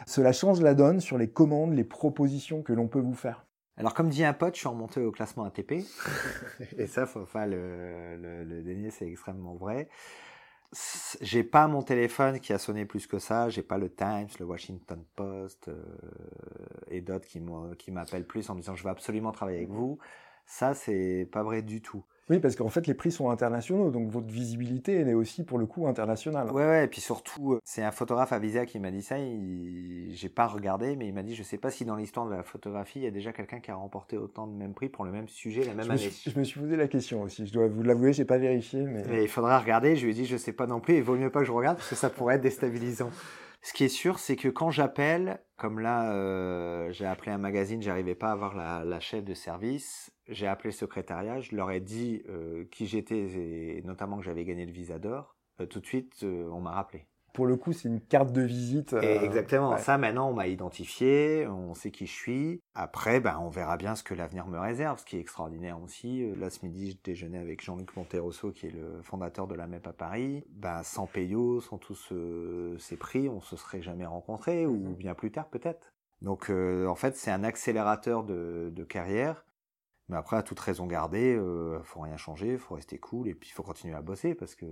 cela 0.06 0.34
change 0.34 0.62
la 0.62 0.76
donne 0.76 1.00
sur 1.00 1.18
les 1.18 1.28
commandes, 1.28 1.74
les 1.74 1.84
propositions 1.84 2.62
que 2.62 2.74
l'on 2.74 2.88
peut 2.88 3.00
vous 3.00 3.16
faire? 3.16 3.48
Alors 3.76 3.96
comme 3.96 4.10
dit 4.10 4.24
un 4.24 4.34
pote, 4.34 4.54
je 4.54 4.60
suis 4.60 4.70
remonté 4.70 5.02
au 5.02 5.12
classement 5.12 5.46
ATP. 5.46 5.84
et 6.78 6.86
ça, 6.86 7.08
faut 7.08 7.26
pas 7.26 7.48
le, 7.48 8.18
le, 8.18 8.44
le 8.44 8.62
dénier, 8.62 8.92
c'est 8.92 9.08
extrêmement 9.08 9.56
vrai 9.56 9.90
j'ai 11.22 11.44
pas 11.44 11.68
mon 11.68 11.84
téléphone 11.84 12.40
qui 12.40 12.54
a 12.54 12.58
sonné 12.58 12.86
plus 12.86 13.08
que 13.08 13.20
ça, 13.20 13.50
j'ai 13.50 13.64
pas 13.64 13.78
le 13.78 13.94
Times, 13.94 14.28
le 14.40 14.46
Washington 14.46 15.04
Post 15.16 15.68
euh, 15.68 15.84
et 16.90 17.02
d'autres 17.02 17.28
qui 17.28 17.92
m'appellent 17.92 18.28
plus 18.28 18.50
en 18.50 18.56
me 18.56 18.60
disant 18.60 18.76
je 18.76 18.84
veux 18.84 18.90
absolument 18.90 19.32
travailler 19.32 19.60
avec 19.60 19.70
vous. 19.70 20.00
Ça, 20.46 20.74
c'est 20.74 21.28
pas 21.32 21.44
vrai 21.44 21.62
du 21.62 21.82
tout. 21.82 22.04
Oui, 22.30 22.40
parce 22.40 22.56
qu'en 22.56 22.70
fait, 22.70 22.88
les 22.88 22.96
prix 22.96 23.12
sont 23.12 23.30
internationaux, 23.30 23.92
donc 23.92 24.10
votre 24.10 24.28
visibilité, 24.28 24.94
elle 24.94 25.10
est 25.10 25.14
aussi 25.14 25.44
pour 25.44 25.60
le 25.60 25.68
coup 25.68 25.88
internationale. 25.88 26.50
Ouais, 26.52 26.66
ouais, 26.66 26.86
et 26.86 26.88
puis 26.88 27.00
surtout, 27.00 27.54
euh, 27.54 27.60
c'est 27.64 27.84
un 27.84 27.92
photographe 27.92 28.34
à 28.34 28.40
Visa 28.40 28.66
qui 28.66 28.80
m'a 28.80 28.90
dit 28.90 29.04
ça. 29.04 29.20
Il... 29.20 30.10
J'ai 30.12 30.30
pas 30.30 30.48
regardé, 30.48 30.96
mais 30.96 31.08
il 31.08 31.14
m'a 31.14 31.22
dit, 31.22 31.36
je 31.36 31.44
sais 31.44 31.58
pas 31.58 31.70
si 31.70 31.86
dans 31.86 31.96
l'histoire 31.96 32.26
de 32.26 32.32
la 32.32 32.42
photographie, 32.42 33.00
il 33.00 33.04
y 33.04 33.08
a 33.08 33.12
déjà 33.12 33.32
quelqu'un 33.32 33.60
qui 33.60 33.70
a 33.70 33.76
remporté 33.76 34.18
autant 34.18 34.48
de 34.48 34.54
même 34.54 34.74
prix 34.74 34.90
pour 34.90 35.06
le 35.06 35.12
même 35.12 35.28
sujet 35.28 35.64
la 35.66 35.76
même 35.76 35.86
je 35.86 35.92
année. 35.92 36.06
Me 36.06 36.10
suis, 36.10 36.32
je 36.32 36.40
me 36.40 36.44
suis 36.44 36.60
posé 36.60 36.76
la 36.76 36.88
question 36.88 37.22
aussi. 37.22 37.46
Je 37.46 37.54
dois 37.54 37.68
vous 37.68 37.84
l'avouer, 37.84 38.12
j'ai 38.12 38.26
pas 38.26 38.40
vérifié, 38.40 38.82
mais... 38.82 39.04
mais 39.08 39.24
il 39.24 39.30
faudra 39.30 39.60
regarder. 39.60 39.96
Je 39.96 40.06
lui 40.06 40.12
ai 40.12 40.16
dit, 40.16 40.26
je 40.26 40.38
sais 40.38 40.54
pas 40.54 40.66
non 40.66 40.80
plus. 40.80 40.96
Il 40.96 41.04
vaut 41.04 41.16
mieux 41.16 41.30
pas 41.30 41.42
que 41.42 41.46
je 41.46 41.52
regarde 41.52 41.78
parce 41.78 41.90
que 41.90 41.96
ça 41.96 42.10
pourrait 42.10 42.36
être 42.36 42.42
déstabilisant. 42.42 43.12
Ce 43.66 43.74
qui 43.74 43.84
est 43.84 43.90
sûr, 43.90 44.20
c'est 44.20 44.36
que 44.36 44.48
quand 44.48 44.70
j'appelle, 44.70 45.44
comme 45.58 45.80
là, 45.80 46.14
euh, 46.14 46.92
j'ai 46.92 47.08
appelé 47.08 47.32
un 47.32 47.40
magazine, 47.40 47.82
j'arrivais 47.82 48.14
pas 48.14 48.30
à 48.30 48.34
avoir 48.34 48.54
la, 48.54 49.00
chef 49.00 49.24
de 49.24 49.34
service. 49.34 50.14
J'ai 50.28 50.46
appelé 50.46 50.70
le 50.70 50.76
secrétariat, 50.76 51.40
je 51.40 51.56
leur 51.56 51.72
ai 51.72 51.80
dit 51.80 52.22
euh, 52.30 52.66
qui 52.70 52.86
j'étais 52.86 53.18
et 53.18 53.82
notamment 53.82 54.20
que 54.20 54.24
j'avais 54.24 54.46
gagné 54.46 54.68
le 54.68 54.72
visa 54.72 55.00
d'or. 55.00 55.36
Euh, 55.60 55.66
tout 55.66 55.80
de 55.80 55.86
suite, 55.88 56.24
on 56.24 56.62
m'a 56.62 56.74
rappelé. 56.74 57.08
Pour 57.36 57.48
le 57.48 57.58
coup, 57.58 57.74
c'est 57.74 57.90
une 57.90 58.00
carte 58.00 58.32
de 58.32 58.42
visite. 58.42 58.94
Et 59.02 59.18
exactement. 59.18 59.72
Ouais. 59.72 59.78
Ça, 59.80 59.98
maintenant, 59.98 60.30
on 60.30 60.34
m'a 60.34 60.48
identifié, 60.48 61.46
on 61.48 61.74
sait 61.74 61.92
qui 61.92 62.06
je 62.06 62.14
suis. 62.14 62.62
Après, 62.74 63.20
ben, 63.20 63.38
on 63.42 63.50
verra 63.50 63.76
bien 63.76 63.96
ce 63.96 64.04
que 64.04 64.14
l'avenir 64.14 64.48
me 64.48 64.58
réserve, 64.58 65.00
ce 65.00 65.06
qui 65.06 65.18
est 65.18 65.20
extraordinaire 65.20 65.78
aussi. 65.82 66.32
Là, 66.38 66.50
ce 66.50 66.66
midi, 66.66 66.92
je 66.92 66.98
déjeunais 67.04 67.38
avec 67.38 67.62
Jean-Luc 67.62 67.94
Monterosso, 67.98 68.52
qui 68.52 68.68
est 68.68 68.72
le 68.72 69.02
fondateur 69.02 69.48
de 69.48 69.56
la 69.56 69.68
MEP 69.68 69.86
à 69.86 69.92
Paris. 69.92 70.46
Ben, 70.50 70.82
sans 70.84 71.08
Payo, 71.08 71.60
sans 71.60 71.78
tous 71.78 72.08
euh, 72.14 72.78
ces 72.80 72.96
prix, 72.96 73.28
on 73.28 73.42
se 73.42 73.58
serait 73.58 73.82
jamais 73.82 74.06
rencontrés, 74.06 74.66
ou 74.66 74.96
bien 74.96 75.14
plus 75.14 75.32
tard, 75.32 75.50
peut-être. 75.50 75.92
Donc, 76.22 76.50
euh, 76.50 76.88
en 76.88 76.96
fait, 76.96 77.18
c'est 77.18 77.32
un 77.32 77.44
accélérateur 77.44 78.24
de, 78.24 78.72
de 78.74 78.84
carrière. 78.86 79.46
Mais 80.08 80.16
après, 80.16 80.38
à 80.38 80.44
toute 80.44 80.60
raison 80.60 80.86
gardée, 80.86 81.36
euh, 81.36 81.82
faut 81.84 82.00
rien 82.00 82.16
changer, 82.16 82.58
faut 82.58 82.76
rester 82.76 82.98
cool, 82.98 83.28
et 83.28 83.34
puis 83.34 83.50
il 83.50 83.54
faut 83.54 83.64
continuer 83.64 83.96
à 83.96 84.02
bosser 84.02 84.36
parce 84.36 84.56
que 84.56 84.66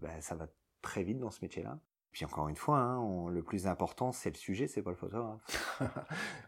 ben, 0.00 0.20
ça 0.20 0.34
va 0.36 0.46
très 0.84 1.02
vite 1.02 1.18
dans 1.18 1.30
ce 1.30 1.40
métier-là. 1.42 1.78
Puis 2.14 2.24
encore 2.24 2.48
une 2.48 2.54
fois, 2.54 2.78
hein, 2.78 2.98
on, 3.00 3.26
le 3.26 3.42
plus 3.42 3.66
important, 3.66 4.12
c'est 4.12 4.30
le 4.30 4.36
sujet, 4.36 4.68
c'est 4.68 4.82
pas 4.82 4.90
le 4.90 4.96
photographe. 4.96 5.40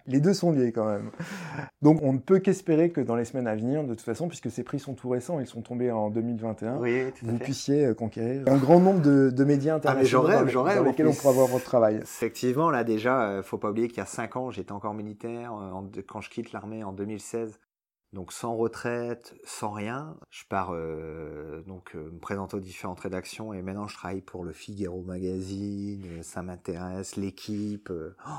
les 0.07 0.20
deux 0.20 0.32
sont 0.32 0.53
liés 0.53 0.70
quand 0.70 0.87
même. 0.87 1.11
Donc 1.82 1.99
on 2.03 2.12
ne 2.12 2.20
peut 2.20 2.39
qu'espérer 2.39 2.91
que 2.91 3.01
dans 3.01 3.16
les 3.16 3.24
semaines 3.24 3.49
à 3.49 3.57
venir, 3.57 3.82
de 3.82 3.89
toute 3.89 4.03
façon, 4.03 4.28
puisque 4.28 4.49
ces 4.49 4.62
prix 4.62 4.78
sont 4.78 4.95
tout 4.95 5.09
récents, 5.09 5.41
ils 5.41 5.47
sont 5.49 5.62
tombés 5.62 5.91
en 5.91 6.09
2021, 6.09 6.76
oui, 6.76 7.07
vous 7.20 7.39
puissiez 7.39 7.93
conquérir 7.97 8.45
un 8.47 8.59
grand 8.59 8.78
nombre 8.78 9.03
de, 9.03 9.30
de 9.30 9.45
médias 9.45 9.74
internationaux 9.74 10.28
ah, 10.28 10.45
dans, 10.45 10.62
rêve, 10.62 10.76
dans 10.76 10.84
lesquels 10.84 11.09
on 11.09 11.14
pourra 11.14 11.32
voir 11.32 11.49
votre 11.49 11.64
travail. 11.64 11.97
Effectivement, 11.97 12.70
là 12.70 12.84
déjà, 12.84 13.28
euh, 13.30 13.43
faut 13.43 13.59
pas 13.59 13.70
oublier 13.70 13.89
qu'il 13.89 13.99
y 13.99 14.03
a 14.03 14.07
cinq 14.07 14.37
ans, 14.37 14.53
j'étais 14.53 14.70
encore 14.70 14.95
militaire. 14.95 15.53
Euh, 15.53 16.03
quand 16.07 16.20
je 16.20 16.30
quitte 16.30 16.53
l'armée 16.53 16.84
en 16.84 16.93
2016, 16.93 17.59
donc 18.17 18.33
sans 18.33 18.57
retraite, 18.57 19.35
sans 19.45 19.73
rien, 19.73 20.17
je 20.31 20.45
pars 20.49 20.71
euh, 20.73 21.61
donc 21.67 21.95
euh, 21.95 22.11
me 22.11 22.19
présenter 22.19 22.57
aux 22.57 22.61
différentes 22.61 23.01
rédactions 23.01 23.53
et 23.53 23.61
maintenant 23.61 23.89
je 23.89 23.95
travaille 23.95 24.23
pour 24.23 24.43
le 24.43 24.55
Figaro 24.55 25.03
magazine, 25.03 26.03
euh, 26.07 26.23
ça 26.23 26.43
m'intéresse, 26.43 27.17
l'équipe. 27.17 27.93
Oh, 27.93 28.31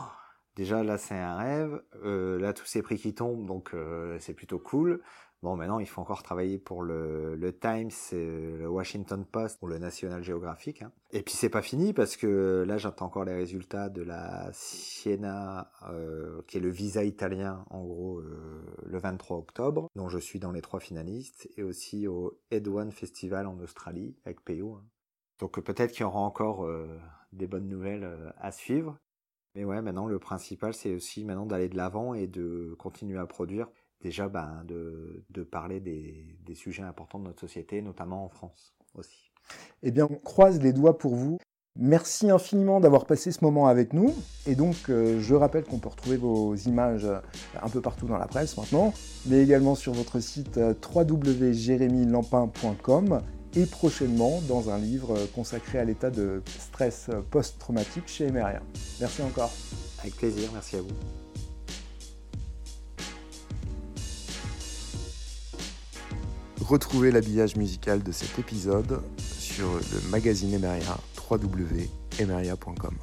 déjà 0.55 0.83
là 0.83 0.97
c'est 0.97 1.13
un 1.13 1.37
rêve. 1.37 1.79
Là 2.03 2.53
tous 2.53 2.65
ces 2.65 2.81
prix 2.81 2.97
qui 2.97 3.13
tombent 3.13 3.45
donc 3.45 3.75
c'est 4.19 4.33
plutôt 4.33 4.57
cool. 4.57 5.03
Bon 5.43 5.55
maintenant 5.55 5.77
il 5.77 5.85
faut 5.85 6.01
encore 6.01 6.23
travailler 6.23 6.57
pour 6.57 6.81
le, 6.81 7.35
le 7.35 7.57
Times, 7.57 7.91
le 8.11 8.67
Washington 8.67 9.23
Post 9.23 9.59
ou 9.61 9.67
le 9.67 9.77
National 9.77 10.23
Geographic. 10.23 10.81
Hein. 10.81 10.91
Et 11.11 11.21
puis 11.21 11.35
c'est 11.35 11.49
pas 11.49 11.61
fini 11.61 11.93
parce 11.93 12.17
que 12.17 12.65
là 12.67 12.79
j'attends 12.79 13.05
encore 13.05 13.23
les 13.23 13.35
résultats 13.35 13.89
de 13.89 14.01
la 14.01 14.49
Siena, 14.51 15.71
euh, 15.89 16.41
qui 16.47 16.57
est 16.57 16.59
le 16.59 16.71
visa 16.71 17.03
italien 17.03 17.63
en 17.69 17.83
gros 17.83 18.19
euh, 18.19 18.65
le 18.83 18.97
23 18.97 19.37
octobre, 19.37 19.89
dont 19.95 20.09
je 20.09 20.17
suis 20.17 20.39
dans 20.39 20.51
les 20.51 20.61
trois 20.61 20.79
finalistes, 20.79 21.47
et 21.55 21.61
aussi 21.61 22.07
au 22.07 22.39
One 22.51 22.91
Festival 22.91 23.45
en 23.45 23.59
Australie 23.59 24.17
avec 24.25 24.43
PO. 24.43 24.73
Hein. 24.73 24.85
Donc 25.39 25.61
peut-être 25.61 25.91
qu'il 25.91 26.01
y 26.01 26.05
aura 26.05 26.19
encore 26.19 26.65
euh, 26.65 26.99
des 27.31 27.45
bonnes 27.45 27.69
nouvelles 27.69 28.33
à 28.39 28.51
suivre. 28.51 28.97
Mais 29.53 29.65
ouais, 29.65 29.83
maintenant 29.83 30.07
le 30.07 30.17
principal 30.17 30.73
c'est 30.73 30.95
aussi 30.95 31.23
maintenant 31.25 31.45
d'aller 31.45 31.69
de 31.69 31.77
l'avant 31.77 32.15
et 32.15 32.25
de 32.25 32.75
continuer 32.79 33.19
à 33.19 33.27
produire 33.27 33.69
déjà 34.01 34.27
ben, 34.27 34.63
de, 34.65 35.23
de 35.29 35.43
parler 35.43 35.79
des, 35.79 36.37
des, 36.45 36.55
sujets 36.55 36.83
importants 36.83 37.19
de 37.19 37.25
notre 37.25 37.39
société, 37.39 37.81
notamment 37.81 38.25
en 38.25 38.29
France 38.29 38.73
aussi. 38.95 39.31
Eh 39.83 39.91
bien, 39.91 40.07
on 40.09 40.15
croise 40.15 40.61
les 40.61 40.73
doigts 40.73 40.97
pour 40.97 41.15
vous. 41.15 41.37
Merci 41.79 42.31
infiniment 42.31 42.79
d'avoir 42.79 43.05
passé 43.05 43.31
ce 43.31 43.43
moment 43.43 43.67
avec 43.67 43.93
nous. 43.93 44.11
Et 44.47 44.55
donc, 44.55 44.89
euh, 44.89 45.21
je 45.21 45.35
rappelle 45.35 45.63
qu'on 45.63 45.77
peut 45.77 45.89
retrouver 45.89 46.17
vos 46.17 46.55
images 46.55 47.07
un 47.61 47.69
peu 47.69 47.81
partout 47.81 48.07
dans 48.07 48.17
la 48.17 48.25
presse 48.25 48.57
maintenant, 48.57 48.95
mais 49.27 49.43
également 49.43 49.75
sur 49.75 49.93
votre 49.93 50.19
site 50.19 50.57
www.jérémylampin.com 50.57 53.21
et 53.55 53.65
prochainement 53.65 54.41
dans 54.47 54.71
un 54.71 54.79
livre 54.79 55.17
consacré 55.35 55.79
à 55.79 55.83
l'état 55.83 56.09
de 56.09 56.41
stress 56.59 57.09
post-traumatique 57.29 58.07
chez 58.07 58.25
Emeria. 58.25 58.61
Merci 58.99 59.21
encore. 59.21 59.51
Avec 59.99 60.15
plaisir, 60.15 60.49
merci 60.53 60.77
à 60.77 60.81
vous. 60.81 61.26
Retrouvez 66.67 67.11
l'habillage 67.11 67.55
musical 67.55 68.03
de 68.03 68.11
cet 68.11 68.39
épisode 68.39 69.01
sur 69.17 69.67
le 69.75 70.09
magazine 70.09 70.53
Emeria, 70.53 70.97
www.emeria.com. 71.31 72.93